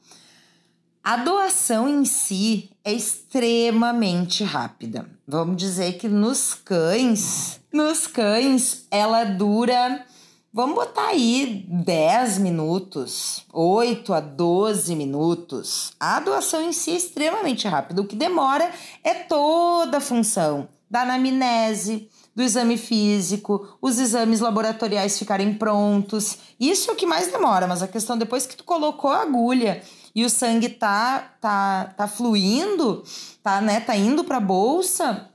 A 1.02 1.16
doação 1.16 1.88
em 1.88 2.04
si 2.04 2.70
é 2.84 2.92
extremamente 2.92 4.44
rápida. 4.44 5.10
Vamos 5.26 5.56
dizer 5.56 5.94
que 5.94 6.06
nos 6.08 6.54
cães, 6.54 7.60
nos 7.72 8.06
cães, 8.06 8.86
ela 8.88 9.24
dura, 9.24 10.06
vamos 10.52 10.76
botar 10.76 11.08
aí 11.08 11.66
10 11.68 12.38
minutos, 12.38 13.44
8 13.52 14.12
a 14.12 14.20
12 14.20 14.94
minutos. 14.94 15.92
A 15.98 16.20
doação 16.20 16.62
em 16.62 16.72
si 16.72 16.92
é 16.92 16.96
extremamente 16.96 17.66
rápida. 17.66 18.00
O 18.00 18.06
que 18.06 18.14
demora 18.14 18.70
é 19.02 19.14
toda 19.14 19.96
a 19.96 20.00
função 20.00 20.68
da 20.90 21.02
anamnese, 21.02 22.10
do 22.34 22.42
exame 22.42 22.76
físico, 22.76 23.76
os 23.80 23.98
exames 23.98 24.40
laboratoriais 24.40 25.18
ficarem 25.18 25.54
prontos. 25.54 26.38
Isso 26.58 26.90
é 26.90 26.94
o 26.94 26.96
que 26.96 27.06
mais 27.06 27.30
demora, 27.30 27.66
mas 27.66 27.82
a 27.82 27.88
questão 27.88 28.18
depois 28.18 28.46
que 28.46 28.56
tu 28.56 28.64
colocou 28.64 29.10
a 29.10 29.22
agulha 29.22 29.82
e 30.14 30.24
o 30.24 30.30
sangue 30.30 30.68
tá 30.68 31.34
tá 31.40 31.94
tá 31.96 32.08
fluindo, 32.08 33.04
tá, 33.42 33.60
né, 33.60 33.80
tá 33.80 33.94
indo 33.96 34.24
para 34.24 34.38
a 34.38 34.40
bolsa, 34.40 35.30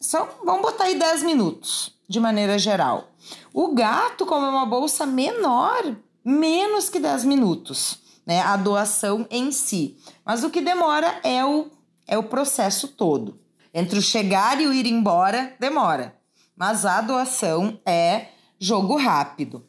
só 0.00 0.38
vamos 0.44 0.62
botar 0.62 0.84
aí 0.84 0.98
10 0.98 1.22
minutos, 1.22 1.92
de 2.08 2.18
maneira 2.20 2.58
geral. 2.58 3.08
O 3.52 3.74
gato, 3.74 4.24
como 4.24 4.46
é 4.46 4.50
uma 4.50 4.66
bolsa 4.66 5.04
menor, 5.04 5.96
menos 6.24 6.88
que 6.88 6.98
10 6.98 7.24
minutos, 7.24 7.98
né, 8.26 8.40
a 8.40 8.56
doação 8.56 9.26
em 9.30 9.52
si. 9.52 9.98
Mas 10.24 10.44
o 10.44 10.50
que 10.50 10.60
demora 10.60 11.20
é 11.22 11.44
o 11.44 11.70
é 12.06 12.18
o 12.18 12.22
processo 12.22 12.88
todo. 12.88 13.43
Entre 13.74 13.98
o 13.98 14.02
chegar 14.02 14.60
e 14.60 14.66
o 14.66 14.72
ir 14.72 14.86
embora, 14.86 15.54
demora 15.58 16.14
mas 16.56 16.84
a 16.84 17.00
doação 17.00 17.80
é 17.84 18.28
jogo 18.58 18.96
rápido. 18.96 19.64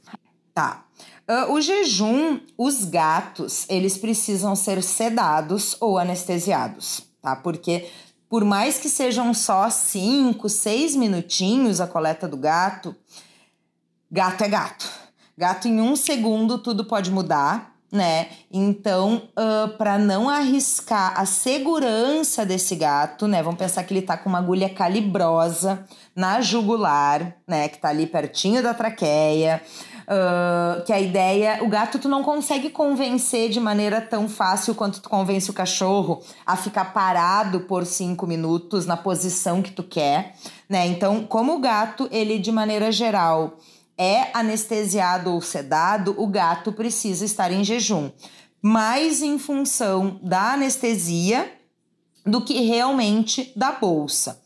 Tá. 0.53 0.85
Uh, 1.27 1.53
o 1.53 1.61
jejum, 1.61 2.39
os 2.57 2.85
gatos, 2.85 3.65
eles 3.67 3.97
precisam 3.97 4.55
ser 4.55 4.81
sedados 4.83 5.75
ou 5.79 5.97
anestesiados, 5.97 7.03
tá? 7.21 7.35
Porque 7.35 7.89
por 8.29 8.45
mais 8.45 8.77
que 8.77 8.87
sejam 8.87 9.33
só 9.33 9.69
5, 9.69 10.47
6 10.47 10.95
minutinhos 10.95 11.81
a 11.81 11.87
coleta 11.87 12.27
do 12.27 12.37
gato, 12.37 12.95
gato 14.11 14.43
é 14.43 14.47
gato. 14.47 14.87
Gato 15.37 15.67
em 15.67 15.81
um 15.81 15.95
segundo 15.95 16.59
tudo 16.59 16.85
pode 16.85 17.11
mudar 17.11 17.74
né? 17.95 18.27
Então, 18.51 19.23
uh, 19.31 19.69
para 19.77 19.97
não 19.97 20.29
arriscar 20.29 21.13
a 21.19 21.25
segurança 21.25 22.45
desse 22.45 22.75
gato, 22.75 23.27
né? 23.27 23.41
Vamos 23.41 23.57
pensar 23.57 23.83
que 23.83 23.93
ele 23.93 24.01
tá 24.01 24.17
com 24.17 24.29
uma 24.29 24.39
agulha 24.39 24.69
calibrosa 24.69 25.85
na 26.15 26.41
jugular, 26.41 27.37
né? 27.47 27.69
Que 27.69 27.79
tá 27.79 27.89
ali 27.89 28.05
pertinho 28.05 28.61
da 28.61 28.73
traqueia. 28.73 29.61
Uh, 30.05 30.83
que 30.83 30.93
a 30.93 30.99
ideia, 30.99 31.63
o 31.63 31.67
gato 31.67 31.97
tu 31.97 32.07
não 32.07 32.21
consegue 32.21 32.69
convencer 32.69 33.49
de 33.49 33.59
maneira 33.59 33.99
tão 33.99 34.29
fácil 34.29 34.75
quanto 34.75 35.01
tu 35.01 35.09
convence 35.09 35.49
o 35.49 35.53
cachorro 35.53 36.21
a 36.45 36.55
ficar 36.55 36.93
parado 36.93 37.61
por 37.61 37.87
cinco 37.87 38.27
minutos 38.27 38.85
na 38.85 38.95
posição 38.95 39.63
que 39.63 39.71
tu 39.71 39.81
quer, 39.81 40.35
né? 40.69 40.85
Então, 40.85 41.25
como 41.25 41.55
o 41.55 41.59
gato, 41.59 42.07
ele 42.11 42.37
de 42.37 42.51
maneira 42.51 42.91
geral 42.91 43.57
é 43.97 44.29
anestesiado 44.37 45.31
ou 45.31 45.41
sedado, 45.41 46.15
o 46.17 46.27
gato 46.27 46.71
precisa 46.71 47.25
estar 47.25 47.51
em 47.51 47.63
jejum, 47.63 48.11
mais 48.61 49.21
em 49.21 49.37
função 49.39 50.19
da 50.21 50.53
anestesia 50.53 51.51
do 52.25 52.41
que 52.41 52.59
realmente 52.61 53.53
da 53.55 53.71
bolsa. 53.71 54.41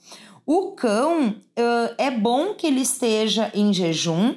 O 0.46 0.72
cão 0.72 1.30
uh, 1.30 1.96
é 1.98 2.12
bom 2.12 2.54
que 2.54 2.68
ele 2.68 2.82
esteja 2.82 3.52
em 3.54 3.74
jejum, 3.74 4.36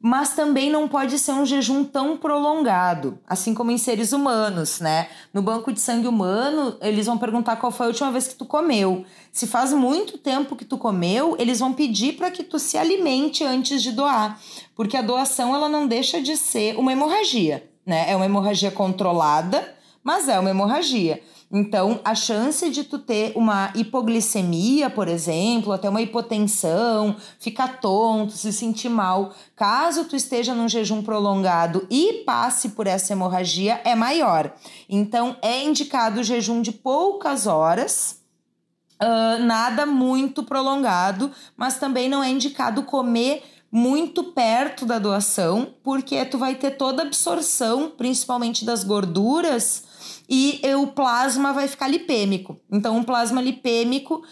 mas 0.00 0.34
também 0.34 0.70
não 0.70 0.86
pode 0.86 1.18
ser 1.18 1.32
um 1.32 1.44
jejum 1.44 1.82
tão 1.82 2.16
prolongado, 2.16 3.18
assim 3.26 3.52
como 3.52 3.70
em 3.70 3.78
seres 3.78 4.12
humanos, 4.12 4.78
né? 4.78 5.08
No 5.34 5.42
banco 5.42 5.72
de 5.72 5.80
sangue 5.80 6.06
humano, 6.06 6.76
eles 6.80 7.06
vão 7.06 7.18
perguntar 7.18 7.56
qual 7.56 7.72
foi 7.72 7.86
a 7.86 7.88
última 7.88 8.12
vez 8.12 8.28
que 8.28 8.36
tu 8.36 8.44
comeu. 8.44 9.04
Se 9.32 9.46
faz 9.46 9.72
muito 9.72 10.16
tempo 10.16 10.54
que 10.54 10.64
tu 10.64 10.78
comeu, 10.78 11.34
eles 11.38 11.58
vão 11.58 11.72
pedir 11.72 12.14
para 12.14 12.30
que 12.30 12.44
tu 12.44 12.58
se 12.58 12.78
alimente 12.78 13.42
antes 13.42 13.82
de 13.82 13.90
doar, 13.90 14.40
porque 14.76 14.96
a 14.96 15.02
doação 15.02 15.54
ela 15.54 15.68
não 15.68 15.86
deixa 15.86 16.20
de 16.20 16.36
ser 16.36 16.78
uma 16.78 16.92
hemorragia, 16.92 17.68
né? 17.84 18.08
É 18.08 18.14
uma 18.14 18.26
hemorragia 18.26 18.70
controlada, 18.70 19.74
mas 20.04 20.28
é 20.28 20.38
uma 20.38 20.50
hemorragia. 20.50 21.20
Então, 21.50 22.00
a 22.04 22.14
chance 22.14 22.68
de 22.70 22.84
tu 22.84 22.98
ter 22.98 23.32
uma 23.34 23.72
hipoglicemia, 23.74 24.90
por 24.90 25.08
exemplo, 25.08 25.72
até 25.72 25.88
uma 25.88 26.02
hipotensão, 26.02 27.16
ficar 27.38 27.80
tonto, 27.80 28.32
se 28.32 28.52
sentir 28.52 28.90
mal, 28.90 29.32
caso 29.56 30.04
tu 30.04 30.14
esteja 30.14 30.54
num 30.54 30.68
jejum 30.68 31.02
prolongado 31.02 31.86
e 31.88 32.22
passe 32.26 32.70
por 32.70 32.86
essa 32.86 33.14
hemorragia, 33.14 33.80
é 33.82 33.94
maior. 33.94 34.52
Então, 34.88 35.36
é 35.40 35.64
indicado 35.64 36.20
o 36.20 36.24
jejum 36.24 36.60
de 36.60 36.70
poucas 36.70 37.46
horas, 37.46 38.20
uh, 39.02 39.42
nada 39.42 39.86
muito 39.86 40.42
prolongado, 40.42 41.30
mas 41.56 41.78
também 41.78 42.10
não 42.10 42.22
é 42.22 42.28
indicado 42.28 42.82
comer 42.82 43.42
muito 43.70 44.24
perto 44.24 44.84
da 44.84 44.98
doação, 44.98 45.74
porque 45.82 46.24
tu 46.24 46.38
vai 46.38 46.54
ter 46.54 46.72
toda 46.72 47.02
a 47.02 47.06
absorção, 47.06 47.90
principalmente 47.90 48.64
das 48.64 48.82
gorduras, 48.82 49.84
e 50.28 50.60
o 50.74 50.88
plasma 50.88 51.52
vai 51.52 51.66
ficar 51.66 51.88
lipêmico. 51.88 52.60
Então, 52.70 52.98
o 52.98 53.04
plasma 53.04 53.40
lipêmico 53.40 54.22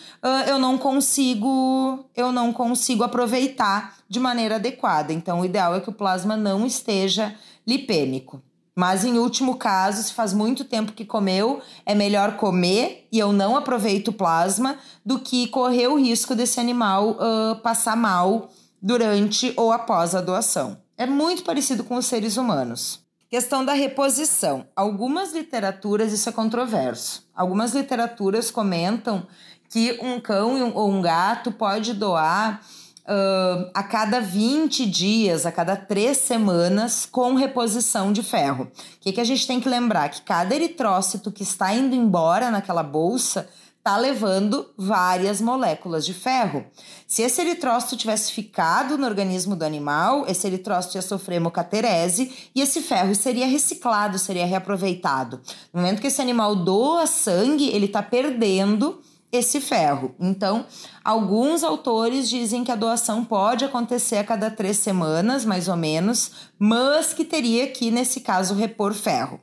eu 0.46 0.58
não 0.58 0.76
consigo 0.76 2.04
eu 2.14 2.30
não 2.30 2.52
consigo 2.52 3.02
aproveitar 3.02 3.96
de 4.08 4.20
maneira 4.20 4.56
adequada. 4.56 5.12
Então, 5.12 5.40
o 5.40 5.44
ideal 5.44 5.74
é 5.74 5.80
que 5.80 5.88
o 5.88 5.94
plasma 5.94 6.36
não 6.36 6.66
esteja 6.66 7.34
lipêmico. 7.66 8.42
Mas 8.78 9.06
em 9.06 9.18
último 9.18 9.56
caso, 9.56 10.02
se 10.02 10.12
faz 10.12 10.34
muito 10.34 10.62
tempo 10.62 10.92
que 10.92 11.06
comeu, 11.06 11.62
é 11.86 11.94
melhor 11.94 12.36
comer 12.36 13.08
e 13.10 13.18
eu 13.18 13.32
não 13.32 13.56
aproveito 13.56 14.08
o 14.08 14.12
plasma 14.12 14.76
do 15.04 15.18
que 15.18 15.48
correr 15.48 15.86
o 15.86 15.98
risco 15.98 16.34
desse 16.34 16.60
animal 16.60 17.12
uh, 17.12 17.56
passar 17.62 17.96
mal 17.96 18.50
durante 18.80 19.50
ou 19.56 19.72
após 19.72 20.14
a 20.14 20.20
doação. 20.20 20.76
É 20.98 21.06
muito 21.06 21.42
parecido 21.42 21.84
com 21.84 21.96
os 21.96 22.04
seres 22.04 22.36
humanos. 22.36 23.05
Questão 23.28 23.64
da 23.64 23.72
reposição. 23.72 24.66
Algumas 24.76 25.32
literaturas, 25.32 26.12
isso 26.12 26.28
é 26.28 26.32
controverso. 26.32 27.26
Algumas 27.34 27.74
literaturas 27.74 28.52
comentam 28.52 29.26
que 29.68 29.98
um 30.00 30.20
cão 30.20 30.72
ou 30.74 30.88
um 30.88 31.02
gato 31.02 31.50
pode 31.50 31.92
doar 31.92 32.60
uh, 33.02 33.70
a 33.74 33.82
cada 33.82 34.20
20 34.20 34.86
dias, 34.86 35.44
a 35.44 35.50
cada 35.50 35.74
três 35.74 36.18
semanas, 36.18 37.04
com 37.04 37.34
reposição 37.34 38.12
de 38.12 38.22
ferro. 38.22 38.64
O 38.64 38.70
que, 39.00 39.12
que 39.12 39.20
a 39.20 39.24
gente 39.24 39.44
tem 39.44 39.60
que 39.60 39.68
lembrar? 39.68 40.08
Que 40.08 40.22
cada 40.22 40.54
eritrócito 40.54 41.32
que 41.32 41.42
está 41.42 41.74
indo 41.74 41.96
embora 41.96 42.52
naquela 42.52 42.84
bolsa 42.84 43.48
está 43.86 43.96
levando 43.96 44.68
várias 44.76 45.40
moléculas 45.40 46.04
de 46.04 46.12
ferro. 46.12 46.66
Se 47.06 47.22
esse 47.22 47.40
eritrócito 47.40 47.96
tivesse 47.96 48.32
ficado 48.32 48.98
no 48.98 49.06
organismo 49.06 49.54
do 49.54 49.64
animal, 49.64 50.26
esse 50.26 50.44
eritrócito 50.44 50.96
ia 50.96 51.02
sofrer 51.02 51.36
hemocaterese 51.36 52.50
e 52.52 52.60
esse 52.60 52.82
ferro 52.82 53.14
seria 53.14 53.46
reciclado, 53.46 54.18
seria 54.18 54.44
reaproveitado. 54.44 55.40
No 55.72 55.80
momento 55.80 56.00
que 56.00 56.08
esse 56.08 56.20
animal 56.20 56.56
doa 56.56 57.06
sangue, 57.06 57.68
ele 57.68 57.86
está 57.86 58.02
perdendo 58.02 59.00
esse 59.30 59.60
ferro. 59.60 60.16
Então, 60.18 60.66
alguns 61.04 61.62
autores 61.62 62.28
dizem 62.28 62.64
que 62.64 62.72
a 62.72 62.76
doação 62.76 63.24
pode 63.24 63.64
acontecer 63.64 64.16
a 64.16 64.24
cada 64.24 64.50
três 64.50 64.78
semanas, 64.78 65.44
mais 65.44 65.68
ou 65.68 65.76
menos, 65.76 66.32
mas 66.58 67.14
que 67.14 67.24
teria 67.24 67.68
que, 67.68 67.92
nesse 67.92 68.18
caso, 68.18 68.52
repor 68.52 68.92
ferro. 68.92 69.40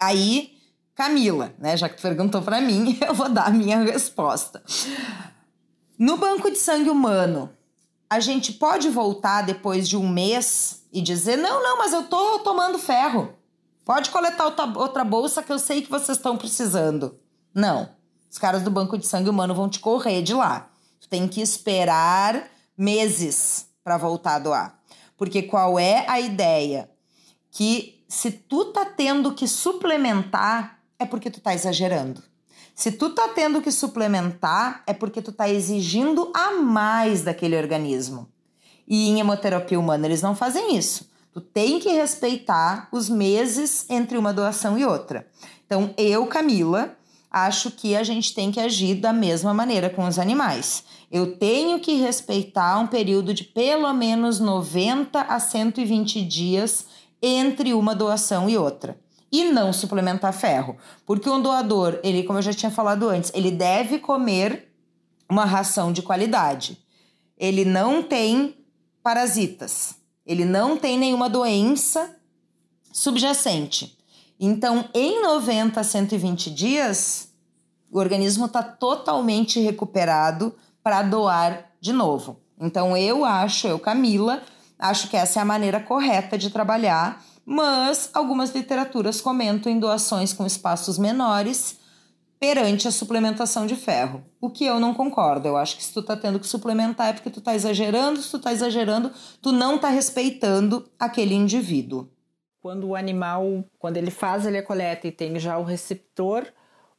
Aí 0.00 0.59
Camila, 1.00 1.54
né? 1.58 1.78
Já 1.78 1.88
que 1.88 1.96
tu 1.96 2.02
perguntou 2.02 2.42
para 2.42 2.60
mim, 2.60 2.98
eu 3.00 3.14
vou 3.14 3.30
dar 3.30 3.46
a 3.46 3.50
minha 3.50 3.78
resposta. 3.78 4.62
No 5.98 6.18
banco 6.18 6.50
de 6.50 6.58
sangue 6.58 6.90
humano, 6.90 7.48
a 8.10 8.20
gente 8.20 8.52
pode 8.52 8.90
voltar 8.90 9.40
depois 9.40 9.88
de 9.88 9.96
um 9.96 10.06
mês 10.06 10.82
e 10.92 11.00
dizer: 11.00 11.36
não, 11.36 11.62
não, 11.62 11.78
mas 11.78 11.94
eu 11.94 12.02
tô 12.02 12.40
tomando 12.40 12.78
ferro. 12.78 13.32
Pode 13.82 14.10
coletar 14.10 14.44
outra 14.44 15.02
bolsa 15.02 15.42
que 15.42 15.50
eu 15.50 15.58
sei 15.58 15.80
que 15.80 15.90
vocês 15.90 16.18
estão 16.18 16.36
precisando. 16.36 17.18
Não. 17.54 17.88
Os 18.30 18.36
caras 18.36 18.62
do 18.62 18.70
banco 18.70 18.98
de 18.98 19.06
sangue 19.06 19.30
humano 19.30 19.54
vão 19.54 19.70
te 19.70 19.80
correr 19.80 20.20
de 20.20 20.34
lá. 20.34 20.68
Tu 21.00 21.08
tem 21.08 21.26
que 21.26 21.40
esperar 21.40 22.46
meses 22.76 23.70
para 23.82 23.96
voltar 23.96 24.34
a 24.34 24.38
doar. 24.38 24.78
Porque 25.16 25.44
qual 25.44 25.78
é 25.78 26.04
a 26.06 26.20
ideia? 26.20 26.90
Que 27.50 28.04
se 28.06 28.30
tu 28.30 28.66
tá 28.66 28.84
tendo 28.84 29.32
que 29.32 29.48
suplementar, 29.48 30.79
é 31.00 31.06
porque 31.06 31.30
tu 31.30 31.40
tá 31.40 31.54
exagerando. 31.54 32.22
Se 32.74 32.92
tu 32.92 33.10
tá 33.10 33.28
tendo 33.28 33.60
que 33.60 33.72
suplementar, 33.72 34.82
é 34.86 34.92
porque 34.92 35.20
tu 35.20 35.32
tá 35.32 35.48
exigindo 35.48 36.30
a 36.34 36.52
mais 36.52 37.22
daquele 37.22 37.56
organismo. 37.56 38.28
E 38.86 39.08
em 39.08 39.18
hemoterapia 39.18 39.78
humana 39.78 40.06
eles 40.06 40.22
não 40.22 40.36
fazem 40.36 40.76
isso. 40.76 41.10
Tu 41.32 41.40
tem 41.40 41.78
que 41.78 41.90
respeitar 41.90 42.88
os 42.92 43.08
meses 43.08 43.86
entre 43.88 44.18
uma 44.18 44.32
doação 44.32 44.78
e 44.78 44.84
outra. 44.84 45.26
Então, 45.64 45.94
eu, 45.96 46.26
Camila, 46.26 46.96
acho 47.30 47.70
que 47.70 47.94
a 47.94 48.02
gente 48.02 48.34
tem 48.34 48.50
que 48.50 48.58
agir 48.58 48.96
da 48.96 49.12
mesma 49.12 49.54
maneira 49.54 49.88
com 49.88 50.06
os 50.06 50.18
animais. 50.18 50.82
Eu 51.10 51.36
tenho 51.36 51.78
que 51.78 51.94
respeitar 51.94 52.78
um 52.78 52.86
período 52.86 53.32
de 53.32 53.44
pelo 53.44 53.92
menos 53.92 54.40
90 54.40 55.20
a 55.20 55.38
120 55.38 56.24
dias 56.24 56.86
entre 57.22 57.72
uma 57.72 57.94
doação 57.94 58.48
e 58.48 58.56
outra. 58.56 58.98
E 59.32 59.44
não 59.44 59.72
suplementar 59.72 60.32
ferro, 60.32 60.76
porque 61.06 61.28
um 61.30 61.40
doador, 61.40 62.00
ele, 62.02 62.24
como 62.24 62.38
eu 62.38 62.42
já 62.42 62.52
tinha 62.52 62.70
falado 62.70 63.08
antes, 63.08 63.30
ele 63.34 63.50
deve 63.50 63.98
comer 63.98 64.72
uma 65.28 65.44
ração 65.44 65.92
de 65.92 66.02
qualidade. 66.02 66.78
Ele 67.38 67.64
não 67.64 68.02
tem 68.02 68.56
parasitas, 69.02 69.94
ele 70.26 70.44
não 70.44 70.76
tem 70.76 70.98
nenhuma 70.98 71.28
doença 71.30 72.16
subjacente. 72.92 73.96
Então, 74.38 74.88
em 74.94 75.22
90 75.22 75.80
a 75.80 75.84
120 75.84 76.50
dias, 76.50 77.28
o 77.90 77.98
organismo 77.98 78.46
está 78.46 78.62
totalmente 78.62 79.60
recuperado 79.60 80.54
para 80.82 81.02
doar 81.02 81.70
de 81.80 81.92
novo. 81.92 82.40
Então, 82.58 82.96
eu 82.96 83.24
acho, 83.24 83.66
eu, 83.66 83.78
Camila, 83.78 84.42
acho 84.78 85.08
que 85.08 85.16
essa 85.16 85.38
é 85.38 85.42
a 85.42 85.44
maneira 85.44 85.80
correta 85.80 86.38
de 86.38 86.50
trabalhar, 86.50 87.22
mas 87.52 88.10
algumas 88.14 88.54
literaturas 88.54 89.20
comentam 89.20 89.72
em 89.72 89.80
doações 89.80 90.32
com 90.32 90.46
espaços 90.46 90.96
menores 90.96 91.80
perante 92.38 92.86
a 92.86 92.92
suplementação 92.92 93.66
de 93.66 93.74
ferro. 93.74 94.24
O 94.40 94.48
que 94.48 94.64
eu 94.64 94.78
não 94.78 94.94
concordo. 94.94 95.48
Eu 95.48 95.56
acho 95.56 95.76
que 95.76 95.82
se 95.82 95.92
tu 95.92 96.00
tá 96.00 96.16
tendo 96.16 96.38
que 96.38 96.46
suplementar 96.46 97.08
é 97.08 97.12
porque 97.12 97.28
tu 97.28 97.40
tá 97.40 97.52
exagerando, 97.52 98.22
se 98.22 98.30
tu 98.30 98.38
tá 98.38 98.52
exagerando, 98.52 99.10
tu 99.42 99.50
não 99.50 99.78
tá 99.78 99.88
respeitando 99.88 100.88
aquele 100.96 101.34
indivíduo. 101.34 102.08
Quando 102.62 102.86
o 102.86 102.94
animal, 102.94 103.64
quando 103.80 103.96
ele 103.96 104.12
faz 104.12 104.46
ali 104.46 104.58
a 104.58 104.62
coleta 104.62 105.08
e 105.08 105.10
tem 105.10 105.36
já 105.40 105.58
o 105.58 105.64
receptor, 105.64 106.46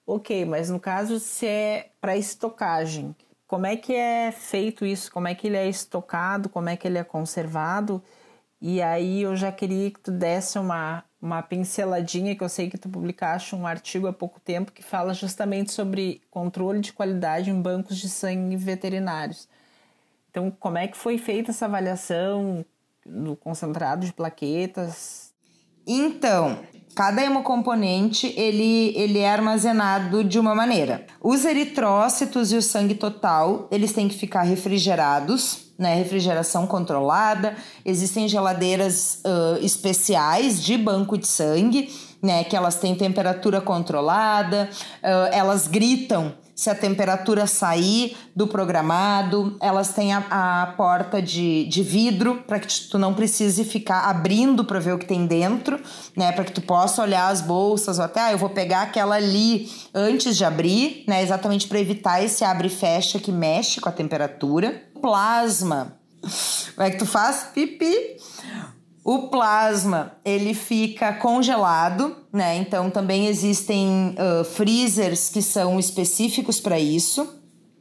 ok, 0.06 0.44
mas 0.44 0.70
no 0.70 0.82
caso 0.82 1.18
se 1.18 1.46
é 1.46 1.92
para 2.02 2.18
estocagem, 2.18 3.16
como 3.48 3.66
é 3.66 3.78
que 3.78 3.96
é 3.96 4.34
feito 4.34 4.86
isso? 4.86 5.10
Como 5.14 5.30
é 5.30 5.34
que 5.34 5.48
ele 5.48 5.56
é 5.56 5.70
estocado? 5.70 6.50
Como 6.50 6.68
é 6.68 6.76
que 6.76 6.86
ele 6.86 6.98
é 6.98 7.06
conservado? 7.06 8.04
E 8.62 8.80
aí 8.80 9.24
eu 9.24 9.36
já 9.36 9.52
queria 9.52 9.90
que 9.90 10.00
tu 10.00 10.12
desse 10.12 10.60
uma, 10.60 11.04
uma 11.20 11.42
pinceladinha, 11.42 12.36
que 12.36 12.44
eu 12.44 12.50
sei 12.50 12.70
que 12.70 12.78
tu 12.78 12.88
publicaste 12.88 13.56
um 13.56 13.66
artigo 13.66 14.06
há 14.06 14.14
pouco 14.14 14.40
tempo 14.40 14.72
que 14.72 14.84
fala 14.84 15.16
justamente 15.16 15.72
sobre 15.72 16.22
controle 16.30 16.80
de 16.80 16.94
qualidade 16.94 17.50
em 17.50 17.60
bancos 17.60 17.98
de 17.98 18.08
sangue 18.08 18.56
veterinários. 18.56 19.48
Então, 20.30 20.52
como 20.52 20.78
é 20.78 20.88
que 20.88 20.96
foi 20.96 21.18
feita 21.18 21.50
essa 21.50 21.66
avaliação 21.66 22.64
no 23.04 23.36
concentrado 23.36 24.06
de 24.06 24.14
plaquetas? 24.14 25.34
Então, 25.86 26.60
cada 26.96 27.24
hemocomponente 27.24 28.28
ele, 28.38 28.94
ele 28.96 29.20
é 29.20 29.30
armazenado 29.30 30.24
de 30.24 30.40
uma 30.40 30.54
maneira. 30.54 31.08
Os 31.20 31.46
eritrócitos 31.46 32.52
e 32.52 32.56
o 32.56 32.62
sangue 32.62 32.94
total, 32.94 33.68
eles 33.72 33.92
têm 33.92 34.08
que 34.08 34.16
ficar 34.16 34.44
refrigerados, 34.44 35.71
né? 35.82 35.96
Refrigeração 35.96 36.68
controlada. 36.68 37.56
Existem 37.84 38.28
geladeiras 38.30 39.20
uh, 39.26 39.66
especiais 39.66 40.62
de 40.64 40.78
banco 40.78 41.18
de 41.18 41.28
sangue, 41.28 41.92
né? 42.22 42.44
Que 42.44 42.56
elas 42.56 42.76
têm 42.76 42.94
temperatura 42.94 43.60
controlada, 43.60 44.70
uh, 45.04 45.34
elas 45.34 45.68
gritam 45.68 46.34
se 46.56 46.70
a 46.70 46.76
temperatura 46.76 47.48
sair 47.48 48.18
do 48.36 48.48
programado, 48.48 49.58
elas 49.60 49.94
têm 49.94 50.14
a, 50.14 50.26
a 50.30 50.68
porta 50.78 51.22
de, 51.22 51.66
de 51.66 51.84
vidro 51.84 52.44
para 52.48 52.60
que 52.60 52.68
tu 52.90 52.98
não 52.98 53.14
precise 53.14 53.64
ficar 53.64 54.10
abrindo 54.10 54.64
para 54.64 54.80
ver 54.80 54.94
o 54.94 54.98
que 54.98 55.06
tem 55.06 55.26
dentro, 55.26 55.80
né? 56.16 56.32
Para 56.32 56.44
que 56.44 56.52
tu 56.52 56.62
possa 56.62 57.02
olhar 57.02 57.30
as 57.30 57.42
bolsas 57.42 58.00
ou 58.00 58.06
até, 58.06 58.22
ah, 58.22 58.32
eu 58.32 58.38
vou 58.38 58.50
pegar 58.50 58.84
aquela 58.84 59.16
ali 59.16 59.70
antes 59.94 60.38
de 60.38 60.46
abrir, 60.46 61.04
né? 61.08 61.22
Exatamente 61.24 61.68
para 61.68 61.80
evitar 61.80 62.24
esse 62.24 62.44
abre 62.44 62.68
e 62.68 62.72
fecha 62.72 63.20
que 63.20 63.32
mexe 63.32 63.80
com 63.82 63.90
a 63.90 63.92
temperatura. 63.92 64.84
Plasma. 65.02 65.98
Como 66.76 66.88
é 66.88 66.92
que 66.92 66.98
tu 66.98 67.06
faz? 67.06 67.48
Pipi. 67.54 68.18
O 69.04 69.30
plasma, 69.30 70.14
ele 70.24 70.54
fica 70.54 71.12
congelado, 71.14 72.16
né? 72.32 72.58
Então 72.58 72.90
também 72.92 73.28
existem 73.28 74.16
uh, 74.16 74.44
freezers 74.44 75.30
que 75.30 75.42
são 75.42 75.80
específicos 75.80 76.60
para 76.60 76.80
isso. 76.80 77.28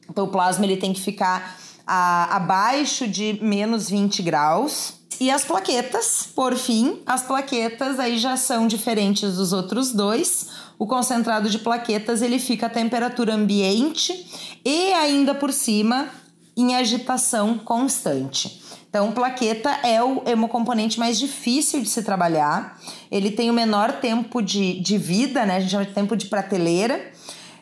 Então 0.09 0.25
o 0.25 0.29
plasma 0.29 0.64
ele 0.64 0.79
tem 0.79 0.95
que 0.95 1.01
ficar 1.01 1.59
a, 1.87 2.37
abaixo 2.37 3.07
de 3.07 3.39
menos 3.43 3.91
20 3.91 4.23
graus. 4.23 4.95
E 5.21 5.31
as 5.31 5.45
plaquetas, 5.45 6.27
por 6.35 6.57
fim, 6.57 7.03
as 7.05 7.23
plaquetas 7.23 8.01
aí 8.01 8.16
já 8.16 8.39
são 8.39 8.66
diferentes 8.66 9.37
dos 9.37 9.53
outros 9.53 9.93
dois. 9.93 10.49
O 10.79 10.87
concentrado 10.87 11.51
de 11.51 11.59
plaquetas 11.59 12.23
ele 12.23 12.39
fica 12.39 12.64
a 12.66 12.71
temperatura 12.71 13.35
ambiente 13.35 14.27
e 14.64 14.95
ainda 14.95 15.35
por 15.35 15.53
cima 15.53 16.09
em 16.57 16.75
agitação 16.75 17.59
constante. 17.59 18.62
Então, 18.91 19.12
plaqueta 19.12 19.70
é 19.84 20.03
o 20.03 20.24
hemocomponente 20.26 20.99
mais 20.99 21.16
difícil 21.16 21.80
de 21.80 21.88
se 21.88 22.03
trabalhar. 22.03 22.76
Ele 23.09 23.30
tem 23.30 23.49
o 23.49 23.53
menor 23.55 24.01
tempo 24.01 24.43
de, 24.43 24.80
de 24.80 24.99
vida, 24.99 25.47
né? 25.47 25.57
A 25.57 25.61
gente 25.61 25.70
chama 25.70 25.86
de 25.86 25.93
tempo 25.93 26.16
de 26.16 26.26
prateleira. 26.26 27.01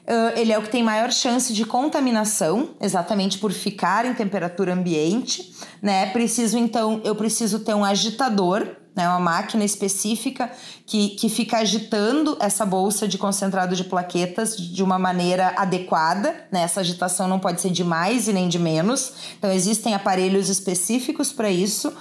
Uh, 0.08 0.38
ele 0.38 0.52
é 0.52 0.58
o 0.58 0.62
que 0.62 0.70
tem 0.70 0.82
maior 0.82 1.12
chance 1.12 1.52
de 1.52 1.66
contaminação, 1.66 2.70
exatamente 2.80 3.36
por 3.36 3.52
ficar 3.52 4.06
em 4.06 4.14
temperatura 4.14 4.72
ambiente, 4.72 5.54
né? 5.82 6.06
Preciso 6.06 6.56
então, 6.56 7.02
eu 7.04 7.14
preciso 7.14 7.58
ter 7.58 7.74
um 7.74 7.84
agitador 7.84 8.66
né, 8.98 9.08
uma 9.08 9.20
máquina 9.20 9.64
específica 9.64 10.50
que, 10.84 11.10
que 11.10 11.28
fica 11.28 11.58
agitando 11.58 12.36
essa 12.40 12.66
bolsa 12.66 13.06
de 13.06 13.16
concentrado 13.16 13.76
de 13.76 13.84
plaquetas 13.84 14.56
de 14.56 14.82
uma 14.82 14.98
maneira 14.98 15.54
adequada. 15.56 16.34
Né? 16.50 16.62
Essa 16.62 16.80
agitação 16.80 17.28
não 17.28 17.38
pode 17.38 17.60
ser 17.60 17.70
de 17.70 17.84
mais 17.84 18.26
e 18.26 18.32
nem 18.32 18.48
de 18.48 18.58
menos. 18.58 19.12
Então, 19.38 19.52
existem 19.52 19.94
aparelhos 19.94 20.48
específicos 20.48 21.32
para 21.32 21.48
isso. 21.48 21.92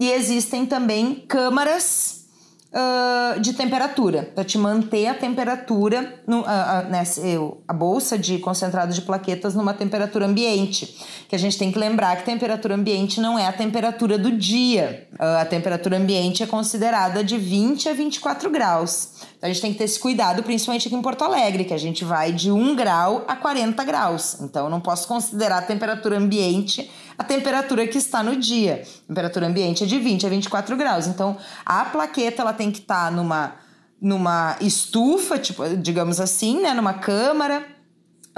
E 0.00 0.10
existem 0.10 0.64
também 0.64 1.26
câmaras 1.28 2.25
uh, 2.72 3.40
de 3.40 3.52
temperatura, 3.52 4.30
para 4.34 4.44
te 4.44 4.58
manter 4.58 5.06
a 5.06 5.14
temperatura, 5.14 6.20
no, 6.26 6.40
uh, 6.40 6.42
uh, 6.42 6.90
né, 6.90 7.02
a 7.66 7.72
bolsa 7.72 8.18
de 8.18 8.38
concentrado 8.38 8.92
de 8.92 9.00
plaquetas 9.02 9.54
numa 9.54 9.74
temperatura 9.74 10.26
ambiente. 10.26 11.04
Que 11.28 11.34
a 11.34 11.38
gente 11.38 11.58
tem 11.58 11.72
que 11.72 11.78
lembrar 11.78 12.16
que 12.16 12.24
temperatura 12.24 12.74
ambiente 12.74 13.20
não 13.20 13.38
é 13.38 13.46
a 13.46 13.52
temperatura 13.52 14.16
do 14.16 14.30
dia. 14.32 15.08
a 15.18 15.44
temperatura 15.44 15.96
ambiente 15.96 16.42
é 16.42 16.46
considerada 16.46 17.24
de 17.24 17.36
20 17.36 17.88
a 17.88 17.92
24 17.92 18.50
graus. 18.50 19.16
Então 19.46 19.50
a 19.50 19.54
gente 19.54 19.62
tem 19.62 19.72
que 19.72 19.78
ter 19.78 19.84
esse 19.84 20.00
cuidado, 20.00 20.42
principalmente 20.42 20.88
aqui 20.88 20.96
em 20.96 21.02
Porto 21.02 21.22
Alegre, 21.22 21.64
que 21.64 21.72
a 21.72 21.78
gente 21.78 22.04
vai 22.04 22.32
de 22.32 22.50
1 22.50 22.74
grau 22.74 23.24
a 23.28 23.36
40 23.36 23.84
graus. 23.84 24.40
Então 24.40 24.64
eu 24.64 24.70
não 24.70 24.80
posso 24.80 25.06
considerar 25.06 25.58
a 25.58 25.62
temperatura 25.62 26.18
ambiente 26.18 26.90
a 27.18 27.24
temperatura 27.24 27.86
que 27.86 27.96
está 27.96 28.22
no 28.22 28.36
dia. 28.36 28.82
A 29.04 29.08
temperatura 29.08 29.46
ambiente 29.46 29.84
é 29.84 29.86
de 29.86 29.98
20 29.98 30.26
a 30.26 30.28
24 30.28 30.76
graus. 30.76 31.06
Então 31.06 31.36
a 31.64 31.84
plaqueta 31.84 32.42
ela 32.42 32.52
tem 32.52 32.70
que 32.70 32.80
estar 32.80 33.10
numa, 33.12 33.54
numa 34.00 34.56
estufa, 34.60 35.38
tipo, 35.38 35.62
digamos 35.76 36.20
assim, 36.20 36.60
né, 36.60 36.74
numa 36.74 36.94
câmara 36.94 37.64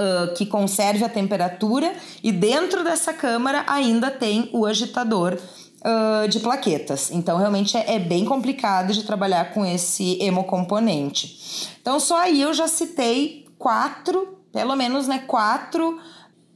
Uh, 0.01 0.33
que 0.35 0.47
conserve 0.47 1.03
a 1.03 1.09
temperatura 1.09 1.93
e 2.23 2.31
dentro 2.31 2.85
dessa 2.85 3.13
câmara 3.13 3.65
ainda 3.67 4.13
tem 4.13 4.49
o 4.53 4.65
agitador 4.65 5.37
uh, 5.81 6.29
de 6.29 6.41
plaquetas. 6.41 7.11
Então, 7.11 7.39
realmente 7.39 7.77
é, 7.77 7.95
é, 7.95 7.99
bem 7.99 8.25
complicado 8.25 8.93
de 8.93 9.05
trabalhar 9.05 9.53
com 9.53 9.65
esse 9.65 10.19
hemocomponente. 10.21 11.71
Então, 11.81 11.99
só 11.99 12.19
aí 12.19 12.41
eu 12.41 12.53
já 12.55 12.69
citei 12.69 13.47
quatro, 13.59 14.39
pelo 14.53 14.77
menos, 14.77 15.07
né, 15.07 15.25
quatro 15.27 15.99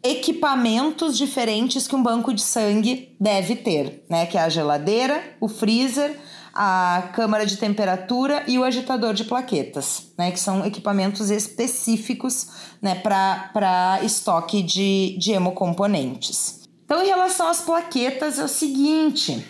equipamentos 0.03 1.17
diferentes 1.17 1.87
que 1.87 1.95
um 1.95 2.03
banco 2.03 2.35
de 2.35 2.43
sangue 2.43 3.15
deve 3.21 3.55
ter, 3.55 4.05
né? 4.11 4.27
Que 4.27 4.37
é 4.37 4.41
a 4.43 4.49
geladeira, 4.49 5.23
o 5.41 5.47
freezer, 5.47 6.19
a 6.53 7.11
câmara 7.15 7.47
de 7.47 7.57
temperatura 7.57 8.45
e 8.47 8.59
o 8.59 8.65
agitador 8.65 9.15
de 9.15 9.25
plaquetas, 9.25 10.13
né, 10.19 10.31
que 10.31 10.39
são 10.39 10.67
equipamentos 10.67 11.31
específicos 11.31 12.49
né, 12.81 12.95
para 12.95 14.01
estoque 14.03 14.63
de, 14.63 15.17
de 15.19 15.33
hemocomponentes. 15.33 16.62
Então, 16.93 17.03
em 17.03 17.07
relação 17.07 17.49
às 17.49 17.63
plaquetas, 17.63 18.39
é 18.39 18.45
o 18.45 18.49
seguinte: 18.49 19.43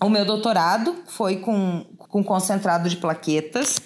o 0.00 0.08
meu 0.08 0.24
doutorado 0.24 1.02
foi 1.08 1.38
com, 1.38 1.84
com 1.98 2.22
concentrado 2.22 2.88
de 2.88 2.96
plaquetas. 2.96 3.80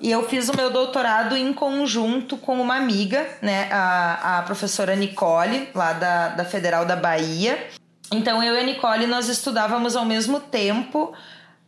E 0.00 0.08
eu 0.08 0.22
fiz 0.28 0.48
o 0.48 0.56
meu 0.56 0.70
doutorado 0.70 1.36
em 1.36 1.52
conjunto 1.52 2.36
com 2.36 2.60
uma 2.60 2.76
amiga, 2.76 3.28
né, 3.42 3.68
a, 3.72 4.38
a 4.38 4.42
professora 4.42 4.94
Nicole, 4.94 5.70
lá 5.74 5.92
da, 5.92 6.28
da 6.28 6.44
Federal 6.44 6.86
da 6.86 6.94
Bahia. 6.94 7.66
Então 8.12 8.40
eu 8.40 8.54
e 8.54 8.60
a 8.60 8.62
Nicole 8.62 9.08
nós 9.08 9.28
estudávamos 9.28 9.96
ao 9.96 10.04
mesmo 10.04 10.38
tempo 10.38 11.12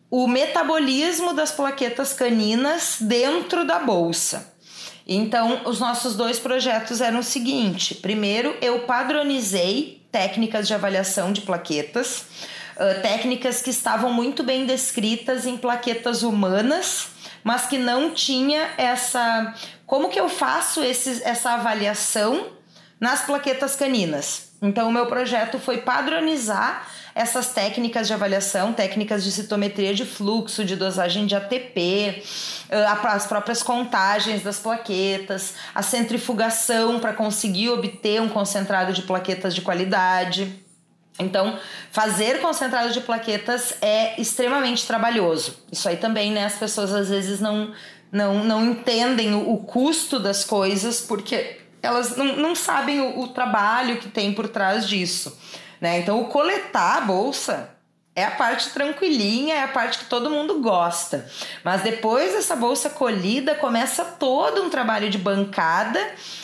o 0.08 0.28
metabolismo 0.28 1.32
das 1.32 1.50
plaquetas 1.50 2.12
caninas 2.12 2.98
dentro 3.00 3.66
da 3.66 3.80
bolsa. 3.80 4.54
Então, 5.04 5.62
os 5.64 5.80
nossos 5.80 6.14
dois 6.14 6.38
projetos 6.38 7.00
eram 7.00 7.18
o 7.18 7.24
seguinte: 7.24 7.96
primeiro, 7.96 8.56
eu 8.62 8.82
padronizei 8.86 10.01
técnicas 10.12 10.68
de 10.68 10.74
avaliação 10.74 11.32
de 11.32 11.40
plaquetas, 11.40 12.26
uh, 12.76 13.00
técnicas 13.00 13.62
que 13.62 13.70
estavam 13.70 14.12
muito 14.12 14.44
bem 14.44 14.66
descritas 14.66 15.46
em 15.46 15.56
plaquetas 15.56 16.22
humanas, 16.22 17.08
mas 17.42 17.66
que 17.66 17.78
não 17.78 18.14
tinha 18.14 18.68
essa. 18.76 19.54
Como 19.86 20.10
que 20.10 20.20
eu 20.20 20.28
faço 20.28 20.82
esse, 20.82 21.22
essa 21.24 21.52
avaliação 21.52 22.52
nas 23.00 23.22
plaquetas 23.22 23.74
caninas? 23.74 24.52
Então, 24.60 24.88
o 24.88 24.92
meu 24.92 25.06
projeto 25.06 25.58
foi 25.58 25.78
padronizar 25.78 26.86
essas 27.14 27.48
técnicas 27.48 28.06
de 28.06 28.14
avaliação, 28.14 28.72
técnicas 28.72 29.22
de 29.22 29.30
citometria 29.30 29.94
de 29.94 30.04
fluxo, 30.04 30.64
de 30.64 30.76
dosagem 30.76 31.26
de 31.26 31.34
ATP, 31.34 32.22
as 33.04 33.26
próprias 33.26 33.62
contagens 33.62 34.42
das 34.42 34.58
plaquetas, 34.58 35.54
a 35.74 35.82
centrifugação 35.82 36.98
para 37.00 37.12
conseguir 37.12 37.70
obter 37.70 38.20
um 38.20 38.28
concentrado 38.28 38.92
de 38.92 39.02
plaquetas 39.02 39.54
de 39.54 39.60
qualidade. 39.60 40.62
Então, 41.18 41.58
fazer 41.90 42.40
concentrado 42.40 42.92
de 42.92 43.00
plaquetas 43.00 43.74
é 43.82 44.20
extremamente 44.20 44.86
trabalhoso. 44.86 45.58
Isso 45.70 45.88
aí 45.88 45.96
também, 45.96 46.32
né? 46.32 46.46
As 46.46 46.54
pessoas 46.54 46.92
às 46.92 47.10
vezes 47.10 47.38
não, 47.40 47.72
não, 48.10 48.42
não 48.44 48.64
entendem 48.64 49.34
o, 49.34 49.52
o 49.52 49.58
custo 49.58 50.18
das 50.18 50.44
coisas 50.44 51.00
porque 51.00 51.58
elas 51.82 52.16
não, 52.16 52.36
não 52.36 52.54
sabem 52.54 53.00
o, 53.00 53.20
o 53.20 53.28
trabalho 53.28 53.98
que 53.98 54.08
tem 54.08 54.32
por 54.32 54.48
trás 54.48 54.88
disso. 54.88 55.36
Né? 55.82 55.98
Então, 55.98 56.20
o 56.20 56.26
coletar 56.26 56.98
a 56.98 57.00
bolsa 57.00 57.70
é 58.14 58.24
a 58.24 58.30
parte 58.30 58.70
tranquilinha, 58.70 59.56
é 59.56 59.62
a 59.64 59.68
parte 59.68 59.98
que 59.98 60.04
todo 60.04 60.30
mundo 60.30 60.60
gosta. 60.60 61.28
Mas 61.64 61.82
depois 61.82 62.34
dessa 62.34 62.54
bolsa 62.54 62.88
colhida, 62.88 63.56
começa 63.56 64.04
todo 64.04 64.62
um 64.62 64.70
trabalho 64.70 65.10
de 65.10 65.18
bancada 65.18 65.98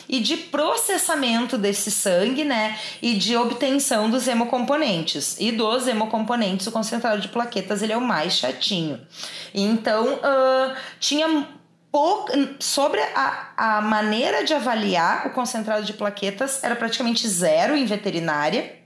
e 0.09 0.19
de 0.19 0.35
processamento 0.35 1.57
desse 1.57 1.89
sangue, 1.89 2.43
né? 2.43 2.77
E 3.01 3.15
de 3.15 3.37
obtenção 3.37 4.09
dos 4.09 4.27
hemocomponentes. 4.27 5.37
E 5.39 5.53
dos 5.53 5.87
hemocomponentes, 5.87 6.67
o 6.67 6.71
concentrado 6.71 7.21
de 7.21 7.29
plaquetas 7.29 7.81
ele 7.81 7.93
é 7.93 7.97
o 7.97 8.01
mais 8.01 8.33
chatinho. 8.33 8.99
Então, 9.53 10.15
uh, 10.15 10.75
tinha 10.99 11.47
pouco. 11.89 12.29
Sobre 12.59 12.99
a, 13.15 13.51
a 13.55 13.81
maneira 13.81 14.43
de 14.43 14.53
avaliar 14.53 15.27
o 15.27 15.29
concentrado 15.29 15.85
de 15.85 15.93
plaquetas, 15.93 16.61
era 16.61 16.75
praticamente 16.75 17.25
zero 17.25 17.77
em 17.77 17.85
veterinária 17.85 18.78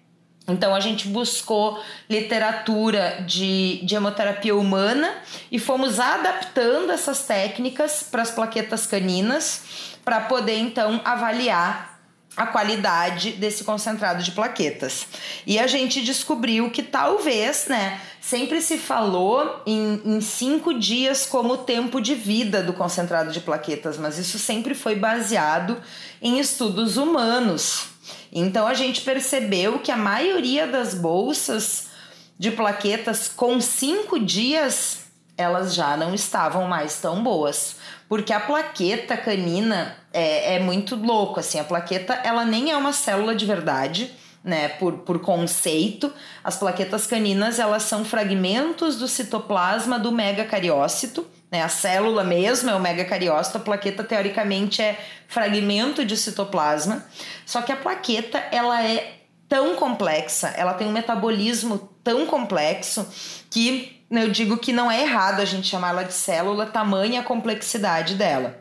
então 0.47 0.75
a 0.75 0.79
gente 0.79 1.07
buscou 1.07 1.81
literatura 2.09 3.23
de, 3.25 3.79
de 3.83 3.95
hemoterapia 3.95 4.55
humana 4.55 5.09
e 5.51 5.57
fomos 5.57 5.99
adaptando 5.99 6.91
essas 6.91 7.25
técnicas 7.25 8.03
para 8.03 8.21
as 8.21 8.31
plaquetas 8.31 8.85
caninas 8.85 9.93
para 10.03 10.21
poder 10.21 10.57
então 10.57 10.99
avaliar 11.05 11.93
a 12.35 12.47
qualidade 12.47 13.33
desse 13.33 13.63
concentrado 13.63 14.23
de 14.23 14.31
plaquetas. 14.31 15.07
E 15.45 15.59
a 15.59 15.67
gente 15.67 16.01
descobriu 16.01 16.69
que 16.71 16.81
talvez, 16.81 17.67
né, 17.67 18.01
sempre 18.19 18.59
se 18.59 18.77
falou 18.77 19.61
em, 19.67 20.01
em 20.03 20.19
cinco 20.19 20.73
dias 20.73 21.27
como 21.27 21.57
tempo 21.57 22.01
de 22.01 22.15
vida 22.15 22.63
do 22.63 22.73
concentrado 22.73 23.31
de 23.31 23.39
plaquetas, 23.39 23.97
mas 23.97 24.17
isso 24.17 24.39
sempre 24.39 24.73
foi 24.73 24.95
baseado 24.95 25.79
em 26.21 26.39
estudos 26.39 26.97
humanos. 26.97 27.92
Então 28.33 28.65
a 28.65 28.73
gente 28.73 29.01
percebeu 29.01 29.77
que 29.77 29.91
a 29.91 29.97
maioria 29.97 30.65
das 30.65 30.95
bolsas 30.95 31.89
de 32.37 32.49
plaquetas 32.49 33.29
com 33.29 33.61
cinco 33.61 34.19
dias 34.19 35.03
elas 35.37 35.73
já 35.73 35.95
não 35.97 36.13
estavam 36.13 36.67
mais 36.67 36.99
tão 36.99 37.23
boas. 37.23 37.77
Porque 38.07 38.33
a 38.33 38.39
plaqueta 38.39 39.17
canina 39.17 39.95
é, 40.11 40.55
é 40.55 40.59
muito 40.59 40.95
louco, 40.95 41.39
assim, 41.39 41.59
a 41.59 41.63
plaqueta 41.63 42.13
ela 42.13 42.45
nem 42.45 42.71
é 42.71 42.77
uma 42.77 42.93
célula 42.93 43.35
de 43.35 43.45
verdade, 43.45 44.11
né, 44.43 44.69
por, 44.69 44.99
por 44.99 45.19
conceito. 45.19 46.11
As 46.43 46.57
plaquetas 46.57 47.07
caninas, 47.07 47.59
elas 47.59 47.83
são 47.83 48.03
fragmentos 48.05 48.97
do 48.97 49.07
citoplasma 49.07 49.97
do 49.97 50.11
megacariócito, 50.11 51.25
né? 51.53 51.61
A 51.61 51.69
célula 51.69 52.23
mesmo 52.23 52.71
é 52.71 52.75
o 52.75 52.79
megacariócito, 52.79 53.59
a 53.59 53.61
plaqueta 53.61 54.03
teoricamente 54.03 54.81
é 54.81 54.99
fragmento 55.27 56.03
de 56.03 56.17
citoplasma. 56.17 57.05
Só 57.45 57.61
que 57.61 57.71
a 57.71 57.75
plaqueta, 57.75 58.39
ela 58.51 58.83
é 58.83 59.19
tão 59.47 59.75
complexa, 59.75 60.47
ela 60.57 60.73
tem 60.73 60.87
um 60.87 60.91
metabolismo 60.91 61.91
tão 62.03 62.25
complexo 62.25 63.07
que 63.51 64.03
eu 64.09 64.31
digo 64.31 64.57
que 64.57 64.73
não 64.73 64.89
é 64.89 65.03
errado 65.03 65.41
a 65.41 65.45
gente 65.45 65.67
chamar 65.67 65.89
ela 65.89 66.03
de 66.03 66.15
célula, 66.15 66.65
tamanha 66.65 67.19
a 67.21 67.23
complexidade 67.23 68.15
dela. 68.15 68.59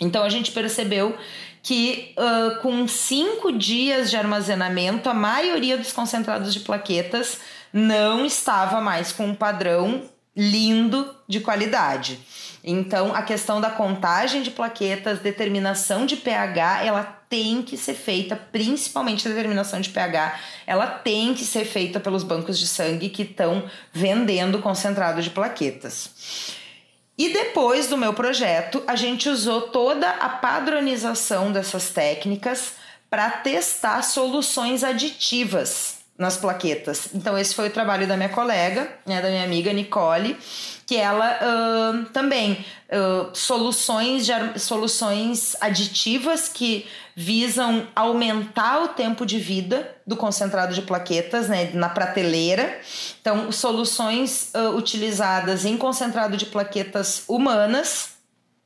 Então 0.00 0.22
a 0.22 0.28
gente 0.28 0.52
percebeu 0.52 1.18
que 1.60 2.14
uh, 2.16 2.62
com 2.62 2.86
cinco 2.86 3.50
dias 3.50 4.10
de 4.10 4.16
armazenamento, 4.16 5.08
a 5.08 5.14
maioria 5.14 5.76
dos 5.76 5.92
concentrados 5.92 6.54
de 6.54 6.60
plaquetas 6.60 7.40
não 7.72 8.24
estava 8.24 8.80
mais 8.80 9.10
com 9.10 9.26
um 9.26 9.34
padrão 9.34 10.08
lindo 10.38 11.12
de 11.26 11.40
qualidade. 11.40 12.20
Então, 12.62 13.12
a 13.12 13.22
questão 13.22 13.60
da 13.60 13.70
contagem 13.70 14.40
de 14.40 14.52
plaquetas, 14.52 15.18
determinação 15.18 16.06
de 16.06 16.16
pH, 16.16 16.84
ela 16.84 17.02
tem 17.28 17.60
que 17.60 17.76
ser 17.76 17.94
feita, 17.94 18.36
principalmente 18.36 19.26
a 19.26 19.30
determinação 19.30 19.80
de 19.80 19.90
pH, 19.90 20.38
ela 20.64 20.86
tem 20.86 21.34
que 21.34 21.44
ser 21.44 21.64
feita 21.64 21.98
pelos 21.98 22.22
bancos 22.22 22.56
de 22.56 22.68
sangue 22.68 23.08
que 23.08 23.22
estão 23.22 23.68
vendendo 23.92 24.60
concentrado 24.60 25.20
de 25.20 25.30
plaquetas. 25.30 26.54
E 27.18 27.32
depois 27.32 27.88
do 27.88 27.98
meu 27.98 28.14
projeto, 28.14 28.82
a 28.86 28.94
gente 28.94 29.28
usou 29.28 29.62
toda 29.62 30.08
a 30.08 30.28
padronização 30.28 31.50
dessas 31.50 31.90
técnicas 31.90 32.74
para 33.10 33.28
testar 33.28 34.02
soluções 34.02 34.84
aditivas 34.84 35.97
nas 36.18 36.36
plaquetas. 36.36 37.10
Então, 37.14 37.38
esse 37.38 37.54
foi 37.54 37.68
o 37.68 37.70
trabalho 37.70 38.06
da 38.06 38.16
minha 38.16 38.28
colega, 38.28 38.90
né, 39.06 39.22
da 39.22 39.28
minha 39.28 39.44
amiga 39.44 39.72
Nicole, 39.72 40.36
que 40.84 40.96
ela 40.96 41.38
uh, 41.38 42.04
também 42.06 42.64
uh, 42.90 43.30
soluções, 43.32 44.26
de, 44.26 44.58
soluções 44.58 45.54
aditivas 45.60 46.48
que 46.48 46.88
visam 47.14 47.86
aumentar 47.94 48.82
o 48.82 48.88
tempo 48.88 49.24
de 49.24 49.38
vida 49.38 49.94
do 50.04 50.16
concentrado 50.16 50.74
de 50.74 50.82
plaquetas 50.82 51.48
né, 51.48 51.70
na 51.72 51.88
prateleira. 51.88 52.80
Então, 53.20 53.52
soluções 53.52 54.50
uh, 54.54 54.76
utilizadas 54.76 55.64
em 55.64 55.76
concentrado 55.76 56.36
de 56.36 56.46
plaquetas 56.46 57.22
humanas. 57.28 58.16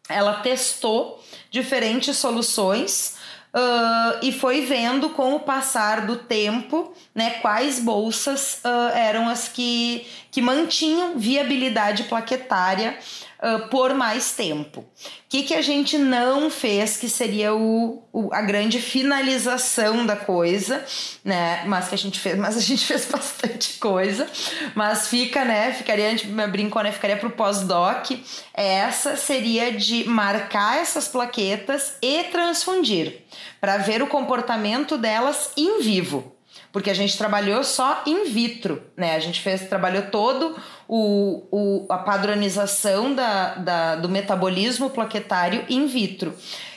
Ela 0.08 0.34
testou 0.40 1.22
diferentes 1.50 2.16
soluções 2.16 3.20
uh, 3.54 4.18
e 4.22 4.32
foi 4.32 4.62
vendo 4.62 5.10
com 5.10 5.34
o 5.34 5.40
passar 5.40 6.06
do 6.06 6.16
tempo 6.16 6.92
né, 7.14 7.30
quais 7.40 7.78
bolsas 7.78 8.60
uh, 8.64 8.96
eram 8.96 9.28
as 9.28 9.48
que, 9.48 10.06
que 10.30 10.40
mantinham 10.40 11.18
viabilidade 11.18 12.04
plaquetária 12.04 12.98
uh, 13.42 13.68
por 13.68 13.92
mais 13.94 14.32
tempo. 14.32 14.80
O 14.80 14.86
que, 15.28 15.42
que 15.42 15.54
a 15.54 15.60
gente 15.60 15.98
não 15.98 16.48
fez 16.48 16.96
que 16.96 17.08
seria 17.08 17.54
o, 17.54 18.02
o, 18.12 18.32
a 18.32 18.40
grande 18.40 18.80
finalização 18.80 20.06
da 20.06 20.14
coisa, 20.14 20.84
né? 21.24 21.64
Mas 21.66 21.88
que 21.88 21.94
a 21.94 21.98
gente 21.98 22.20
fez, 22.20 22.36
mas 22.38 22.56
a 22.56 22.60
gente 22.60 22.86
fez 22.86 23.06
bastante 23.06 23.78
coisa. 23.78 24.28
Mas 24.74 25.08
fica, 25.08 25.44
né? 25.44 25.72
Ficaria, 25.72 26.06
a 26.06 26.10
gente 26.10 26.26
brincou, 26.26 26.82
né? 26.82 26.92
Ficaria 26.92 27.16
pro 27.16 27.30
pós-doc. 27.30 28.10
Essa 28.54 29.16
seria 29.16 29.72
de 29.72 30.04
marcar 30.04 30.78
essas 30.78 31.08
plaquetas 31.08 31.96
e 32.00 32.24
transfundir 32.24 33.22
para 33.60 33.78
ver 33.78 34.02
o 34.02 34.06
comportamento 34.06 34.96
delas 34.96 35.50
em 35.56 35.80
vivo 35.82 36.32
porque 36.72 36.90
a 36.90 36.94
gente 36.94 37.18
trabalhou 37.18 37.62
só 37.62 38.02
in 38.06 38.24
vitro, 38.24 38.82
né? 38.96 39.14
A 39.14 39.20
gente 39.20 39.40
fez, 39.40 39.68
trabalhou 39.68 40.04
todo 40.04 40.56
o, 40.88 41.46
o, 41.52 41.86
a 41.88 41.98
padronização 41.98 43.14
da, 43.14 43.54
da, 43.56 43.96
do 43.96 44.08
metabolismo 44.08 44.88
plaquetário 44.88 45.64
in 45.68 45.86
vitro. 45.86 46.34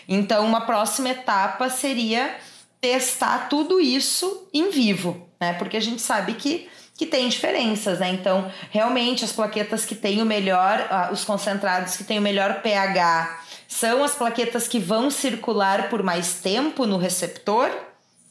Então, 0.08 0.46
uma 0.46 0.62
próxima 0.62 1.10
etapa 1.10 1.70
seria 1.70 2.36
testar 2.82 3.48
tudo 3.50 3.80
isso 3.80 4.48
em 4.54 4.70
vivo, 4.70 5.28
né? 5.40 5.54
Porque 5.54 5.78
a 5.78 5.82
gente 5.82 6.02
sabe 6.02 6.34
que 6.34 6.70
que 6.98 7.06
tem 7.06 7.28
diferenças, 7.28 8.00
né? 8.00 8.10
Então, 8.10 8.50
realmente 8.72 9.26
as 9.26 9.34
plaquetas 9.34 9.86
que 9.86 9.96
têm 9.96 10.22
o 10.22 10.26
melhor, 10.26 10.88
os 11.12 11.26
concentrados 11.26 11.98
que 11.98 12.06
têm 12.06 12.20
o 12.20 12.22
melhor 12.22 12.62
pH, 12.62 13.42
são 13.68 14.02
as 14.02 14.16
plaquetas 14.16 14.66
que 14.66 14.80
vão 14.80 15.10
circular 15.12 15.90
por 15.90 16.02
mais 16.02 16.36
tempo 16.36 16.86
no 16.86 16.98
receptor? 16.98 17.70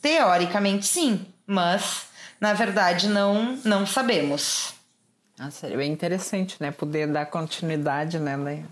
Teoricamente 0.01 0.87
sim, 0.87 1.27
mas 1.47 2.07
na 2.41 2.53
verdade 2.53 3.09
não 3.09 3.57
não 3.65 3.87
sabemos. 3.87 4.75
Ah, 5.39 5.51
seria 5.51 5.77
bem 5.77 5.93
interessante, 5.93 6.57
né? 6.61 6.71
Poder 6.71 7.09
dar 7.09 7.27
continuidade, 7.27 8.21
né, 8.21 8.65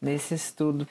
nesse 0.00 0.34
estudo. 0.34 0.86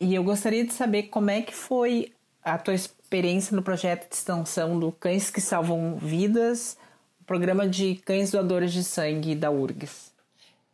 E 0.00 0.14
eu 0.14 0.22
gostaria 0.22 0.64
de 0.64 0.72
saber 0.72 1.04
como 1.04 1.30
é 1.30 1.42
que 1.42 1.54
foi 1.54 2.12
a 2.42 2.56
tua 2.56 2.74
experiência 2.74 3.54
no 3.54 3.62
projeto 3.62 4.08
de 4.08 4.14
extensão 4.14 4.78
do 4.78 4.92
Cães 4.92 5.30
que 5.30 5.40
Salvam 5.40 5.96
Vidas, 5.96 6.78
programa 7.26 7.68
de 7.68 7.96
cães 7.96 8.30
doadores 8.30 8.72
de 8.72 8.82
sangue 8.82 9.34
da 9.34 9.50
URGS. 9.50 10.09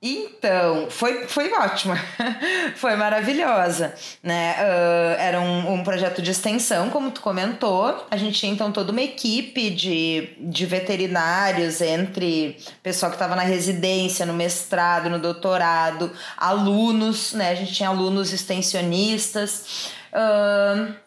Então, 0.08 0.88
foi, 0.88 1.26
foi 1.26 1.52
ótima, 1.52 1.98
foi 2.76 2.94
maravilhosa, 2.94 3.92
né? 4.22 4.54
Uh, 4.54 5.20
era 5.20 5.40
um, 5.40 5.74
um 5.74 5.82
projeto 5.82 6.22
de 6.22 6.30
extensão, 6.30 6.90
como 6.90 7.10
tu 7.10 7.20
comentou. 7.20 8.06
A 8.08 8.16
gente 8.16 8.38
tinha 8.38 8.52
então 8.52 8.70
toda 8.70 8.92
uma 8.92 9.02
equipe 9.02 9.68
de, 9.70 10.28
de 10.38 10.64
veterinários, 10.64 11.80
entre 11.80 12.56
pessoal 12.84 13.10
que 13.10 13.16
estava 13.16 13.34
na 13.34 13.42
residência, 13.42 14.24
no 14.24 14.32
mestrado, 14.32 15.10
no 15.10 15.18
doutorado, 15.18 16.12
alunos, 16.36 17.32
né? 17.32 17.50
A 17.50 17.54
gente 17.56 17.72
tinha 17.72 17.88
alunos 17.88 18.32
extensionistas. 18.32 19.90
Uh, 20.12 21.05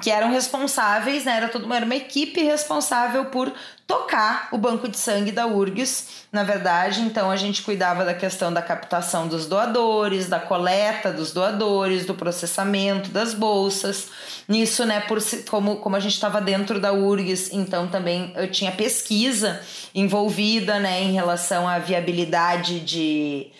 que 0.00 0.10
eram 0.10 0.30
responsáveis, 0.30 1.24
né? 1.24 1.36
Era, 1.36 1.48
toda 1.48 1.66
uma, 1.66 1.76
era 1.76 1.84
uma 1.84 1.94
equipe 1.94 2.42
responsável 2.42 3.26
por 3.26 3.52
tocar 3.86 4.48
o 4.50 4.58
banco 4.58 4.88
de 4.88 4.96
sangue 4.96 5.30
da 5.30 5.46
URGS, 5.46 6.26
na 6.32 6.42
verdade. 6.42 7.00
Então 7.00 7.30
a 7.30 7.36
gente 7.36 7.62
cuidava 7.62 8.04
da 8.04 8.12
questão 8.12 8.52
da 8.52 8.60
captação 8.60 9.28
dos 9.28 9.46
doadores, 9.46 10.28
da 10.28 10.40
coleta 10.40 11.12
dos 11.12 11.32
doadores, 11.32 12.04
do 12.04 12.14
processamento 12.14 13.10
das 13.10 13.34
bolsas. 13.34 14.08
Nisso, 14.48 14.84
né, 14.84 15.00
por 15.00 15.18
como, 15.48 15.76
como 15.76 15.94
a 15.94 16.00
gente 16.00 16.14
estava 16.14 16.40
dentro 16.40 16.80
da 16.80 16.92
URGS, 16.92 17.52
então 17.52 17.86
também 17.86 18.32
eu 18.36 18.50
tinha 18.50 18.72
pesquisa 18.72 19.60
envolvida, 19.94 20.80
né, 20.80 21.02
em 21.02 21.12
relação 21.12 21.68
à 21.68 21.78
viabilidade 21.78 22.80
de 22.80 23.52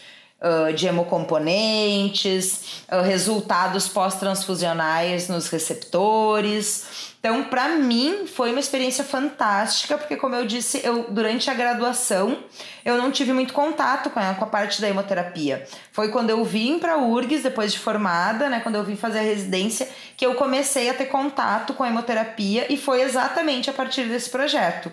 de 0.75 0.87
hemocomponentes, 0.87 2.83
uh, 2.91 3.03
resultados 3.03 3.89
pós-transfusionais 3.89 5.29
nos 5.29 5.49
receptores. 5.49 7.14
Então, 7.25 7.43
para 7.45 7.69
mim, 7.69 8.27
foi 8.27 8.51
uma 8.51 8.61
experiência 8.61 9.03
fantástica, 9.03 9.97
porque, 9.97 10.15
como 10.15 10.35
eu 10.35 10.45
disse, 10.45 10.83
eu 10.85 11.07
durante 11.09 11.51
a 11.51 11.55
graduação 11.55 12.37
eu 12.85 12.99
não 12.99 13.11
tive 13.11 13.33
muito 13.33 13.55
contato 13.55 14.11
com 14.11 14.21
a, 14.21 14.35
com 14.35 14.45
a 14.45 14.47
parte 14.47 14.79
da 14.79 14.91
hemoterapia. 14.91 15.67
Foi 15.91 16.11
quando 16.11 16.29
eu 16.29 16.45
vim 16.45 16.79
para 16.79 16.93
a 16.93 16.99
URGS, 16.99 17.43
depois 17.43 17.73
de 17.73 17.79
formada, 17.79 18.51
né, 18.51 18.61
quando 18.61 18.75
eu 18.75 18.85
vim 18.85 18.95
fazer 18.95 19.21
a 19.21 19.23
residência, 19.23 19.89
que 20.19 20.27
eu 20.27 20.35
comecei 20.35 20.91
a 20.91 20.93
ter 20.93 21.07
contato 21.07 21.73
com 21.73 21.83
a 21.83 21.89
hemoterapia 21.89 22.71
e 22.71 22.77
foi 22.77 23.01
exatamente 23.01 23.71
a 23.71 23.73
partir 23.73 24.05
desse 24.05 24.29
projeto. 24.29 24.93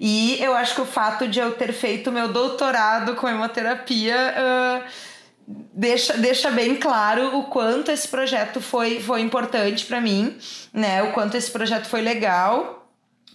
E 0.00 0.42
eu 0.42 0.54
acho 0.54 0.76
que 0.76 0.80
o 0.80 0.86
fato 0.86 1.28
de 1.28 1.40
eu 1.40 1.52
ter 1.56 1.74
feito 1.74 2.10
meu 2.10 2.28
doutorado 2.28 3.16
com 3.16 3.28
hemoterapia. 3.28 4.34
Uh, 4.34 5.15
deixa, 5.46 6.14
deixa 6.14 6.50
bem 6.50 6.76
claro 6.76 7.38
o 7.38 7.44
quanto 7.44 7.90
esse 7.90 8.08
projeto 8.08 8.60
foi, 8.60 9.00
foi 9.00 9.20
importante 9.20 9.84
para 9.84 10.00
mim, 10.00 10.36
né? 10.72 11.02
O 11.02 11.12
quanto 11.12 11.36
esse 11.36 11.50
projeto 11.50 11.86
foi 11.86 12.00
legal. 12.00 12.82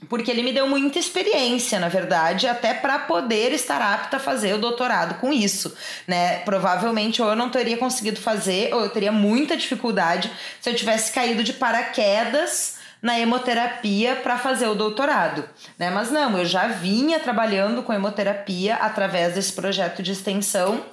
Porque 0.09 0.32
ele 0.32 0.41
me 0.41 0.51
deu 0.51 0.68
muita 0.68 0.97
experiência, 0.97 1.80
na 1.80 1.88
verdade, 1.88 2.47
até 2.47 2.74
para 2.74 2.97
poder 2.97 3.53
estar 3.53 3.80
apta 3.80 4.18
a 4.18 4.20
fazer 4.20 4.51
o 4.55 4.57
doutorado 4.57 5.20
com 5.20 5.32
isso, 5.32 5.78
né? 6.07 6.39
Provavelmente 6.39 7.22
ou 7.22 7.30
eu 7.30 7.36
não 7.36 7.51
teria 7.51 7.78
conseguido 7.78 8.20
fazer, 8.20 8.74
ou 8.74 8.82
eu 8.82 8.89
teria 8.89 9.12
muita 9.12 9.55
dificuldade 9.55 10.32
se 10.59 10.72
eu 10.72 10.76
tivesse 10.76 11.12
caído 11.12 11.43
de 11.43 11.53
paraquedas 11.53 12.80
na 12.99 13.20
hemoterapia 13.20 14.16
para 14.16 14.39
fazer 14.39 14.68
o 14.68 14.76
doutorado, 14.76 15.47
né? 15.78 15.91
Mas 15.91 16.09
não, 16.09 16.36
eu 16.36 16.45
já 16.45 16.68
vinha 16.68 17.20
trabalhando 17.20 17.84
com 17.84 17.93
hemoterapia 17.93 18.78
através 18.78 19.36
desse 19.36 19.53
projeto 19.53 20.01
de 20.01 20.14
extensão 20.14 20.84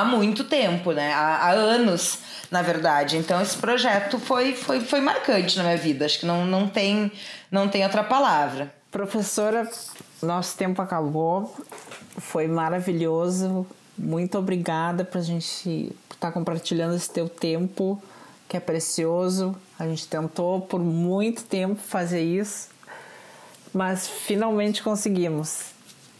há 0.00 0.04
muito 0.04 0.44
tempo, 0.44 0.92
né? 0.92 1.12
Há, 1.12 1.36
há, 1.36 1.50
anos, 1.50 2.18
na 2.50 2.62
verdade. 2.62 3.16
Então 3.16 3.40
esse 3.40 3.56
projeto 3.56 4.18
foi, 4.18 4.54
foi, 4.54 4.80
foi 4.80 5.00
marcante 5.00 5.56
na 5.56 5.64
minha 5.64 5.76
vida. 5.76 6.04
Acho 6.04 6.20
que 6.20 6.26
não, 6.26 6.46
não, 6.46 6.68
tem, 6.68 7.12
não 7.50 7.68
tem 7.68 7.84
outra 7.84 8.02
palavra. 8.02 8.72
Professora, 8.90 9.68
nosso 10.22 10.56
tempo 10.56 10.80
acabou. 10.80 11.54
Foi 12.18 12.46
maravilhoso. 12.46 13.66
Muito 13.98 14.38
obrigada 14.38 15.04
por 15.04 15.18
a 15.18 15.22
gente 15.22 15.94
estar 16.10 16.28
tá 16.28 16.32
compartilhando 16.32 16.94
esse 16.94 17.10
teu 17.10 17.28
tempo, 17.28 18.02
que 18.48 18.56
é 18.56 18.60
precioso. 18.60 19.54
A 19.78 19.86
gente 19.86 20.06
tentou 20.06 20.60
por 20.62 20.80
muito 20.80 21.44
tempo 21.44 21.76
fazer 21.76 22.22
isso, 22.22 22.68
mas 23.72 24.08
finalmente 24.08 24.82
conseguimos 24.82 25.71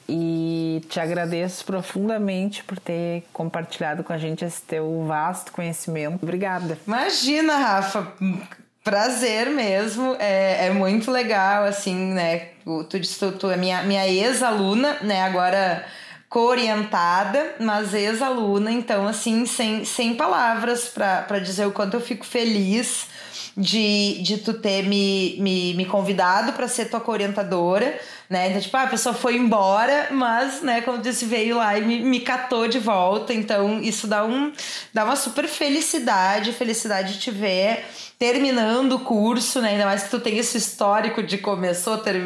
e 0.09 0.83
te 0.89 1.01
agradeço 1.01 1.65
profundamente 1.65 2.63
por 2.65 2.79
ter 2.79 3.25
compartilhado 3.33 4.03
com 4.03 4.13
a 4.13 4.19
gente 4.19 4.45
esse 4.45 4.63
teu 4.63 5.05
vasto 5.07 5.53
conhecimento. 5.53 6.23
Obrigada. 6.23 6.79
Imagina, 6.87 7.57
Rafa. 7.57 8.13
Prazer 8.85 9.49
mesmo, 9.51 10.17
é, 10.19 10.67
é 10.67 10.71
muito 10.71 11.11
legal, 11.11 11.65
assim, 11.65 11.95
né? 11.95 12.49
Tu 12.65 13.01
tu, 13.19 13.33
tu 13.33 13.51
é 13.51 13.57
minha, 13.57 13.85
minha 13.85 14.09
ex-aluna, 14.09 14.99
né? 15.03 15.23
Agora 15.23 15.85
co-orientada, 16.29 17.57
mas 17.61 17.93
ex-aluna, 17.93 18.73
então, 18.73 19.07
assim, 19.07 19.45
sem, 19.45 19.85
sem 19.85 20.15
palavras 20.15 20.89
para 20.89 21.39
dizer 21.39 21.67
o 21.67 21.73
quanto 21.73 21.95
eu 21.95 22.01
fico 22.01 22.25
feliz 22.25 23.07
de, 23.55 24.23
de 24.23 24.39
tu 24.39 24.55
ter 24.55 24.83
me, 24.83 25.37
me, 25.39 25.75
me 25.75 25.85
convidado 25.85 26.55
para 26.55 26.67
ser 26.69 26.87
tua 26.87 27.01
co-orientadora 27.01 28.01
né? 28.33 28.49
Então, 28.49 28.63
tipo, 28.63 28.75
ah, 28.79 28.85
a 28.85 28.87
pessoa 28.87 29.15
foi 29.15 29.37
embora, 29.37 30.09
mas, 30.11 30.63
né, 30.63 30.81
como 30.81 30.97
disse, 30.97 31.27
veio 31.27 31.59
lá 31.59 31.77
e 31.77 31.83
me, 31.85 32.01
me 32.01 32.19
catou 32.19 32.67
de 32.67 32.79
volta. 32.79 33.35
Então, 33.35 33.79
isso 33.83 34.07
dá, 34.07 34.25
um, 34.25 34.51
dá 34.93 35.05
uma 35.05 35.17
super 35.17 35.47
felicidade, 35.47 36.55
felicidade 36.55 37.13
de 37.13 37.19
te 37.21 37.31
ver 37.31 37.85
terminando 38.19 38.93
o 38.93 39.01
curso, 39.01 39.61
né? 39.61 39.71
Ainda 39.71 39.85
mais 39.85 40.05
que 40.05 40.11
tu 40.11 40.19
tem 40.19 40.39
esse 40.39 40.57
histórico 40.57 41.23
de 41.23 41.37
começou, 41.37 41.99
ter, 41.99 42.23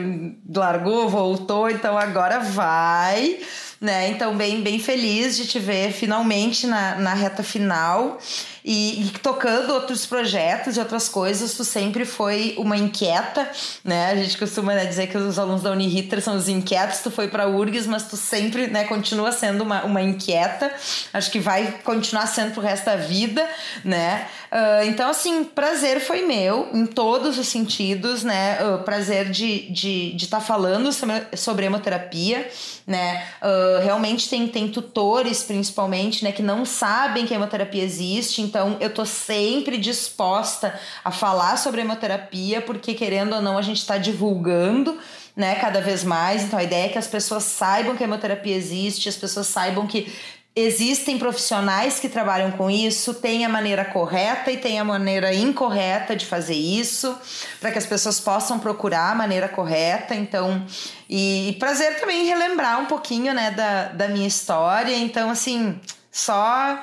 largou, 0.54 1.08
voltou, 1.08 1.68
então 1.68 1.98
agora 1.98 2.38
vai 2.38 3.38
né? 3.80 4.08
Então, 4.08 4.36
bem, 4.36 4.62
bem 4.62 4.78
feliz 4.78 5.36
de 5.36 5.46
te 5.46 5.58
ver 5.58 5.92
finalmente 5.92 6.66
na, 6.66 6.96
na 6.96 7.14
reta 7.14 7.42
final 7.42 8.18
e, 8.66 9.02
e, 9.02 9.10
tocando 9.20 9.72
outros 9.72 10.04
projetos 10.04 10.76
e 10.76 10.80
outras 10.80 11.08
coisas. 11.08 11.54
Tu 11.54 11.64
sempre 11.64 12.04
foi 12.04 12.56
uma 12.58 12.76
inquieta, 12.76 13.48
né? 13.84 14.10
A 14.10 14.16
gente 14.16 14.36
costuma 14.36 14.74
né, 14.74 14.84
dizer 14.84 15.06
que 15.06 15.16
os 15.16 15.38
alunos 15.38 15.62
da 15.62 15.70
Uniriter 15.70 16.20
são 16.20 16.36
os 16.36 16.48
inquietos. 16.48 16.98
Tu 16.98 17.10
foi 17.12 17.28
para 17.28 17.46
URGS, 17.46 17.86
mas 17.86 18.08
tu 18.08 18.16
sempre 18.16 18.66
né, 18.66 18.82
continua 18.84 19.30
sendo 19.30 19.62
uma, 19.62 19.84
uma 19.84 20.02
inquieta. 20.02 20.74
Acho 21.12 21.30
que 21.30 21.38
vai 21.38 21.78
continuar 21.84 22.26
sendo 22.26 22.54
pro 22.54 22.60
resto 22.60 22.86
da 22.86 22.96
vida, 22.96 23.48
né? 23.84 24.26
Uh, 24.50 24.88
então, 24.88 25.10
assim, 25.10 25.44
prazer 25.44 26.00
foi 26.00 26.22
meu 26.22 26.68
em 26.72 26.86
todos 26.86 27.38
os 27.38 27.46
sentidos, 27.46 28.24
né? 28.24 28.58
Uh, 28.64 28.82
prazer 28.82 29.30
de 29.30 29.44
estar 29.44 29.72
de, 29.72 30.12
de 30.14 30.26
tá 30.28 30.40
falando 30.40 30.92
sobre, 30.92 31.36
sobre 31.36 31.66
hemoterapia, 31.66 32.48
né? 32.86 33.26
Uh, 33.42 33.82
realmente 33.82 34.28
tem, 34.28 34.48
tem 34.48 34.68
tutores, 34.68 35.42
principalmente, 35.42 36.24
né, 36.24 36.32
que 36.32 36.42
não 36.42 36.64
sabem 36.64 37.26
que 37.26 37.34
a 37.34 37.36
hemoterapia 37.36 37.82
existe. 37.82 38.40
Então, 38.40 38.55
eu 38.80 38.92
tô 38.92 39.04
sempre 39.04 39.76
disposta 39.78 40.78
a 41.04 41.10
falar 41.10 41.56
sobre 41.56 41.80
hemoterapia, 41.80 42.60
porque 42.60 42.94
querendo 42.94 43.34
ou 43.34 43.42
não, 43.42 43.58
a 43.58 43.62
gente 43.62 43.78
está 43.78 43.98
divulgando 43.98 44.98
né, 45.34 45.56
cada 45.56 45.80
vez 45.80 46.02
mais. 46.02 46.44
Então 46.44 46.58
a 46.58 46.62
ideia 46.62 46.86
é 46.86 46.88
que 46.88 46.98
as 46.98 47.06
pessoas 47.06 47.44
saibam 47.44 47.96
que 47.96 48.02
a 48.02 48.06
hemoterapia 48.06 48.56
existe, 48.56 49.08
as 49.08 49.16
pessoas 49.16 49.46
saibam 49.46 49.86
que 49.86 50.12
Existem 50.58 51.18
profissionais 51.18 52.00
que 52.00 52.08
trabalham 52.08 52.50
com 52.50 52.70
isso, 52.70 53.12
tem 53.12 53.44
a 53.44 53.48
maneira 53.48 53.84
correta 53.84 54.50
e 54.50 54.56
tem 54.56 54.80
a 54.80 54.84
maneira 54.84 55.34
incorreta 55.34 56.16
de 56.16 56.24
fazer 56.24 56.54
isso, 56.54 57.14
para 57.60 57.70
que 57.70 57.76
as 57.76 57.84
pessoas 57.84 58.18
possam 58.18 58.58
procurar 58.58 59.12
a 59.12 59.14
maneira 59.14 59.50
correta. 59.50 60.14
Então, 60.14 60.64
e, 61.10 61.50
e 61.50 61.52
prazer 61.58 62.00
também 62.00 62.24
relembrar 62.24 62.80
um 62.80 62.86
pouquinho, 62.86 63.34
né, 63.34 63.50
da, 63.50 63.88
da 63.88 64.08
minha 64.08 64.26
história. 64.26 64.96
Então, 64.96 65.28
assim, 65.28 65.78
só 66.10 66.82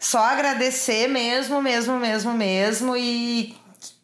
só 0.00 0.18
agradecer 0.18 1.06
mesmo, 1.06 1.62
mesmo, 1.62 2.00
mesmo, 2.00 2.32
mesmo 2.32 2.96
e 2.96 3.54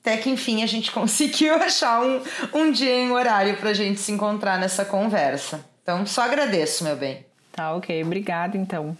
até 0.01 0.19
que 0.19 0.31
enfim 0.31 0.63
a 0.63 0.67
gente 0.67 0.93
conseguiu 0.93 1.55
achar 1.55 2.03
um, 2.03 2.23
um 2.53 2.71
dia 2.71 2.95
em 2.95 3.11
horário 3.11 3.57
para 3.57 3.71
a 3.71 3.75
gente 3.75 3.99
se 3.99 4.13
encontrar 4.13 4.61
nessa 4.61 4.85
conversa. 4.85 5.65
Então, 5.83 6.05
só 6.07 6.23
agradeço, 6.23 6.85
meu 6.85 6.97
bem. 6.97 7.25
Tá, 7.51 7.75
ok. 7.75 8.05
Obrigada, 8.05 8.57
então. 8.57 8.97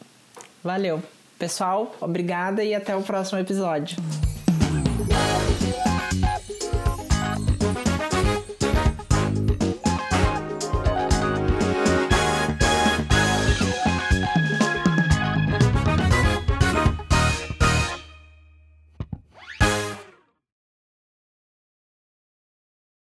Valeu. 0.65 1.03
Pessoal, 1.39 1.95
obrigada 2.01 2.65
e 2.65 2.75
até 2.75 2.97
o 2.97 3.03
próximo 3.03 3.39
episódio. 3.39 3.97